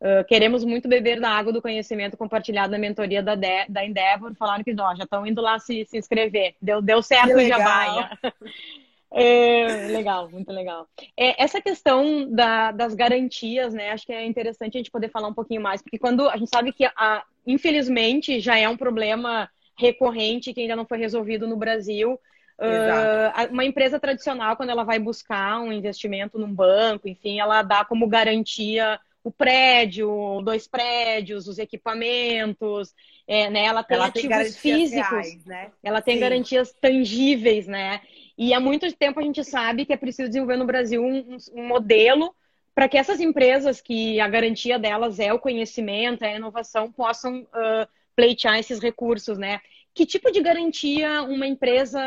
Uh, 0.00 0.24
queremos 0.26 0.64
muito 0.64 0.88
beber 0.88 1.20
da 1.20 1.28
água 1.28 1.52
do 1.52 1.60
conhecimento 1.60 2.16
compartilhado 2.16 2.72
na 2.72 2.78
mentoria 2.78 3.22
da, 3.22 3.34
de, 3.34 3.66
da 3.68 3.84
Endeavor. 3.84 4.34
Falaram 4.34 4.64
que 4.64 4.74
ó, 4.80 4.94
já 4.94 5.04
estão 5.04 5.26
indo 5.26 5.42
lá 5.42 5.58
se, 5.58 5.84
se 5.84 5.98
inscrever. 5.98 6.54
Deu, 6.60 6.80
deu 6.80 7.02
certo 7.02 7.36
o 7.36 7.46
Jabaia. 7.46 8.18
É, 9.16 9.86
legal, 9.92 10.28
muito 10.28 10.50
legal. 10.52 10.88
É, 11.16 11.40
essa 11.42 11.60
questão 11.60 12.28
da, 12.28 12.72
das 12.72 12.94
garantias, 12.94 13.72
né? 13.72 13.92
Acho 13.92 14.06
que 14.06 14.12
é 14.12 14.26
interessante 14.26 14.76
a 14.76 14.78
gente 14.78 14.90
poder 14.90 15.08
falar 15.08 15.28
um 15.28 15.34
pouquinho 15.34 15.62
mais, 15.62 15.80
porque 15.80 15.98
quando 15.98 16.28
a 16.28 16.36
gente 16.36 16.50
sabe 16.50 16.72
que, 16.72 16.84
a, 16.84 17.22
infelizmente, 17.46 18.40
já 18.40 18.58
é 18.58 18.68
um 18.68 18.76
problema 18.76 19.48
recorrente 19.78 20.52
que 20.52 20.60
ainda 20.60 20.74
não 20.74 20.84
foi 20.84 20.98
resolvido 20.98 21.46
no 21.46 21.56
Brasil. 21.56 22.18
Uh, 22.58 23.52
uma 23.52 23.64
empresa 23.64 23.98
tradicional, 23.98 24.56
quando 24.56 24.70
ela 24.70 24.84
vai 24.84 24.98
buscar 24.98 25.60
um 25.60 25.72
investimento 25.72 26.38
num 26.38 26.52
banco, 26.52 27.08
enfim, 27.08 27.38
ela 27.38 27.62
dá 27.62 27.84
como 27.84 28.06
garantia 28.08 28.98
o 29.24 29.30
prédio, 29.30 30.42
dois 30.44 30.68
prédios, 30.68 31.48
os 31.48 31.58
equipamentos, 31.58 32.92
é, 33.26 33.48
né? 33.48 33.64
Ela 33.64 33.82
tem 33.82 33.96
ela 33.96 34.06
ativos 34.06 34.36
tem 34.36 34.52
físicos, 34.52 35.10
reais, 35.10 35.44
né? 35.46 35.70
ela 35.82 36.02
tem 36.02 36.16
Sim. 36.16 36.20
garantias 36.20 36.72
tangíveis, 36.74 37.66
né? 37.66 38.02
E 38.36 38.52
há 38.52 38.60
muito 38.60 38.90
tempo 38.96 39.20
a 39.20 39.22
gente 39.22 39.44
sabe 39.44 39.84
que 39.84 39.92
é 39.92 39.96
preciso 39.96 40.28
desenvolver 40.28 40.56
no 40.56 40.66
Brasil 40.66 41.02
um, 41.02 41.36
um 41.52 41.66
modelo 41.66 42.34
para 42.74 42.88
que 42.88 42.98
essas 42.98 43.20
empresas 43.20 43.80
que 43.80 44.18
a 44.20 44.26
garantia 44.26 44.78
delas 44.78 45.20
é 45.20 45.32
o 45.32 45.38
conhecimento, 45.38 46.24
é 46.24 46.34
a 46.34 46.36
inovação, 46.36 46.90
possam 46.90 47.42
uh, 47.42 47.88
pleitear 48.16 48.58
esses 48.58 48.80
recursos, 48.80 49.38
né? 49.38 49.60
Que 49.94 50.04
tipo 50.04 50.30
de 50.32 50.42
garantia 50.42 51.22
uma 51.22 51.46
empresa 51.46 52.00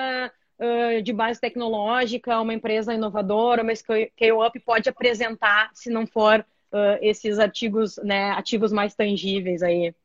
uh, 0.59 1.01
de 1.01 1.13
base 1.13 1.39
tecnológica, 1.39 2.41
uma 2.41 2.53
empresa 2.53 2.93
inovadora, 2.93 3.63
uma 3.63 3.73
scale-up 3.73 4.59
pode 4.59 4.89
apresentar 4.89 5.71
se 5.73 5.89
não 5.89 6.05
for 6.05 6.45
uh, 6.71 6.97
esses 7.01 7.39
artigos, 7.39 7.97
né, 8.03 8.31
ativos 8.31 8.73
mais 8.73 8.93
tangíveis 8.93 9.63
aí? 9.63 9.95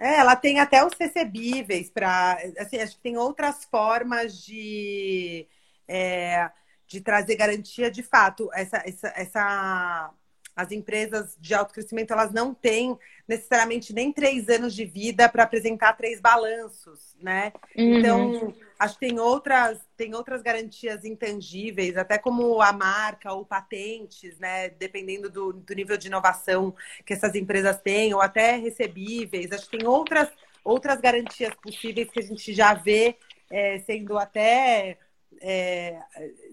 É, 0.00 0.16
ela 0.20 0.34
tem 0.36 0.60
até 0.60 0.84
os 0.84 0.94
recebíveis 0.98 1.90
para. 1.90 2.38
Assim, 2.58 2.78
acho 2.78 2.96
que 2.96 3.02
tem 3.02 3.18
outras 3.18 3.64
formas 3.66 4.42
de, 4.44 5.46
é, 5.86 6.50
de 6.86 7.00
trazer 7.02 7.36
garantia 7.36 7.90
de 7.90 8.02
fato. 8.02 8.50
Essa, 8.54 8.78
essa, 8.86 9.08
essa 9.16 10.14
as 10.54 10.72
empresas 10.72 11.36
de 11.40 11.54
alto 11.54 11.72
crescimento 11.72 12.12
elas 12.12 12.32
não 12.32 12.52
têm 12.52 12.98
necessariamente 13.26 13.92
nem 13.92 14.12
três 14.12 14.48
anos 14.48 14.74
de 14.74 14.84
vida 14.84 15.28
para 15.28 15.44
apresentar 15.44 15.92
três 15.92 16.20
balanços, 16.20 17.14
né? 17.20 17.52
Uhum. 17.76 17.98
Então 17.98 18.54
acho 18.78 18.94
que 18.98 19.08
tem 19.08 19.18
outras 19.18 19.78
tem 19.96 20.14
outras 20.14 20.42
garantias 20.42 21.04
intangíveis, 21.04 21.96
até 21.96 22.18
como 22.18 22.60
a 22.60 22.72
marca 22.72 23.32
ou 23.32 23.44
patentes, 23.44 24.38
né? 24.38 24.70
Dependendo 24.70 25.30
do, 25.30 25.52
do 25.52 25.74
nível 25.74 25.96
de 25.96 26.08
inovação 26.08 26.74
que 27.04 27.12
essas 27.12 27.34
empresas 27.34 27.80
têm, 27.80 28.12
ou 28.14 28.20
até 28.20 28.56
recebíveis. 28.56 29.52
Acho 29.52 29.68
que 29.68 29.78
tem 29.78 29.86
outras 29.86 30.28
outras 30.62 31.00
garantias 31.00 31.54
possíveis 31.54 32.10
que 32.10 32.20
a 32.20 32.22
gente 32.22 32.52
já 32.52 32.74
vê 32.74 33.16
é, 33.50 33.78
sendo 33.80 34.18
até 34.18 34.98
é, 35.40 35.98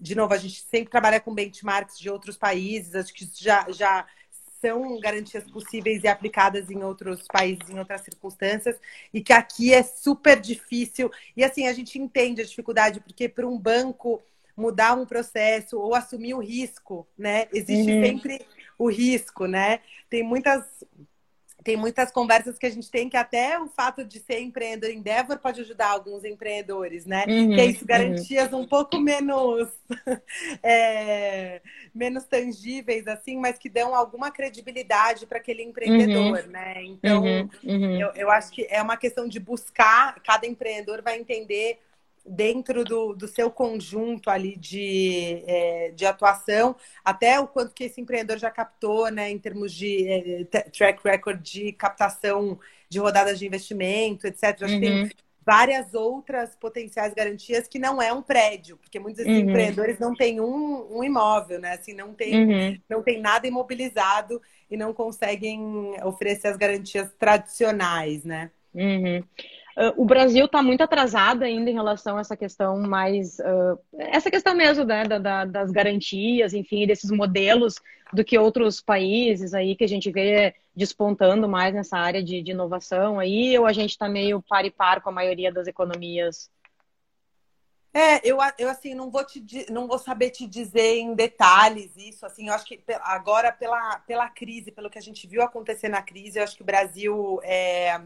de 0.00 0.14
novo, 0.14 0.32
a 0.32 0.38
gente 0.38 0.62
sempre 0.62 0.90
trabalha 0.90 1.20
com 1.20 1.34
benchmarks 1.34 1.98
de 1.98 2.08
outros 2.08 2.36
países, 2.36 2.94
acho 2.94 3.12
que 3.12 3.28
já, 3.34 3.66
já 3.70 4.06
são 4.60 4.98
garantias 4.98 5.44
possíveis 5.50 6.02
e 6.02 6.08
aplicadas 6.08 6.70
em 6.70 6.82
outros 6.82 7.24
países, 7.30 7.68
em 7.68 7.78
outras 7.78 8.00
circunstâncias, 8.00 8.76
e 9.12 9.20
que 9.22 9.32
aqui 9.32 9.72
é 9.72 9.82
super 9.82 10.40
difícil. 10.40 11.10
E 11.36 11.44
assim, 11.44 11.66
a 11.66 11.72
gente 11.72 11.98
entende 11.98 12.40
a 12.40 12.44
dificuldade, 12.44 13.00
porque 13.00 13.28
para 13.28 13.46
um 13.46 13.58
banco 13.58 14.22
mudar 14.56 14.94
um 14.94 15.06
processo 15.06 15.78
ou 15.78 15.94
assumir 15.94 16.34
o 16.34 16.40
risco, 16.40 17.06
né? 17.16 17.46
Existe 17.52 17.92
uhum. 17.92 18.02
sempre 18.02 18.46
o 18.76 18.90
risco, 18.90 19.46
né? 19.46 19.80
Tem 20.10 20.22
muitas 20.24 20.64
tem 21.68 21.76
muitas 21.76 22.10
conversas 22.10 22.56
que 22.56 22.64
a 22.64 22.70
gente 22.70 22.90
tem 22.90 23.10
que 23.10 23.16
até 23.18 23.60
o 23.60 23.68
fato 23.68 24.02
de 24.02 24.18
ser 24.20 24.40
empreendedor 24.40 24.90
Endeavor 24.90 25.38
pode 25.38 25.60
ajudar 25.60 25.88
alguns 25.88 26.24
empreendedores, 26.24 27.04
né? 27.04 27.26
Uhum, 27.28 27.54
que 27.54 27.60
é 27.60 27.66
isso, 27.66 27.84
garantias 27.84 28.50
uhum. 28.54 28.60
um 28.60 28.66
pouco 28.66 28.98
menos 28.98 29.68
é, 30.62 31.60
menos 31.94 32.24
tangíveis, 32.24 33.06
assim, 33.06 33.36
mas 33.36 33.58
que 33.58 33.68
dão 33.68 33.94
alguma 33.94 34.30
credibilidade 34.30 35.26
para 35.26 35.36
aquele 35.36 35.62
empreendedor, 35.62 36.42
uhum, 36.42 36.50
né? 36.50 36.82
Então, 36.84 37.22
uhum, 37.22 37.50
uhum. 37.62 38.00
eu, 38.00 38.12
eu 38.14 38.30
acho 38.30 38.50
que 38.50 38.66
é 38.70 38.80
uma 38.80 38.96
questão 38.96 39.28
de 39.28 39.38
buscar, 39.38 40.18
cada 40.22 40.46
empreendedor 40.46 41.02
vai 41.02 41.18
entender 41.18 41.78
dentro 42.28 42.84
do, 42.84 43.14
do 43.14 43.26
seu 43.26 43.50
conjunto 43.50 44.30
ali 44.30 44.56
de, 44.56 45.42
é, 45.46 45.92
de 45.94 46.04
atuação, 46.04 46.76
até 47.04 47.40
o 47.40 47.46
quanto 47.46 47.74
que 47.74 47.84
esse 47.84 48.00
empreendedor 48.00 48.38
já 48.38 48.50
captou, 48.50 49.10
né, 49.10 49.30
em 49.30 49.38
termos 49.38 49.72
de 49.72 50.06
é, 50.08 50.44
track 50.44 51.00
record 51.04 51.40
de 51.40 51.72
captação 51.72 52.58
de 52.88 52.98
rodadas 52.98 53.38
de 53.38 53.46
investimento, 53.46 54.26
etc. 54.26 54.44
Acho 54.44 54.64
uhum. 54.64 54.80
que 54.80 54.86
tem, 54.86 55.02
uhum. 55.02 55.08
várias 55.44 55.94
outras 55.94 56.54
potenciais 56.56 57.14
garantias 57.14 57.66
que 57.66 57.78
não 57.78 58.00
é 58.00 58.12
um 58.12 58.22
prédio, 58.22 58.76
porque 58.76 58.98
muitos 58.98 59.24
desses 59.24 59.42
uhum. 59.42 59.50
empreendedores 59.50 59.98
não 59.98 60.14
têm 60.14 60.40
um, 60.40 60.98
um, 60.98 61.04
imóvel, 61.04 61.60
né? 61.60 61.72
Assim, 61.72 61.94
não 61.94 62.14
tem, 62.14 62.34
uhum. 62.34 62.78
não 62.88 63.02
tem 63.02 63.20
nada 63.20 63.46
imobilizado 63.46 64.40
e 64.70 64.76
não 64.76 64.92
conseguem 64.92 65.60
oferecer 66.02 66.48
as 66.48 66.56
garantias 66.56 67.10
tradicionais, 67.18 68.24
né? 68.24 68.50
Uhum. 68.74 69.22
Uh, 69.78 69.94
o 69.96 70.04
Brasil 70.04 70.46
está 70.46 70.60
muito 70.60 70.82
atrasado 70.82 71.44
ainda 71.44 71.70
em 71.70 71.74
relação 71.74 72.16
a 72.16 72.20
essa 72.20 72.36
questão 72.36 72.76
mais. 72.80 73.38
Uh, 73.38 73.78
essa 73.96 74.28
questão 74.28 74.52
mesmo 74.52 74.84
né, 74.84 75.04
da, 75.04 75.18
da, 75.18 75.44
das 75.44 75.70
garantias, 75.70 76.52
enfim, 76.52 76.84
desses 76.84 77.12
modelos 77.12 77.76
do 78.12 78.24
que 78.24 78.36
outros 78.36 78.80
países 78.80 79.54
aí 79.54 79.76
que 79.76 79.84
a 79.84 79.88
gente 79.88 80.10
vê 80.10 80.52
despontando 80.74 81.48
mais 81.48 81.72
nessa 81.72 81.96
área 81.96 82.20
de, 82.20 82.42
de 82.42 82.50
inovação 82.50 83.20
aí, 83.20 83.56
ou 83.56 83.66
a 83.66 83.72
gente 83.72 83.90
está 83.90 84.08
meio 84.08 84.42
par 84.42 84.64
e 84.64 84.70
par 84.70 85.00
com 85.00 85.10
a 85.10 85.12
maioria 85.12 85.52
das 85.52 85.68
economias? 85.68 86.50
É, 87.94 88.20
eu, 88.28 88.38
eu 88.58 88.68
assim, 88.68 88.94
não 88.94 89.10
vou, 89.10 89.24
te, 89.24 89.44
não 89.70 89.86
vou 89.86 89.98
saber 89.98 90.30
te 90.30 90.44
dizer 90.44 90.98
em 90.98 91.14
detalhes 91.14 91.96
isso, 91.96 92.26
assim, 92.26 92.48
eu 92.48 92.54
acho 92.54 92.66
que 92.66 92.82
agora 93.02 93.52
pela, 93.52 94.00
pela 94.00 94.28
crise, 94.28 94.72
pelo 94.72 94.90
que 94.90 94.98
a 94.98 95.02
gente 95.02 95.26
viu 95.26 95.40
acontecer 95.40 95.88
na 95.88 96.02
crise, 96.02 96.38
eu 96.38 96.44
acho 96.44 96.56
que 96.56 96.62
o 96.62 96.66
Brasil 96.66 97.40
é, 97.44 98.00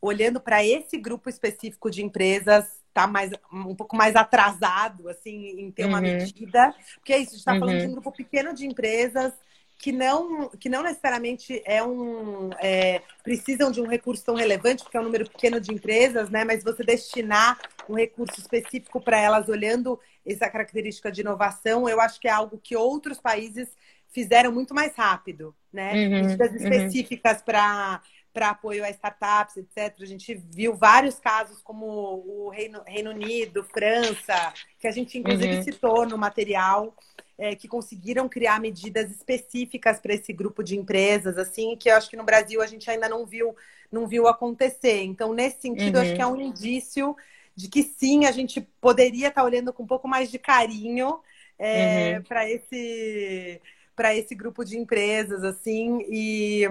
olhando 0.00 0.40
para 0.40 0.64
esse 0.64 0.96
grupo 0.96 1.28
específico 1.28 1.90
de 1.90 2.02
empresas, 2.02 2.64
está 2.88 3.06
mais, 3.06 3.30
um 3.52 3.74
pouco 3.74 3.96
mais 3.96 4.16
atrasado, 4.16 5.08
assim, 5.08 5.60
em 5.60 5.70
ter 5.70 5.84
uma 5.84 5.98
uhum. 5.98 6.04
medida. 6.04 6.74
Porque 6.96 7.12
é 7.12 7.18
isso, 7.18 7.30
a 7.30 7.32
gente 7.32 7.38
está 7.38 7.52
uhum. 7.52 7.60
falando 7.60 7.80
de 7.80 7.86
um 7.86 7.92
grupo 7.92 8.12
pequeno 8.12 8.54
de 8.54 8.66
empresas 8.66 9.32
que 9.78 9.92
não, 9.92 10.48
que 10.48 10.68
não 10.68 10.82
necessariamente 10.82 11.62
é 11.64 11.82
um, 11.82 12.50
é, 12.58 13.00
precisam 13.22 13.70
de 13.70 13.80
um 13.80 13.86
recurso 13.86 14.24
tão 14.24 14.34
relevante, 14.34 14.82
porque 14.82 14.96
é 14.96 15.00
um 15.00 15.04
número 15.04 15.28
pequeno 15.30 15.60
de 15.60 15.72
empresas, 15.72 16.28
né? 16.30 16.42
Mas 16.44 16.64
você 16.64 16.82
destinar 16.82 17.56
um 17.88 17.94
recurso 17.94 18.40
específico 18.40 19.00
para 19.00 19.20
elas, 19.20 19.48
olhando 19.48 19.98
essa 20.26 20.50
característica 20.50 21.12
de 21.12 21.20
inovação, 21.20 21.88
eu 21.88 22.00
acho 22.00 22.20
que 22.20 22.26
é 22.26 22.30
algo 22.32 22.58
que 22.58 22.76
outros 22.76 23.20
países 23.20 23.68
fizeram 24.08 24.50
muito 24.50 24.74
mais 24.74 24.96
rápido, 24.96 25.54
né? 25.72 25.92
Uhum, 25.92 26.10
Medidas 26.22 26.50
uhum. 26.50 26.56
específicas 26.56 27.40
para 27.40 28.02
para 28.38 28.50
apoio 28.50 28.84
a 28.84 28.90
startups, 28.90 29.56
etc. 29.56 29.96
A 30.00 30.06
gente 30.06 30.32
viu 30.54 30.72
vários 30.72 31.18
casos, 31.18 31.60
como 31.60 31.84
o 31.84 32.48
Reino, 32.50 32.80
Reino 32.86 33.10
Unido, 33.10 33.64
França, 33.64 34.54
que 34.78 34.86
a 34.86 34.92
gente 34.92 35.18
inclusive 35.18 35.56
uhum. 35.56 35.62
citou 35.64 36.06
no 36.06 36.16
material, 36.16 36.94
é, 37.36 37.56
que 37.56 37.66
conseguiram 37.66 38.28
criar 38.28 38.60
medidas 38.60 39.10
específicas 39.10 39.98
para 39.98 40.14
esse 40.14 40.32
grupo 40.32 40.62
de 40.62 40.76
empresas, 40.76 41.36
assim, 41.36 41.76
que 41.76 41.90
eu 41.90 41.96
acho 41.96 42.08
que 42.08 42.16
no 42.16 42.22
Brasil 42.22 42.62
a 42.62 42.66
gente 42.68 42.88
ainda 42.88 43.08
não 43.08 43.26
viu, 43.26 43.56
não 43.90 44.06
viu 44.06 44.28
acontecer. 44.28 45.02
Então, 45.02 45.32
nesse 45.34 45.62
sentido, 45.62 45.96
uhum. 45.96 46.02
acho 46.02 46.14
que 46.14 46.22
é 46.22 46.26
um 46.26 46.40
indício 46.40 47.16
de 47.56 47.66
que 47.66 47.82
sim, 47.82 48.24
a 48.24 48.30
gente 48.30 48.60
poderia 48.80 49.28
estar 49.28 49.40
tá 49.40 49.44
olhando 49.44 49.72
com 49.72 49.82
um 49.82 49.86
pouco 49.86 50.06
mais 50.06 50.30
de 50.30 50.38
carinho 50.38 51.18
é, 51.58 52.18
uhum. 52.18 52.22
para 52.22 52.48
esse 52.48 53.60
para 53.96 54.14
esse 54.14 54.32
grupo 54.32 54.64
de 54.64 54.78
empresas, 54.78 55.42
assim, 55.42 56.06
e 56.08 56.62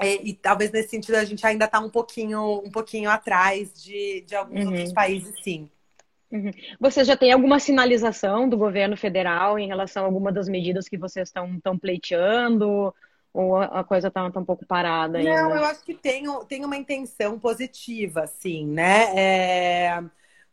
e, 0.00 0.30
e, 0.30 0.34
talvez 0.34 0.70
nesse 0.70 0.90
sentido 0.90 1.16
a 1.16 1.24
gente 1.24 1.44
ainda 1.46 1.64
está 1.64 1.80
um 1.80 1.90
pouquinho, 1.90 2.62
um 2.64 2.70
pouquinho 2.70 3.10
atrás 3.10 3.72
de, 3.82 4.22
de 4.26 4.34
alguns 4.36 4.64
uhum. 4.64 4.70
outros 4.72 4.92
países, 4.92 5.34
sim. 5.42 5.68
Uhum. 6.30 6.50
Você 6.78 7.04
já 7.04 7.16
tem 7.16 7.32
alguma 7.32 7.58
sinalização 7.58 8.48
do 8.48 8.56
governo 8.56 8.96
federal 8.96 9.58
em 9.58 9.66
relação 9.66 10.02
a 10.02 10.06
alguma 10.06 10.30
das 10.30 10.48
medidas 10.48 10.88
que 10.88 10.98
vocês 10.98 11.28
estão 11.28 11.78
pleiteando? 11.78 12.94
Ou 13.32 13.56
a 13.56 13.84
coisa 13.84 14.08
está 14.08 14.30
tá 14.30 14.40
um 14.40 14.44
pouco 14.44 14.66
parada 14.66 15.18
ainda? 15.18 15.42
Não, 15.42 15.56
eu 15.56 15.64
acho 15.64 15.84
que 15.84 15.94
tem, 15.94 16.24
tem 16.46 16.64
uma 16.64 16.76
intenção 16.76 17.38
positiva, 17.38 18.26
sim, 18.26 18.66
né? 18.66 19.12
É, 19.16 20.02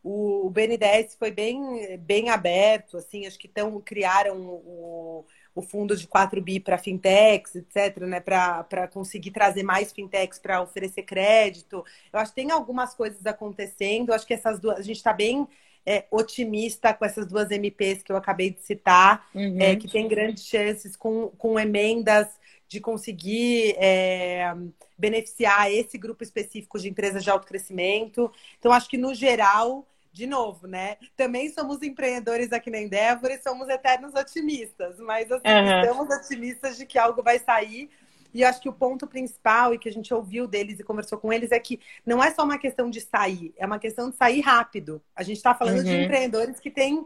o, 0.02 0.46
o 0.46 0.50
BNDES 0.50 1.16
foi 1.18 1.30
bem, 1.30 1.98
bem 1.98 2.30
aberto, 2.30 2.96
assim, 2.96 3.26
acho 3.26 3.38
que 3.38 3.48
tão, 3.48 3.80
criaram 3.80 4.36
o 4.38 5.24
o 5.56 5.62
fundo 5.62 5.96
de 5.96 6.06
4 6.06 6.40
bi 6.42 6.60
para 6.60 6.76
fintechs, 6.76 7.56
etc., 7.56 8.02
né, 8.02 8.20
para 8.20 8.86
conseguir 8.92 9.30
trazer 9.30 9.62
mais 9.62 9.90
fintechs 9.90 10.38
para 10.38 10.60
oferecer 10.60 11.02
crédito. 11.02 11.82
Eu 12.12 12.20
acho 12.20 12.30
que 12.30 12.42
tem 12.42 12.50
algumas 12.50 12.94
coisas 12.94 13.24
acontecendo. 13.24 14.10
Eu 14.10 14.14
acho 14.14 14.26
que 14.26 14.34
essas 14.34 14.60
duas, 14.60 14.78
a 14.78 14.82
gente 14.82 14.98
está 14.98 15.14
bem 15.14 15.48
é, 15.86 16.04
otimista 16.10 16.92
com 16.92 17.06
essas 17.06 17.26
duas 17.26 17.50
MPs 17.50 18.02
que 18.02 18.12
eu 18.12 18.18
acabei 18.18 18.50
de 18.50 18.60
citar, 18.60 19.26
uhum. 19.34 19.58
é, 19.58 19.74
que 19.76 19.88
tem 19.88 20.06
grandes 20.06 20.44
chances 20.44 20.94
com, 20.94 21.28
com 21.38 21.58
emendas 21.58 22.28
de 22.68 22.78
conseguir 22.78 23.76
é, 23.78 24.54
beneficiar 24.98 25.72
esse 25.72 25.96
grupo 25.96 26.22
específico 26.22 26.78
de 26.78 26.90
empresas 26.90 27.24
de 27.24 27.30
alto 27.30 27.46
crescimento. 27.46 28.30
Então, 28.58 28.72
acho 28.72 28.90
que 28.90 28.98
no 28.98 29.14
geral 29.14 29.86
de 30.16 30.26
novo, 30.26 30.66
né? 30.66 30.96
Também 31.14 31.50
somos 31.50 31.82
empreendedores 31.82 32.50
aqui 32.50 32.70
na 32.70 32.80
Endeavor 32.80 33.30
e 33.30 33.42
somos 33.42 33.68
eternos 33.68 34.14
otimistas, 34.14 34.98
mas 34.98 35.30
assim, 35.30 35.42
uhum. 35.46 35.80
estamos 35.80 36.16
otimistas 36.16 36.78
de 36.78 36.86
que 36.86 36.98
algo 36.98 37.22
vai 37.22 37.38
sair. 37.38 37.90
E 38.32 38.40
eu 38.40 38.48
acho 38.48 38.58
que 38.58 38.68
o 38.68 38.72
ponto 38.72 39.06
principal 39.06 39.74
e 39.74 39.78
que 39.78 39.90
a 39.90 39.92
gente 39.92 40.14
ouviu 40.14 40.48
deles 40.48 40.80
e 40.80 40.84
conversou 40.84 41.18
com 41.18 41.30
eles 41.30 41.52
é 41.52 41.60
que 41.60 41.78
não 42.04 42.24
é 42.24 42.30
só 42.30 42.44
uma 42.44 42.56
questão 42.56 42.88
de 42.88 42.98
sair, 42.98 43.52
é 43.58 43.66
uma 43.66 43.78
questão 43.78 44.08
de 44.08 44.16
sair 44.16 44.40
rápido. 44.40 45.02
A 45.14 45.22
gente 45.22 45.36
está 45.36 45.54
falando 45.54 45.78
uhum. 45.78 45.84
de 45.84 46.04
empreendedores 46.04 46.58
que 46.58 46.70
têm 46.70 47.04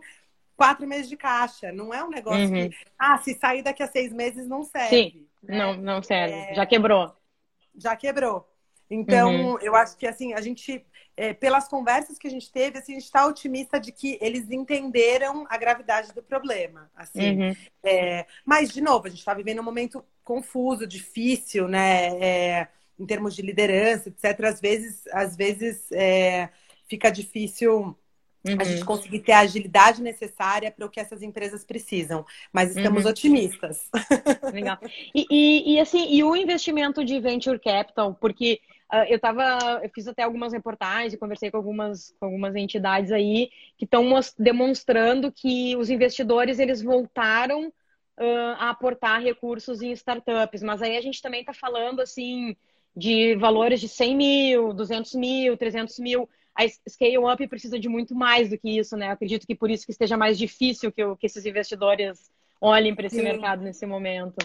quatro 0.57 0.87
meses 0.87 1.09
de 1.09 1.17
caixa. 1.17 1.73
Não 1.73 1.93
é 1.93 2.05
um 2.05 2.11
negócio 2.11 2.45
uhum. 2.45 2.69
que, 2.69 2.77
ah, 2.97 3.19
se 3.19 3.35
sair 3.35 3.63
daqui 3.63 3.83
a 3.83 3.89
seis 3.89 4.13
meses 4.13 4.47
não 4.47 4.63
serve. 4.63 4.89
Sim, 4.89 5.27
né? 5.43 5.59
não, 5.59 5.77
não 5.77 6.01
serve. 6.01 6.35
É... 6.35 6.55
Já 6.55 6.65
quebrou. 6.65 7.13
Já 7.77 7.97
quebrou. 7.97 8.49
Então, 8.89 9.35
uhum. 9.35 9.59
eu 9.61 9.75
acho 9.75 9.97
que 9.97 10.07
assim, 10.07 10.33
a 10.33 10.41
gente 10.41 10.85
é, 11.21 11.35
pelas 11.35 11.69
conversas 11.69 12.19
que 12.19 12.27
a 12.27 12.31
gente 12.31 12.51
teve, 12.51 12.79
assim, 12.79 12.93
a 12.93 12.95
gente 12.95 13.05
está 13.05 13.27
otimista 13.27 13.79
de 13.79 13.93
que 13.93 14.17
eles 14.23 14.51
entenderam 14.51 15.47
a 15.51 15.59
gravidade 15.59 16.15
do 16.15 16.23
problema. 16.23 16.91
Assim. 16.97 17.43
Uhum. 17.43 17.57
É, 17.85 18.25
mas, 18.43 18.71
de 18.71 18.81
novo, 18.81 19.07
a 19.07 19.11
gente 19.11 19.19
está 19.19 19.35
vivendo 19.35 19.61
um 19.61 19.65
momento 19.65 20.03
confuso, 20.25 20.87
difícil, 20.87 21.69
né? 21.69 22.07
É, 22.19 22.69
em 22.99 23.05
termos 23.05 23.37
de 23.37 23.43
liderança, 23.43 24.09
etc. 24.09 24.45
Às 24.45 24.63
vezes, 24.63 25.07
às 25.13 25.37
vezes 25.37 25.93
é, 25.93 26.49
fica 26.89 27.11
difícil 27.11 27.95
Uhum. 28.43 28.57
a 28.59 28.65
gente 28.65 28.83
conseguir 28.87 29.21
ter 29.21 29.33
a 29.33 29.41
agilidade 29.41 30.01
necessária 30.01 30.71
para 30.71 30.87
o 30.87 30.89
que 30.89 30.99
essas 30.99 31.21
empresas 31.21 31.63
precisam. 31.63 32.25
Mas 32.51 32.75
estamos 32.75 33.05
uhum. 33.05 33.11
otimistas. 33.11 33.91
Legal. 34.51 34.79
E, 35.15 35.27
e, 35.31 35.75
e, 35.75 35.79
assim, 35.79 36.11
e 36.11 36.25
o 36.25 36.35
investimento 36.35 37.05
de 37.05 37.21
venture 37.21 37.59
capital, 37.59 38.15
porque 38.15 38.63
eu 39.09 39.19
tava, 39.19 39.81
eu 39.83 39.91
fiz 39.95 40.09
até 40.09 40.23
algumas 40.23 40.53
reportagens, 40.53 41.19
conversei 41.19 41.51
com 41.51 41.57
algumas, 41.57 42.15
com 42.19 42.27
algumas 42.27 42.57
entidades 42.57 43.13
aí 43.13 43.51
que 43.77 43.85
estão 43.85 44.05
demonstrando 44.39 45.31
que 45.31 45.77
os 45.77 45.91
investidores 45.91 46.59
eles 46.59 46.83
voltaram 46.83 47.69
uh, 47.69 48.55
a 48.59 48.71
aportar 48.71 49.23
recursos 49.23 49.81
em 49.81 49.93
startups, 49.93 50.63
mas 50.63 50.83
aí 50.83 50.97
a 50.97 51.01
gente 51.01 51.23
também 51.23 51.41
está 51.41 51.53
falando 51.53 52.01
assim 52.01 52.57
de 52.97 53.37
valores 53.37 53.81
de 53.81 53.89
100 53.89 54.17
mil, 54.17 54.73
200 54.75 55.15
mil, 55.15 55.57
300 55.57 55.99
mil. 55.99 56.29
A 56.55 56.69
scale 56.89 57.19
up 57.19 57.47
precisa 57.49 57.79
de 57.79 57.89
muito 57.89 58.15
mais 58.15 58.51
do 58.51 58.59
que 58.59 58.79
isso, 58.79 58.97
né? 58.97 59.07
Eu 59.07 59.13
acredito 59.13 59.47
que 59.47 59.55
por 59.55 59.71
isso 59.71 59.87
que 59.87 59.93
esteja 59.93 60.17
mais 60.17 60.37
difícil 60.37 60.91
que, 60.91 61.03
que 61.17 61.27
esses 61.27 61.47
investidores 61.47 62.31
olhem 62.61 62.95
para 62.95 63.07
esse 63.07 63.17
Sim. 63.17 63.23
mercado 63.23 63.63
nesse 63.63 63.87
momento. 63.87 64.37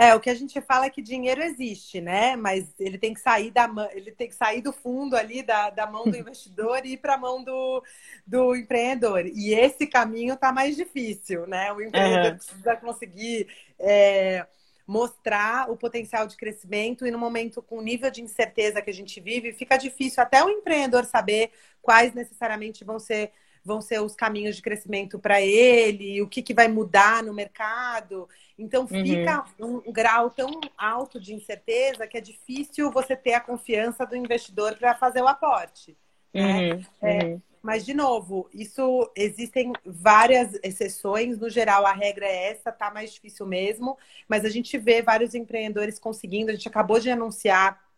É, 0.00 0.14
o 0.14 0.20
que 0.20 0.30
a 0.30 0.34
gente 0.34 0.58
fala 0.62 0.86
é 0.86 0.90
que 0.90 1.02
dinheiro 1.02 1.42
existe, 1.42 2.00
né? 2.00 2.34
Mas 2.34 2.74
ele 2.80 2.96
tem 2.96 3.12
que 3.12 3.20
sair 3.20 3.50
da 3.50 3.68
ele 3.92 4.10
tem 4.10 4.28
que 4.30 4.34
sair 4.34 4.62
do 4.62 4.72
fundo 4.72 5.14
ali, 5.14 5.42
da, 5.42 5.68
da 5.68 5.86
mão 5.86 6.04
do 6.04 6.16
investidor 6.16 6.86
e 6.86 6.92
ir 6.92 6.96
para 6.96 7.16
a 7.16 7.18
mão 7.18 7.44
do, 7.44 7.84
do 8.26 8.56
empreendedor. 8.56 9.26
E 9.26 9.52
esse 9.52 9.86
caminho 9.86 10.32
está 10.32 10.52
mais 10.52 10.74
difícil, 10.74 11.46
né? 11.46 11.70
O 11.74 11.82
empreendedor 11.82 12.32
uhum. 12.32 12.36
precisa 12.38 12.76
conseguir 12.76 13.46
é, 13.78 14.46
mostrar 14.86 15.70
o 15.70 15.76
potencial 15.76 16.26
de 16.26 16.34
crescimento 16.34 17.06
e 17.06 17.10
no 17.10 17.18
momento 17.18 17.60
com 17.60 17.76
o 17.76 17.82
nível 17.82 18.10
de 18.10 18.22
incerteza 18.22 18.80
que 18.80 18.88
a 18.88 18.94
gente 18.94 19.20
vive, 19.20 19.52
fica 19.52 19.76
difícil 19.76 20.22
até 20.22 20.42
o 20.42 20.48
empreendedor 20.48 21.04
saber 21.04 21.50
quais 21.82 22.14
necessariamente 22.14 22.84
vão 22.84 22.98
ser 22.98 23.32
vão 23.64 23.80
ser 23.80 24.00
os 24.00 24.14
caminhos 24.14 24.56
de 24.56 24.62
crescimento 24.62 25.18
para 25.18 25.40
ele, 25.40 26.22
o 26.22 26.28
que, 26.28 26.42
que 26.42 26.54
vai 26.54 26.68
mudar 26.68 27.22
no 27.22 27.34
mercado. 27.34 28.28
Então 28.58 28.86
fica 28.86 29.44
uhum. 29.58 29.82
um 29.86 29.92
grau 29.92 30.30
tão 30.30 30.60
alto 30.76 31.20
de 31.20 31.34
incerteza 31.34 32.06
que 32.06 32.18
é 32.18 32.20
difícil 32.20 32.90
você 32.90 33.16
ter 33.16 33.34
a 33.34 33.40
confiança 33.40 34.04
do 34.06 34.16
investidor 34.16 34.76
para 34.76 34.94
fazer 34.94 35.22
o 35.22 35.28
aporte. 35.28 35.96
Né? 36.32 36.74
Uhum. 36.74 36.84
É, 37.02 37.24
uhum. 37.24 37.42
mas, 37.62 37.84
de 37.84 37.94
novo, 37.94 38.48
isso 38.52 39.10
existem 39.16 39.72
várias 39.84 40.58
exceções. 40.62 41.38
No 41.38 41.48
geral, 41.48 41.86
a 41.86 41.92
regra 41.92 42.26
é 42.26 42.50
essa, 42.50 42.70
tá 42.70 42.90
mais 42.90 43.12
difícil 43.12 43.46
mesmo. 43.46 43.98
Mas 44.28 44.44
a 44.44 44.48
gente 44.48 44.76
vê 44.78 45.02
vários 45.02 45.34
empreendedores 45.34 45.98
conseguindo. 45.98 46.50
A 46.50 46.54
gente 46.54 46.68
acabou 46.68 47.00
de 47.00 47.10
anunciar 47.10 47.89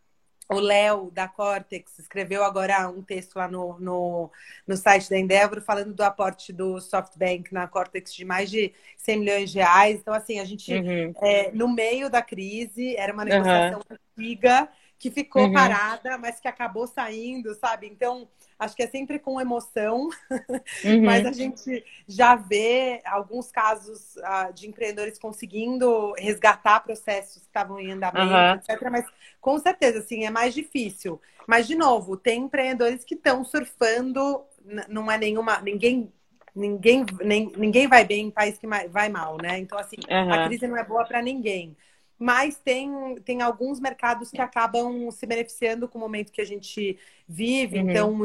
o 0.49 0.59
Léo 0.59 1.09
da 1.11 1.27
Cortex 1.27 1.97
escreveu 1.99 2.43
agora 2.43 2.89
um 2.89 3.01
texto 3.01 3.35
lá 3.35 3.47
no, 3.47 3.79
no, 3.79 4.31
no, 4.67 4.77
site 4.77 5.09
da 5.09 5.17
Endeavor 5.17 5.61
falando 5.61 5.93
do 5.93 6.01
aporte 6.01 6.51
do 6.51 6.79
SoftBank 6.79 7.53
na 7.53 7.67
Cortex 7.67 8.13
de 8.13 8.25
mais 8.25 8.49
de 8.49 8.73
100 8.97 9.19
milhões 9.19 9.51
de 9.51 9.59
reais. 9.59 9.99
Então, 9.99 10.13
assim, 10.13 10.39
a 10.39 10.45
gente, 10.45 10.73
uhum. 10.73 11.13
é, 11.21 11.51
no 11.51 11.67
meio 11.73 12.09
da 12.09 12.21
crise, 12.21 12.95
era 12.97 13.13
uma 13.13 13.25
negociação 13.25 13.79
uhum. 13.89 13.97
antiga 14.17 14.69
que 15.03 15.11
ficou 15.11 15.43
uhum. 15.43 15.51
parada, 15.51 16.17
mas 16.17 16.39
que 16.39 16.47
acabou 16.47 16.87
saindo, 16.87 17.53
sabe? 17.55 17.87
Então, 17.87 18.25
acho 18.57 18.73
que 18.73 18.83
é 18.83 18.87
sempre 18.87 19.19
com 19.19 19.41
emoção, 19.41 20.07
uhum. 20.85 21.03
mas 21.03 21.25
a 21.25 21.33
gente 21.33 21.83
já 22.07 22.37
vê 22.37 23.01
alguns 23.03 23.51
casos 23.51 24.15
uh, 24.15 24.53
de 24.53 24.65
empreendedores 24.65 25.19
conseguindo 25.19 26.13
resgatar 26.13 26.79
processos 26.79 27.41
que 27.41 27.47
estavam 27.47 27.77
em 27.81 27.91
andamento, 27.91 28.33
uhum. 28.33 28.75
etc. 28.75 28.89
Mas 28.89 29.05
com 29.41 29.59
certeza, 29.59 29.99
assim, 29.99 30.23
é 30.23 30.29
mais 30.29 30.53
difícil. 30.53 31.19
Mas, 31.45 31.67
de 31.67 31.75
novo, 31.75 32.15
tem 32.15 32.43
empreendedores 32.43 33.03
que 33.03 33.15
estão 33.15 33.43
surfando, 33.43 34.41
não 34.87 35.11
é 35.11 35.17
nenhuma. 35.17 35.59
Ninguém 35.59 36.13
ninguém, 36.55 37.05
nem, 37.21 37.51
ninguém 37.57 37.87
vai 37.87 38.05
bem 38.05 38.27
em 38.27 38.31
país 38.31 38.57
que 38.57 38.67
vai 38.67 39.09
mal, 39.09 39.35
né? 39.35 39.59
Então, 39.59 39.77
assim, 39.77 39.97
a 40.07 40.47
crise 40.47 40.65
não 40.65 40.77
é 40.77 40.83
boa 40.85 41.03
para 41.03 41.21
ninguém. 41.21 41.75
Mas 42.23 42.55
tem, 42.55 43.15
tem 43.25 43.41
alguns 43.41 43.81
mercados 43.81 44.31
que 44.31 44.39
acabam 44.39 45.11
se 45.11 45.25
beneficiando 45.25 45.89
com 45.89 45.97
o 45.97 46.01
momento 46.01 46.31
que 46.31 46.39
a 46.39 46.45
gente 46.45 46.97
vive. 47.27 47.79
Uhum. 47.79 47.89
Então, 47.89 48.17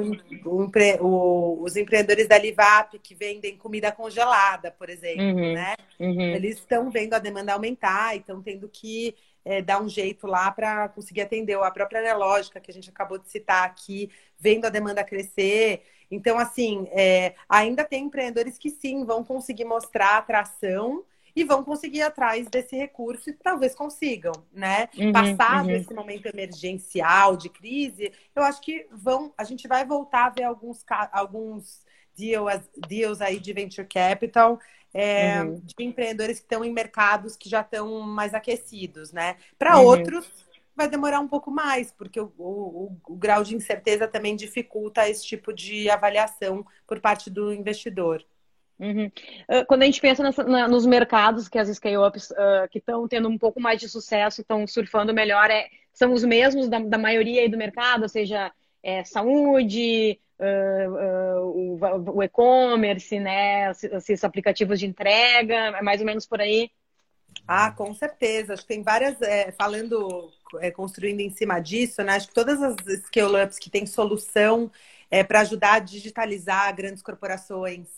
o, 0.45 1.05
o, 1.05 1.63
os 1.65 1.75
empreendedores 1.75 2.29
da 2.29 2.39
Livap 2.39 2.97
que 3.01 3.13
vendem 3.13 3.57
comida 3.57 3.91
congelada, 3.91 4.71
por 4.71 4.89
exemplo, 4.89 5.25
uhum. 5.25 5.53
né? 5.53 5.75
Uhum. 5.99 6.21
Eles 6.21 6.59
estão 6.59 6.89
vendo 6.93 7.15
a 7.15 7.19
demanda 7.19 7.53
aumentar 7.53 8.15
e 8.15 8.21
estão 8.21 8.41
tendo 8.41 8.69
que 8.69 9.17
é, 9.45 9.61
dar 9.61 9.83
um 9.83 9.89
jeito 9.89 10.29
lá 10.29 10.49
para 10.53 10.91
conseguir 10.91 11.23
atender. 11.23 11.59
A 11.59 11.71
própria 11.73 12.01
Nelógica, 12.01 12.61
que 12.61 12.71
a 12.71 12.75
gente 12.75 12.91
acabou 12.91 13.19
de 13.19 13.29
citar 13.29 13.65
aqui, 13.65 14.13
vendo 14.39 14.65
a 14.65 14.71
demanda 14.71 15.03
crescer. 15.03 15.83
Então, 16.09 16.39
assim, 16.39 16.87
é, 16.93 17.35
ainda 17.49 17.83
tem 17.83 18.05
empreendedores 18.05 18.59
que 18.59 18.71
sim 18.71 19.05
vão 19.05 19.25
conseguir 19.25 19.65
mostrar 19.65 20.19
atração 20.19 21.03
e 21.35 21.45
vão 21.45 21.65
conseguir 21.65 21.99
ir 21.99 22.03
atrás 22.03 22.49
desse 22.49 22.77
recurso 22.77 23.31
e 23.31 23.33
talvez 23.33 23.75
consigam, 23.75 24.33
né? 24.53 24.89
Uhum, 24.97 25.13
Passado 25.13 25.69
uhum. 25.69 25.75
esse 25.75 25.93
momento 25.95 26.27
emergencial 26.27 27.37
de 27.37 27.49
crise, 27.49 28.13
eu 28.35 28.43
acho 28.43 28.61
que 28.61 28.87
vão, 28.93 29.33
a 29.37 29.45
gente 29.45 29.67
vai 29.69 29.85
voltar 29.85 30.27
a 30.27 30.31
ver 30.31 30.45
alguns, 30.45 30.85
alguns 31.13 31.85
deals, 32.17 32.69
deals 32.89 33.21
aí 33.21 33.39
de 33.39 33.53
venture 33.53 33.87
capital. 33.87 34.59
É, 34.95 35.43
uhum. 35.43 35.61
de 35.63 35.85
empreendedores 35.85 36.39
que 36.39 36.47
estão 36.47 36.65
em 36.65 36.73
mercados 36.73 37.37
que 37.37 37.47
já 37.47 37.61
estão 37.61 38.01
mais 38.01 38.33
aquecidos, 38.33 39.13
né? 39.13 39.37
Para 39.59 39.79
uhum. 39.79 39.85
outros, 39.85 40.27
vai 40.79 40.89
demorar 40.89 41.19
um 41.19 41.27
pouco 41.27 41.51
mais, 41.51 41.91
porque 41.91 42.21
o, 42.21 42.33
o, 42.39 42.97
o, 43.09 43.17
grau 43.17 43.43
de 43.43 43.57
incerteza 43.57 44.07
também 44.07 44.37
dificulta 44.37 45.09
esse 45.09 45.27
tipo 45.27 45.53
de 45.53 45.91
avaliação 45.91 46.65
por 46.87 47.01
parte 47.01 47.29
do 47.29 47.53
investidor. 47.53 48.25
Uhum. 48.79 49.11
Ah, 49.49 49.65
quando 49.65 49.83
a 49.83 49.87
gente 49.87 50.01
pensa 50.01 50.23
nessa, 50.23 50.45
na, 50.45 50.69
nos 50.69 50.87
mercados 50.87 51.49
que 51.49 51.59
as 51.59 51.69
scale-ups 51.69 52.31
uh, 52.31 52.69
que 52.71 52.79
estão 52.79 53.09
tendo 53.09 53.29
um 53.29 53.37
pouco 53.37 53.61
mais 53.61 53.81
de 53.81 53.89
sucesso, 53.89 54.41
estão 54.41 54.67
surfando 54.67 55.13
melhor, 55.13 55.51
é, 55.51 55.69
são 55.93 56.13
os 56.13 56.25
mesmos 56.25 56.69
da, 56.69 56.79
da 56.79 56.99
maioria 56.99 57.49
do 57.49 57.59
mercado, 57.59 58.03
ou 58.03 58.09
seja, 58.09 58.53
é, 58.83 59.03
saúde, 59.03 60.21
uh, 60.39 61.41
o, 61.43 61.79
o 62.15 62.23
e-commerce, 62.23 63.19
né, 63.19 63.71
esses 63.71 64.23
aplicativos 64.23 64.79
de 64.79 64.87
entrega, 64.87 65.55
é 65.55 65.83
mais 65.83 66.01
ou 66.01 66.07
menos 66.07 66.25
por 66.25 66.41
aí. 66.41 66.71
Ah, 67.47 67.73
com 67.73 67.93
certeza. 67.95 68.55
Acho 68.55 68.63
que 68.63 68.69
tem 68.69 68.83
várias, 68.83 69.21
é, 69.23 69.53
falando, 69.53 70.31
é, 70.61 70.71
construindo 70.71 71.21
em 71.21 71.31
cima 71.31 71.61
disso, 71.61 72.03
né? 72.03 72.13
Acho 72.13 72.29
que 72.29 72.35
todas 72.35 72.63
as 72.63 72.77
scale-ups 73.07 73.59
que 73.59 73.71
têm 73.71 73.87
solução 73.87 74.71
é, 75.11 75.25
para 75.25 75.41
ajudar 75.41 75.75
a 75.75 75.79
digitalizar 75.79 76.75
grandes 76.75 77.03
corporações, 77.03 77.89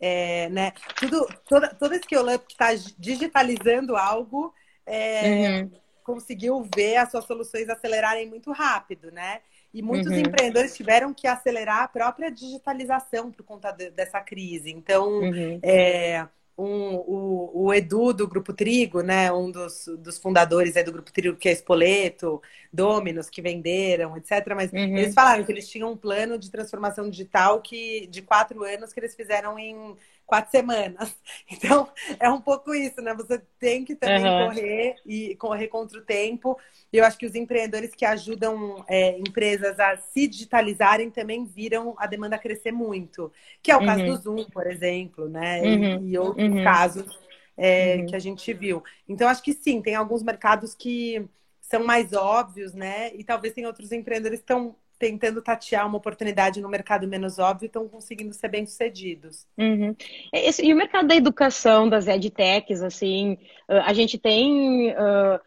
é, 0.00 0.48
né? 0.50 0.72
Tudo, 0.96 1.26
toda, 1.48 1.68
toda 1.74 1.98
scale-up 1.98 2.46
que 2.46 2.52
está 2.52 2.74
digitalizando 2.98 3.96
algo 3.96 4.52
é, 4.84 5.62
uhum. 5.62 5.70
conseguiu 6.04 6.68
ver 6.74 6.96
as 6.96 7.10
suas 7.10 7.24
soluções 7.24 7.68
acelerarem 7.68 8.28
muito 8.28 8.52
rápido, 8.52 9.10
né? 9.10 9.40
E 9.72 9.82
muitos 9.82 10.12
uhum. 10.12 10.20
empreendedores 10.20 10.74
tiveram 10.74 11.12
que 11.12 11.26
acelerar 11.26 11.82
a 11.82 11.88
própria 11.88 12.30
digitalização 12.30 13.30
por 13.30 13.44
conta 13.44 13.72
de, 13.72 13.90
dessa 13.90 14.20
crise. 14.20 14.70
Então, 14.70 15.20
uhum. 15.20 15.58
é, 15.62 16.26
um, 16.58 16.94
o, 16.94 17.66
o, 17.66 17.74
Edu 17.74 18.12
do 18.12 18.26
Grupo 18.26 18.52
Trigo, 18.52 19.02
né? 19.02 19.30
Um 19.32 19.50
dos, 19.50 19.86
dos 19.98 20.18
fundadores 20.18 20.74
do 20.74 20.92
Grupo 20.92 21.12
Trigo, 21.12 21.36
que 21.36 21.48
é 21.48 21.52
Espoleto, 21.52 22.40
Dominos, 22.72 23.28
que 23.28 23.42
venderam, 23.42 24.16
etc. 24.16 24.54
Mas 24.54 24.72
uhum. 24.72 24.78
eles 24.78 25.14
falaram 25.14 25.44
que 25.44 25.52
eles 25.52 25.68
tinham 25.68 25.92
um 25.92 25.96
plano 25.96 26.38
de 26.38 26.50
transformação 26.50 27.10
digital 27.10 27.60
que 27.60 28.06
de 28.06 28.22
quatro 28.22 28.64
anos 28.64 28.92
que 28.92 29.00
eles 29.00 29.14
fizeram 29.14 29.58
em 29.58 29.96
quatro 30.26 30.50
semanas. 30.50 31.16
Então, 31.48 31.88
é 32.18 32.28
um 32.28 32.40
pouco 32.40 32.74
isso, 32.74 33.00
né? 33.00 33.14
Você 33.14 33.40
tem 33.58 33.84
que 33.84 33.94
também 33.94 34.24
uhum. 34.24 34.46
correr 34.48 34.96
e 35.06 35.36
correr 35.36 35.68
contra 35.68 35.98
o 35.98 36.02
tempo. 36.02 36.58
E 36.92 36.98
eu 36.98 37.04
acho 37.04 37.16
que 37.16 37.24
os 37.24 37.34
empreendedores 37.34 37.94
que 37.94 38.04
ajudam 38.04 38.84
é, 38.88 39.18
empresas 39.18 39.78
a 39.78 39.96
se 39.96 40.26
digitalizarem 40.26 41.10
também 41.10 41.44
viram 41.44 41.94
a 41.98 42.06
demanda 42.06 42.36
crescer 42.36 42.72
muito. 42.72 43.32
Que 43.62 43.70
é 43.70 43.76
o 43.76 43.80
uhum. 43.80 43.86
caso 43.86 44.04
do 44.04 44.16
Zoom, 44.16 44.44
por 44.50 44.66
exemplo, 44.66 45.28
né? 45.28 45.62
Uhum. 45.62 46.04
E, 46.04 46.10
e, 46.10 46.18
outros 46.18 46.48
uhum. 46.48 46.64
casos 46.64 47.18
é, 47.56 47.96
uhum. 47.96 48.06
que 48.06 48.16
a 48.16 48.20
gente 48.20 48.52
viu. 48.52 48.82
Então, 49.08 49.28
acho 49.28 49.42
que 49.42 49.52
sim, 49.52 49.80
tem 49.80 49.94
alguns 49.94 50.22
mercados 50.22 50.74
que 50.74 51.24
são 51.60 51.84
mais 51.84 52.12
óbvios, 52.12 52.72
né? 52.74 53.14
E 53.14 53.24
talvez 53.24 53.54
tem 53.54 53.66
outros 53.66 53.92
empreendedores 53.92 54.40
que 54.40 54.44
estão 54.44 54.74
tentando 54.98 55.42
tatear 55.42 55.86
uma 55.86 55.98
oportunidade 55.98 56.60
no 56.60 56.68
mercado 56.68 57.06
menos 57.06 57.38
óbvio 57.38 57.66
estão 57.66 57.88
conseguindo 57.88 58.32
ser 58.32 58.48
bem-sucedidos. 58.48 59.46
Uhum. 59.56 59.94
É, 60.32 60.48
e 60.62 60.72
o 60.72 60.76
mercado 60.76 61.08
da 61.08 61.16
educação, 61.16 61.88
das 61.88 62.06
edtechs, 62.06 62.82
assim, 62.82 63.38
a 63.68 63.92
gente 63.92 64.18
tem 64.18 64.90
uh, 64.92 65.40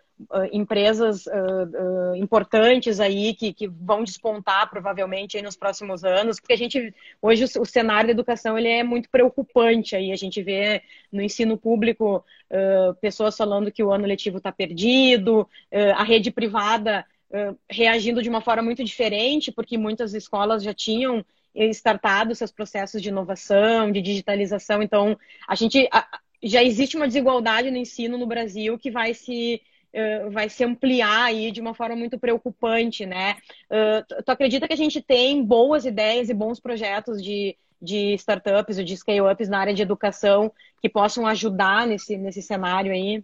empresas 0.51 1.25
uh, 1.25 2.15
importantes 2.15 2.99
aí 2.99 3.33
que, 3.33 3.53
que 3.53 3.67
vão 3.67 4.03
despontar 4.03 4.69
provavelmente 4.69 5.41
nos 5.41 5.55
próximos 5.55 6.03
anos, 6.03 6.39
porque 6.39 6.53
a 6.53 6.57
gente, 6.57 6.93
hoje 7.21 7.45
o, 7.45 7.61
o, 7.61 7.65
cenário 7.65 8.07
da 8.07 8.11
educação 8.11 8.57
ele 8.57 8.67
é 8.67 8.83
muito 8.83 9.09
preocupante 9.09 9.95
aí, 9.95 10.11
a 10.11 10.15
gente 10.15 10.43
vê 10.43 10.81
no 11.11 11.21
ensino 11.21 11.57
público 11.57 12.23
pessoas 12.99 13.37
falando 13.37 13.71
que 13.71 13.83
o 13.83 13.91
ano 13.91 14.07
letivo 14.07 14.39
está 14.39 14.51
perdido, 14.51 15.47
a 15.95 16.03
rede 16.03 16.31
privada 16.31 17.05
reagindo 17.69 18.21
de 18.21 18.29
uma 18.29 18.41
forma 18.41 18.63
muito 18.63 18.83
diferente, 18.83 19.51
porque 19.51 19.77
muitas 19.77 20.13
escolas 20.13 20.63
já 20.63 20.73
tinham 20.73 21.23
startado 21.55 22.35
seus 22.35 22.51
processos 22.51 23.01
de 23.01 23.09
inovação, 23.09 23.91
de 23.91 24.01
digitalização. 24.01 24.81
Então, 24.81 25.17
a 25.47 25.55
gente 25.55 25.87
já 26.41 26.63
existe 26.63 26.95
uma 26.95 27.07
desigualdade 27.07 27.69
no 27.69 27.77
ensino 27.77 28.17
no 28.17 28.25
Brasil 28.25 28.77
que 28.77 28.89
vai 28.89 29.13
se 29.13 29.61
vai 30.31 30.49
se 30.49 30.63
ampliar 30.63 31.25
aí 31.25 31.51
de 31.51 31.59
uma 31.59 31.73
forma 31.73 31.95
muito 31.95 32.19
preocupante, 32.19 33.05
né? 33.05 33.37
Uh, 33.69 34.23
tu 34.23 34.29
acredita 34.29 34.67
que 34.67 34.73
a 34.73 34.77
gente 34.77 35.01
tem 35.01 35.43
boas 35.43 35.85
ideias 35.85 36.29
e 36.29 36.33
bons 36.33 36.59
projetos 36.59 37.23
de, 37.23 37.57
de 37.81 38.13
startups 38.13 38.77
ou 38.77 38.83
de 38.83 38.95
scale-ups 38.95 39.49
na 39.49 39.59
área 39.59 39.73
de 39.73 39.81
educação 39.81 40.51
que 40.79 40.87
possam 40.87 41.25
ajudar 41.25 41.87
nesse, 41.87 42.17
nesse 42.17 42.41
cenário 42.41 42.91
aí? 42.91 43.23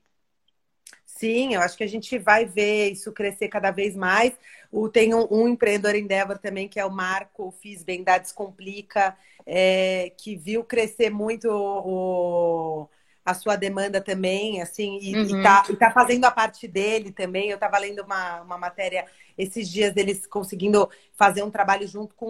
Sim, 1.18 1.53
eu 1.53 1.61
acho 1.61 1.78
que 1.78 1.84
a 1.84 1.88
gente 1.88 2.18
vai 2.18 2.45
ver 2.45 2.91
isso 2.91 3.11
crescer 3.13 3.47
cada 3.47 3.72
vez 3.72 3.95
mais. 3.95 4.34
O, 4.70 4.89
tem 4.89 5.13
um, 5.16 5.26
um 5.32 5.47
empreendedor 5.47 5.95
Endeavor 5.95 6.38
também, 6.38 6.68
que 6.68 6.78
é 6.78 6.86
o 6.86 6.91
Marco 6.91 7.51
Fiz 7.61 7.84
Bem 7.84 8.03
da 8.03 8.18
Descomplica, 8.18 9.16
é, 9.45 10.11
que 10.18 10.36
viu 10.36 10.63
crescer 10.66 11.09
muito 11.09 11.47
o, 11.49 12.89
a 13.24 13.34
sua 13.34 13.55
demanda 13.55 14.01
também, 14.01 14.61
assim, 14.61 14.99
e, 15.01 15.16
uhum. 15.16 15.39
e, 15.39 15.43
tá, 15.43 15.63
e 15.70 15.76
tá 15.78 15.89
fazendo 15.91 16.26
a 16.26 16.32
parte 16.32 16.68
dele 16.68 17.13
também. 17.13 17.49
Eu 17.49 17.55
estava 17.55 17.78
lendo 17.78 18.03
uma, 18.03 18.41
uma 18.41 18.57
matéria 18.57 19.05
esses 19.38 19.70
dias 19.70 19.93
deles 19.93 20.28
conseguindo 20.28 20.89
fazer 21.13 21.43
um 21.43 21.51
trabalho 21.51 21.88
junto 21.88 22.13
com 22.13 22.28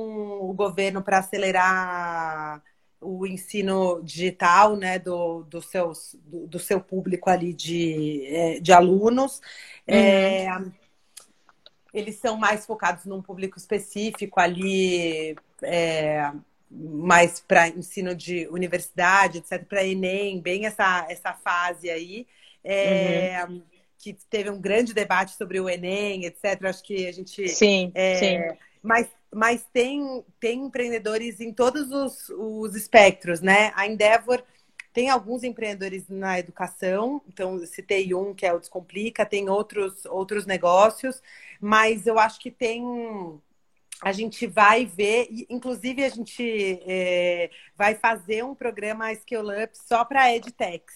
o 0.48 0.54
governo 0.54 1.02
para 1.02 1.18
acelerar 1.18 2.62
o 3.06 3.26
ensino 3.28 4.02
digital 4.04 4.76
né, 4.76 4.98
do, 4.98 5.44
do, 5.44 5.62
seus, 5.62 6.16
do, 6.26 6.48
do 6.48 6.60
seu 6.60 6.82
público 6.82 7.30
ali 7.30 7.54
de, 7.54 8.26
é, 8.28 8.60
de 8.60 8.74
alunos. 8.74 9.42
Uhum. 9.88 9.96
É, 9.96 10.48
eles 11.94 12.16
são 12.16 12.36
mais 12.36 12.66
focados 12.66 13.06
num 13.06 13.22
público 13.22 13.58
específico 13.58 14.40
ali, 14.40 15.36
é, 15.62 16.32
mais 16.70 17.40
para 17.40 17.70
ensino 17.70 18.16
de 18.16 18.48
universidade, 18.50 19.38
etc., 19.38 19.64
para 19.64 19.86
Enem, 19.86 20.42
bem 20.42 20.66
essa, 20.66 21.06
essa 21.10 21.34
fase 21.34 21.90
aí. 21.90 22.28
É, 22.64 23.46
uhum. 23.48 23.62
Que 23.98 24.14
teve 24.30 24.50
um 24.50 24.60
grande 24.60 24.94
debate 24.94 25.36
sobre 25.38 25.60
o 25.60 25.70
Enem, 25.70 26.26
etc. 26.26 26.66
Acho 26.66 26.84
que 26.84 27.08
a 27.08 27.12
gente. 27.12 27.48
Sim, 27.48 27.92
é, 27.96 28.16
sim. 28.16 28.58
Mas 28.84 29.08
mas 29.36 29.68
tem, 29.74 30.24
tem 30.40 30.62
empreendedores 30.62 31.42
em 31.42 31.52
todos 31.52 31.92
os, 31.92 32.30
os 32.30 32.74
espectros, 32.74 33.42
né? 33.42 33.74
A 33.76 33.86
Endeavor 33.86 34.42
tem 34.94 35.10
alguns 35.10 35.44
empreendedores 35.44 36.08
na 36.08 36.40
educação, 36.40 37.22
então 37.28 37.60
citei 37.66 38.16
um 38.16 38.34
que 38.34 38.46
é 38.46 38.54
o 38.54 38.60
Descomplica, 38.60 39.26
tem 39.26 39.50
outros, 39.50 40.06
outros 40.06 40.46
negócios, 40.46 41.22
mas 41.60 42.08
eu 42.08 42.18
acho 42.18 42.40
que 42.40 42.50
tem. 42.50 42.82
A 44.02 44.14
gente 44.14 44.48
vai 44.48 44.86
ver, 44.86 45.28
inclusive 45.50 46.06
a 46.06 46.10
gente 46.10 46.80
é, 46.88 47.50
vai 47.78 47.94
fazer 47.94 48.42
um 48.42 48.56
programa 48.56 49.14
Scale 49.16 49.66
Up 49.66 49.78
só 49.78 50.06
para 50.06 50.34
EdTechs. 50.34 50.96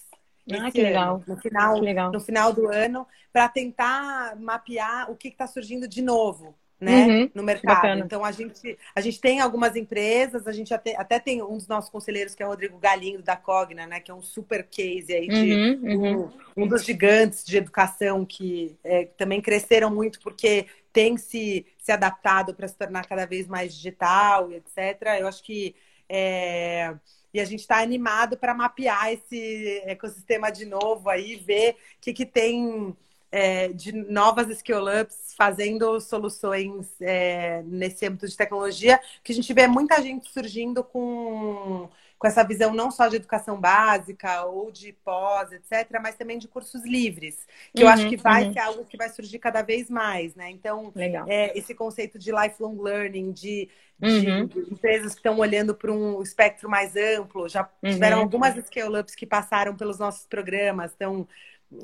Ah, 0.49 0.71
que 0.71 0.81
legal. 0.81 1.15
Ano, 1.15 1.25
no 1.27 1.37
final, 1.37 1.79
legal. 1.79 2.11
no 2.13 2.19
final 2.21 2.53
do 2.53 2.69
ano, 2.69 3.05
para 3.33 3.49
tentar 3.49 4.37
mapear 4.39 5.11
o 5.11 5.15
que 5.17 5.27
está 5.27 5.45
surgindo 5.45 5.89
de 5.89 6.01
novo 6.01 6.55
né, 6.79 7.05
uhum, 7.05 7.31
no 7.35 7.43
mercado. 7.43 7.75
Bacana. 7.75 8.05
Então 8.05 8.23
a 8.23 8.31
gente, 8.31 8.77
a 8.95 9.01
gente 9.01 9.19
tem 9.19 9.41
algumas 9.41 9.75
empresas, 9.75 10.47
a 10.47 10.51
gente 10.51 10.73
até, 10.73 10.95
até 10.95 11.19
tem 11.19 11.43
um 11.43 11.57
dos 11.57 11.67
nossos 11.67 11.89
conselheiros 11.89 12.33
que 12.33 12.41
é 12.41 12.45
o 12.45 12.49
Rodrigo 12.49 12.77
Galinho 12.77 13.21
da 13.21 13.35
Cogna, 13.35 13.85
né, 13.85 13.99
que 13.99 14.09
é 14.09 14.13
um 14.13 14.21
super 14.21 14.65
case 14.65 15.13
aí 15.13 15.27
de 15.27 15.53
uhum, 15.53 15.79
uhum. 15.83 16.31
Um, 16.55 16.63
um, 16.63 16.67
dos 16.67 16.85
gigantes 16.85 17.43
de 17.43 17.57
educação 17.57 18.25
que 18.25 18.77
é, 18.83 19.05
também 19.17 19.41
cresceram 19.41 19.93
muito 19.93 20.19
porque 20.21 20.67
tem 20.93 21.17
se, 21.17 21.65
se 21.77 21.91
adaptado 21.91 22.53
para 22.53 22.67
se 22.67 22.75
tornar 22.75 23.05
cada 23.05 23.25
vez 23.25 23.47
mais 23.47 23.75
digital, 23.75 24.51
etc. 24.51 25.19
Eu 25.19 25.27
acho 25.27 25.43
que 25.43 25.75
é... 26.07 26.95
E 27.31 27.39
a 27.39 27.45
gente 27.45 27.59
está 27.59 27.79
animado 27.79 28.35
para 28.37 28.55
mapear 28.55 29.13
esse 29.13 29.83
ecossistema 29.85 30.49
de 30.49 30.65
novo 30.65 31.09
aí, 31.09 31.35
ver 31.35 31.73
o 31.73 31.75
que, 32.01 32.11
que 32.11 32.25
tem 32.25 32.97
é, 33.31 33.69
de 33.69 33.91
novas 33.91 34.49
skill-ups 34.49 35.33
fazendo 35.37 35.99
soluções 35.99 36.89
é, 36.99 37.61
nesse 37.63 38.05
âmbito 38.05 38.27
de 38.27 38.35
tecnologia, 38.35 38.99
que 39.23 39.31
a 39.31 39.35
gente 39.35 39.53
vê 39.53 39.67
muita 39.67 40.01
gente 40.01 40.29
surgindo 40.29 40.83
com, 40.83 41.87
com 42.17 42.27
essa 42.27 42.43
visão 42.43 42.73
não 42.73 42.91
só 42.91 43.07
de 43.07 43.17
educação 43.17 43.59
básica 43.59 44.43
ou 44.43 44.71
de 44.71 44.91
pós, 44.91 45.51
etc., 45.51 45.99
mas 46.01 46.15
também 46.15 46.37
de 46.37 46.47
cursos 46.47 46.83
livres, 46.83 47.47
que 47.73 47.83
uhum, 47.83 47.87
eu 47.87 47.93
acho 47.93 48.03
uhum, 48.03 48.09
que 48.09 48.17
vai 48.17 48.45
uhum. 48.45 48.53
ser 48.53 48.59
algo 48.59 48.85
que 48.85 48.97
vai 48.97 49.09
surgir 49.09 49.39
cada 49.39 49.61
vez 49.61 49.89
mais, 49.89 50.35
né? 50.35 50.49
Então, 50.49 50.91
é, 51.27 51.57
esse 51.57 51.73
conceito 51.73 52.19
de 52.19 52.31
lifelong 52.31 52.81
learning, 52.81 53.31
de, 53.31 53.69
uhum. 54.01 54.47
de 54.47 54.59
empresas 54.73 55.13
que 55.13 55.19
estão 55.19 55.37
olhando 55.37 55.73
para 55.73 55.91
um 55.91 56.21
espectro 56.21 56.69
mais 56.69 56.95
amplo, 56.95 57.47
já 57.47 57.69
tiveram 57.81 58.17
uhum. 58.17 58.23
algumas 58.23 58.55
scale-ups 58.65 59.15
que 59.15 59.25
passaram 59.25 59.75
pelos 59.75 59.99
nossos 59.99 60.25
programas, 60.25 60.91
então 60.95 61.27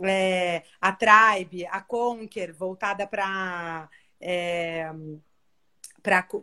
é, 0.04 0.64
a 0.80 0.92
Tribe, 0.92 1.66
a 1.68 1.82
Conquer, 1.82 2.54
voltada 2.54 3.06
para 3.06 3.90
é, 4.20 4.92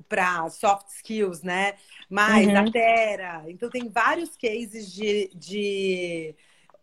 para 0.09 0.51
soft 0.51 0.88
skills, 0.88 1.43
né? 1.43 1.74
Mais 2.11 2.49
uhum. 2.49 2.57
a 2.57 2.70
Terra. 2.70 3.45
Então 3.49 3.70
tem 3.70 3.88
vários 3.88 4.36
cases 4.36 4.93
de, 4.93 5.30
de 5.34 6.34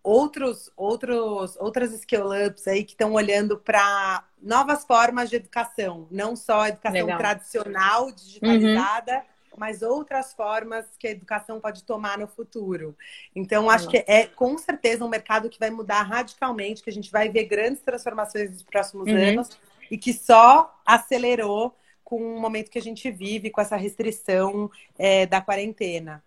outros, 0.01 0.71
outros, 0.77 1.57
outras 1.57 1.91
skill 1.93 2.29
ups 2.47 2.67
aí 2.67 2.83
que 2.83 2.91
estão 2.91 3.13
olhando 3.13 3.57
para 3.57 4.23
novas 4.41 4.85
formas 4.85 5.29
de 5.29 5.35
educação, 5.35 6.07
não 6.09 6.35
só 6.35 6.61
a 6.61 6.69
educação 6.69 7.05
Legal. 7.05 7.17
tradicional, 7.17 8.11
digitalizada. 8.11 9.13
Uhum 9.15 9.38
mas 9.59 9.81
outras 9.81 10.33
formas 10.33 10.85
que 10.97 11.05
a 11.05 11.11
educação 11.11 11.59
pode 11.59 11.83
tomar 11.83 12.17
no 12.17 12.27
futuro. 12.27 12.95
Então, 13.35 13.69
acho 13.69 13.89
que 13.89 13.97
é 14.07 14.25
com 14.25 14.57
certeza 14.57 15.03
um 15.03 15.09
mercado 15.09 15.49
que 15.49 15.59
vai 15.59 15.69
mudar 15.69 16.01
radicalmente, 16.03 16.81
que 16.81 16.89
a 16.89 16.93
gente 16.93 17.11
vai 17.11 17.27
ver 17.27 17.43
grandes 17.43 17.81
transformações 17.81 18.49
nos 18.51 18.63
próximos 18.63 19.07
uhum. 19.07 19.17
anos 19.17 19.49
e 19.91 19.97
que 19.97 20.13
só 20.13 20.79
acelerou 20.85 21.75
com 22.03 22.37
o 22.37 22.39
momento 22.39 22.71
que 22.71 22.79
a 22.79 22.81
gente 22.81 23.11
vive, 23.11 23.49
com 23.49 23.59
essa 23.59 23.75
restrição 23.75 24.71
é, 24.97 25.25
da 25.25 25.41
quarentena. 25.41 26.23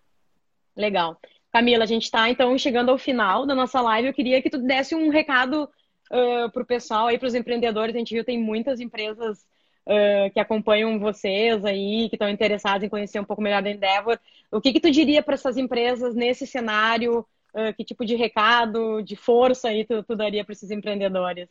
Legal. 0.77 1.19
Camila, 1.51 1.83
a 1.83 1.87
gente 1.87 2.03
está 2.03 2.29
então 2.29 2.57
chegando 2.57 2.89
ao 2.89 2.97
final 2.97 3.45
da 3.45 3.55
nossa 3.55 3.81
live. 3.81 4.07
Eu 4.07 4.13
queria 4.13 4.41
que 4.41 4.49
tu 4.49 4.59
desse 4.59 4.95
um 4.95 5.09
recado 5.09 5.69
uh, 6.11 6.51
para 6.51 6.63
o 6.63 6.65
pessoal 6.65 7.07
aí, 7.07 7.17
para 7.17 7.27
os 7.27 7.35
empreendedores. 7.35 7.95
A 7.95 7.97
gente 7.97 8.13
viu 8.13 8.23
tem 8.23 8.39
muitas 8.39 8.79
empresas 8.79 9.45
uh, 9.87 10.31
que 10.31 10.39
acompanham 10.39 10.99
vocês 10.99 11.63
aí, 11.65 12.09
que 12.09 12.15
estão 12.15 12.29
interessados 12.29 12.83
em 12.83 12.89
conhecer 12.89 13.19
um 13.19 13.25
pouco 13.25 13.41
melhor 13.41 13.61
da 13.61 13.71
Endeavor. 13.71 14.19
O 14.51 14.61
que, 14.61 14.73
que 14.73 14.79
tu 14.79 14.91
diria 14.91 15.21
para 15.21 15.35
essas 15.35 15.57
empresas 15.57 16.15
nesse 16.15 16.45
cenário? 16.45 17.25
Uh, 17.53 17.73
que 17.77 17.83
tipo 17.83 18.03
de 18.03 18.15
recado, 18.15 19.01
de 19.03 19.15
força 19.15 19.67
aí 19.67 19.85
tu, 19.85 20.01
tu 20.03 20.15
daria 20.15 20.43
para 20.43 20.53
esses 20.53 20.71
empreendedores? 20.71 21.49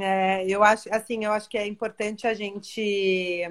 É, 0.00 0.44
eu 0.48 0.64
acho, 0.64 0.92
assim, 0.92 1.24
eu 1.24 1.32
acho 1.32 1.48
que 1.48 1.56
é 1.56 1.66
importante 1.66 2.26
a 2.26 2.34
gente 2.34 3.42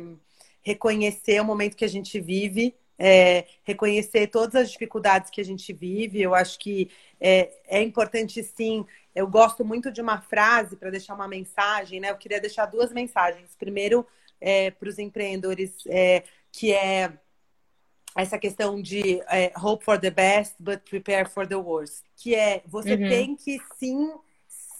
reconhecer 0.62 1.39
o 1.41 1.46
momento 1.46 1.76
que 1.76 1.86
a 1.86 1.89
gente 1.89 2.20
vive, 2.20 2.76
é, 2.98 3.46
reconhecer 3.64 4.28
todas 4.28 4.56
as 4.56 4.72
dificuldades 4.72 5.30
que 5.30 5.41
a 5.41 5.46
gente 5.46 5.74
vive. 5.74 6.22
Eu 6.22 6.34
acho 6.34 6.60
que 6.60 6.89
é, 7.20 7.52
é 7.66 7.82
importante, 7.82 8.41
sim, 8.44 8.86
eu 9.16 9.28
gosto 9.28 9.64
muito 9.64 9.91
de 9.91 10.02
uma 10.02 10.22
frase 10.22 10.76
para 10.76 10.89
deixar 10.89 11.14
uma 11.14 11.28
mensagem, 11.28 12.00
né? 12.00 12.12
Eu 12.12 12.18
queria 12.18 12.39
deixar 12.39 12.66
duas 12.66 12.91
mensagens. 12.91 13.56
Primeiro, 13.58 14.06
é, 14.39 14.72
para 14.72 14.89
os 14.89 15.00
empreendedores, 15.00 15.74
é, 15.88 16.24
que 16.52 16.74
é 16.74 17.14
essa 18.16 18.38
questão 18.38 18.82
de 18.82 19.22
é, 19.22 19.52
hope 19.58 19.84
for 19.84 20.00
the 20.00 20.12
best, 20.12 20.56
but 20.60 20.82
prepare 20.89 21.28
for 21.28 21.48
the 21.48 21.56
worst. 21.56 22.04
Que 22.16 22.36
é, 22.36 22.62
você 22.68 22.94
uhum. 22.94 23.10
tem 23.10 23.36
que 23.36 23.60
sim 23.78 24.14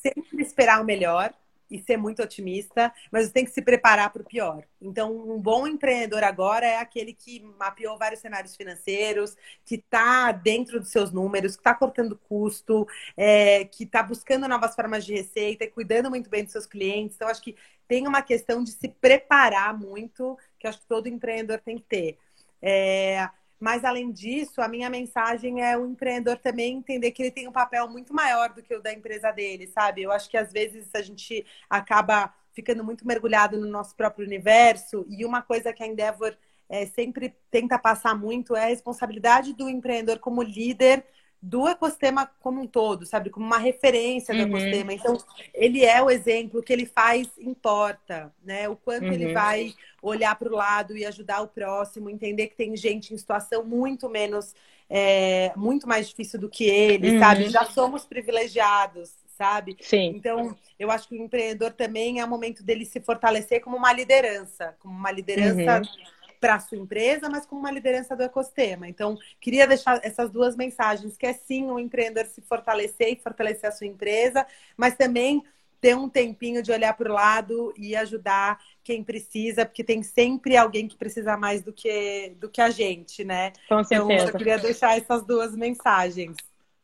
sempre 0.02 0.42
esperar 0.44 0.82
o 0.82 0.86
melhor, 0.86 1.34
e 1.74 1.80
ser 1.80 1.98
muito 1.98 2.22
otimista, 2.22 2.94
mas 3.12 3.26
você 3.26 3.34
tem 3.34 3.44
que 3.44 3.50
se 3.52 3.62
preparar 3.62 4.12
para 4.12 4.22
o 4.22 4.26
pior. 4.26 4.64
Então, 4.80 5.12
um 5.12 5.42
bom 5.42 5.66
empreendedor 5.66 6.24
agora 6.24 6.68
é 6.68 6.78
aquele 6.78 7.14
que 7.14 7.42
mapeou 7.58 7.98
vários 7.98 8.22
cenários 8.22 8.56
financeiros, 8.56 9.36
que 9.66 9.76
está 9.76 10.32
dentro 10.32 10.80
dos 10.80 10.90
seus 10.90 11.12
números, 11.12 11.56
que 11.56 11.62
está 11.62 11.74
cortando 11.74 12.16
custo, 12.30 12.88
é, 13.18 13.66
que 13.66 13.86
está 13.86 14.04
buscando 14.04 14.48
novas 14.48 14.76
formas 14.76 15.04
de 15.04 15.14
receita 15.14 15.64
e 15.64 15.72
cuidando 15.72 16.12
muito 16.12 16.30
bem 16.30 16.44
dos 16.44 16.52
seus 16.52 16.68
clientes. 16.68 17.16
Então, 17.16 17.28
acho 17.28 17.42
que 17.42 17.56
tem 17.88 18.08
uma 18.08 18.22
questão 18.22 18.64
de 18.64 18.72
se 18.72 18.88
preparar 18.88 19.76
muito, 19.76 20.38
que 20.60 20.68
acho 20.68 20.80
que 20.80 20.88
todo 20.88 21.08
empreendedor 21.08 21.60
tem 21.60 21.78
que 21.78 21.86
ter. 21.86 22.18
É, 22.62 23.28
mas, 23.64 23.86
além 23.86 24.12
disso, 24.12 24.62
a 24.62 24.68
minha 24.68 24.90
mensagem 24.90 25.64
é 25.64 25.78
o 25.78 25.86
empreendedor 25.86 26.38
também 26.38 26.76
entender 26.76 27.12
que 27.12 27.24
ele 27.24 27.32
tem 27.32 27.48
um 27.48 27.52
papel 27.54 27.88
muito 27.88 28.14
maior 28.14 28.50
do 28.50 28.62
que 28.62 28.76
o 28.76 28.82
da 28.82 28.92
empresa 28.92 29.32
dele, 29.32 29.68
sabe? 29.68 30.04
Eu 30.04 30.12
acho 30.12 30.30
que 30.30 30.36
às 30.36 30.52
vezes 30.52 30.90
a 30.94 31.02
gente 31.02 31.46
acaba 31.70 32.34
ficando 32.52 32.84
muito 32.84 33.08
mergulhado 33.08 33.58
no 33.58 33.66
nosso 33.66 33.96
próprio 33.96 34.26
universo. 34.28 35.06
E 35.08 35.24
uma 35.24 35.42
coisa 35.42 35.72
que 35.72 35.82
a 35.82 35.88
Endeavor 35.88 36.36
é, 36.68 36.86
sempre 36.88 37.34
tenta 37.50 37.80
passar 37.80 38.14
muito 38.14 38.54
é 38.54 38.66
a 38.66 38.68
responsabilidade 38.68 39.54
do 39.54 39.70
empreendedor 39.70 40.20
como 40.20 40.44
líder 40.44 41.06
do 41.44 41.68
ecossistema 41.68 42.26
como 42.40 42.62
um 42.62 42.66
todo, 42.66 43.06
sabe? 43.06 43.30
Como 43.30 43.46
uma 43.46 43.58
referência 43.58 44.34
do 44.34 44.40
uhum. 44.40 44.48
ecossistema. 44.48 44.94
Então, 44.94 45.18
ele 45.54 45.84
é 45.84 46.02
o 46.02 46.10
exemplo, 46.10 46.62
o 46.62 46.64
que 46.64 46.72
ele 46.72 46.86
faz 46.86 47.28
importa, 47.38 48.34
né? 48.42 48.70
O 48.70 48.78
quanto 48.78 49.08
uhum. 49.08 49.12
ele 49.12 49.34
vai 49.34 49.74
olhar 50.02 50.36
para 50.40 50.48
o 50.48 50.56
lado 50.56 50.96
e 50.96 51.06
ajudar 51.06 51.42
o 51.42 51.50
próximo, 51.50 52.10
entender 52.10 52.48
que 52.48 52.56
tem 52.56 52.78
gente 52.78 53.14
em 53.14 53.18
situação 53.18 53.62
muito 53.66 54.10
menos, 54.10 54.56
é, 54.90 55.52
muito 55.58 55.86
mais 55.86 56.08
difícil 56.08 56.40
do 56.40 56.48
que 56.48 56.64
ele, 56.64 57.12
uhum. 57.12 57.20
sabe? 57.20 57.50
Já 57.50 57.66
somos 57.66 58.06
privilegiados, 58.06 59.14
sabe? 59.38 59.76
Sim. 59.82 60.14
Então, 60.16 60.56
eu 60.80 60.90
acho 60.90 61.10
que 61.10 61.16
o 61.16 61.22
empreendedor 61.22 61.74
também 61.74 62.22
é 62.22 62.26
o 62.26 62.30
momento 62.30 62.64
dele 62.64 62.86
se 62.86 63.02
fortalecer 63.02 63.60
como 63.60 63.76
uma 63.76 63.92
liderança, 63.92 64.78
como 64.80 64.98
uma 64.98 65.12
liderança 65.12 65.80
uhum 65.80 66.14
para 66.44 66.56
a 66.56 66.60
sua 66.60 66.78
empresa, 66.78 67.30
mas 67.30 67.46
como 67.46 67.62
uma 67.62 67.72
liderança 67.72 68.18
do 68.18 68.24
ecossistema. 68.24 68.86
Então, 68.86 69.18
queria 69.40 69.66
deixar 69.66 70.02
essas 70.04 70.30
duas 70.30 70.58
mensagens, 70.58 71.16
que 71.16 71.26
é 71.26 71.32
sim 71.32 71.72
o 71.72 71.80
empreendedor 71.80 72.26
se 72.26 72.42
fortalecer 72.42 73.14
e 73.14 73.16
fortalecer 73.16 73.70
a 73.70 73.72
sua 73.72 73.88
empresa, 73.88 74.46
mas 74.76 74.94
também 74.98 75.42
ter 75.80 75.96
um 75.96 76.10
tempinho 76.10 76.62
de 76.62 76.70
olhar 76.70 76.98
para 76.98 77.10
o 77.10 77.14
lado 77.14 77.74
e 77.78 77.96
ajudar 77.96 78.60
quem 78.84 79.02
precisa, 79.02 79.66
porque 79.66 79.86
tem 79.86 80.04
sempre 80.04 80.58
alguém 80.58 80.86
que 80.86 80.98
precisa 80.98 81.38
mais 81.38 81.62
do 81.62 81.72
que, 81.72 82.34
do 82.38 82.50
que 82.50 82.60
a 82.60 82.70
gente, 82.70 83.24
né? 83.24 83.54
Com 83.70 83.82
certeza. 83.82 84.14
Então, 84.14 84.28
eu 84.28 84.38
queria 84.38 84.58
deixar 84.58 84.98
essas 84.98 85.26
duas 85.26 85.56
mensagens. 85.56 86.36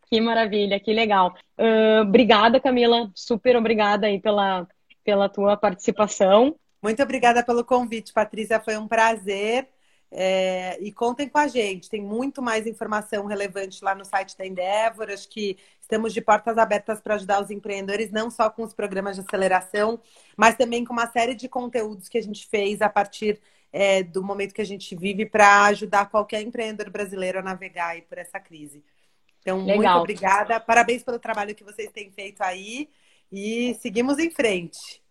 Que 0.10 0.22
maravilha, 0.22 0.80
que 0.80 0.93
legal. 0.93 1.36
Uh, 1.57 2.03
obrigada, 2.03 2.62
Camila. 2.62 3.12
Super 3.14 3.57
obrigada 3.57 4.07
aí 4.07 4.22
pela, 4.22 4.66
pela 5.03 5.28
tua 5.28 5.57
participação. 5.57 6.55
Muito 6.82 7.01
obrigada 7.03 7.43
pelo 7.43 7.63
convite, 7.63 8.13
Patrícia. 8.13 8.59
Foi 8.59 8.77
um 8.77 8.88
prazer. 8.88 9.67
É, 10.11 10.75
e 10.82 10.91
contem 10.91 11.30
com 11.30 11.38
a 11.38 11.47
gente, 11.47 11.88
tem 11.88 12.01
muito 12.01 12.41
mais 12.41 12.65
informação 12.65 13.27
relevante 13.27 13.84
lá 13.84 13.93
no 13.93 14.03
site 14.03 14.36
da 14.36 14.45
Endeavor. 14.45 15.09
Acho 15.09 15.30
que 15.30 15.57
estamos 15.80 16.13
de 16.13 16.21
portas 16.21 16.57
abertas 16.57 16.99
para 16.99 17.15
ajudar 17.15 17.41
os 17.41 17.51
empreendedores, 17.51 18.09
não 18.11 18.32
só 18.32 18.49
com 18.49 18.63
os 18.63 18.73
programas 18.73 19.15
de 19.15 19.21
aceleração, 19.21 19.99
mas 20.36 20.55
também 20.55 20.84
com 20.84 20.93
uma 20.93 21.07
série 21.11 21.36
de 21.36 21.47
conteúdos 21.47 22.09
que 22.09 22.17
a 22.17 22.23
gente 22.23 22.47
fez 22.47 22.82
a 22.82 22.89
partir 22.89 23.39
é, 23.71 24.01
do 24.01 24.23
momento 24.23 24.53
que 24.53 24.61
a 24.61 24.65
gente 24.65 24.95
vive 24.95 25.27
para 25.27 25.65
ajudar 25.65 26.09
qualquer 26.09 26.41
empreendedor 26.41 26.89
brasileiro 26.91 27.39
a 27.39 27.43
navegar 27.43 27.89
aí 27.89 28.01
por 28.01 28.17
essa 28.17 28.39
crise. 28.39 28.84
Então, 29.41 29.59
Legal. 29.59 29.77
muito 29.77 29.97
obrigada. 29.97 30.59
Parabéns 30.59 31.03
pelo 31.03 31.19
trabalho 31.19 31.53
que 31.53 31.63
vocês 31.63 31.91
têm 31.91 32.11
feito 32.11 32.41
aí 32.41 32.89
e 33.32 33.75
seguimos 33.80 34.17
em 34.17 34.32
frente. 34.32 35.01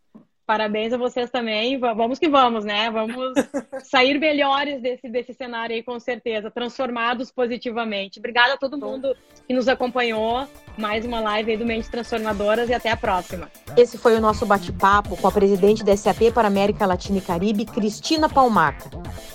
Parabéns 0.49 0.95
a 0.95 0.97
vocês 0.97 1.29
também. 1.29 1.79
Vamos 1.79 2.19
que 2.19 2.27
vamos, 2.27 2.65
né? 2.65 2.91
Vamos 2.91 3.35
sair 3.85 4.19
melhores 4.19 4.81
desse, 4.81 5.07
desse 5.07 5.35
cenário 5.35 5.77
aí, 5.77 5.83
com 5.83 6.01
certeza. 6.01 6.51
Transformados 6.51 7.31
positivamente. 7.31 8.19
Obrigada 8.19 8.55
a 8.55 8.57
todo 8.57 8.79
mundo 8.79 9.15
que 9.47 9.53
nos 9.53 9.69
acompanhou. 9.69 10.49
Mais 10.79 11.05
uma 11.05 11.21
live 11.21 11.51
aí 11.51 11.57
do 11.59 11.67
Mentes 11.67 11.91
Transformadoras 11.91 12.71
e 12.71 12.73
até 12.73 12.91
a 12.91 12.97
próxima. 12.97 13.51
Esse 13.77 13.99
foi 13.99 14.17
o 14.17 14.23
nosso 14.23 14.47
bate-papo 14.47 15.19
com 15.19 15.29
a 15.29 15.31
presidente 15.31 15.85
da 15.85 15.95
SAP 15.95 16.33
para 16.33 16.49
América 16.49 16.87
Latina 16.87 17.19
e 17.19 17.21
Caribe, 17.21 17.67
Cristina 17.67 18.27
Palmaca. 18.27 18.89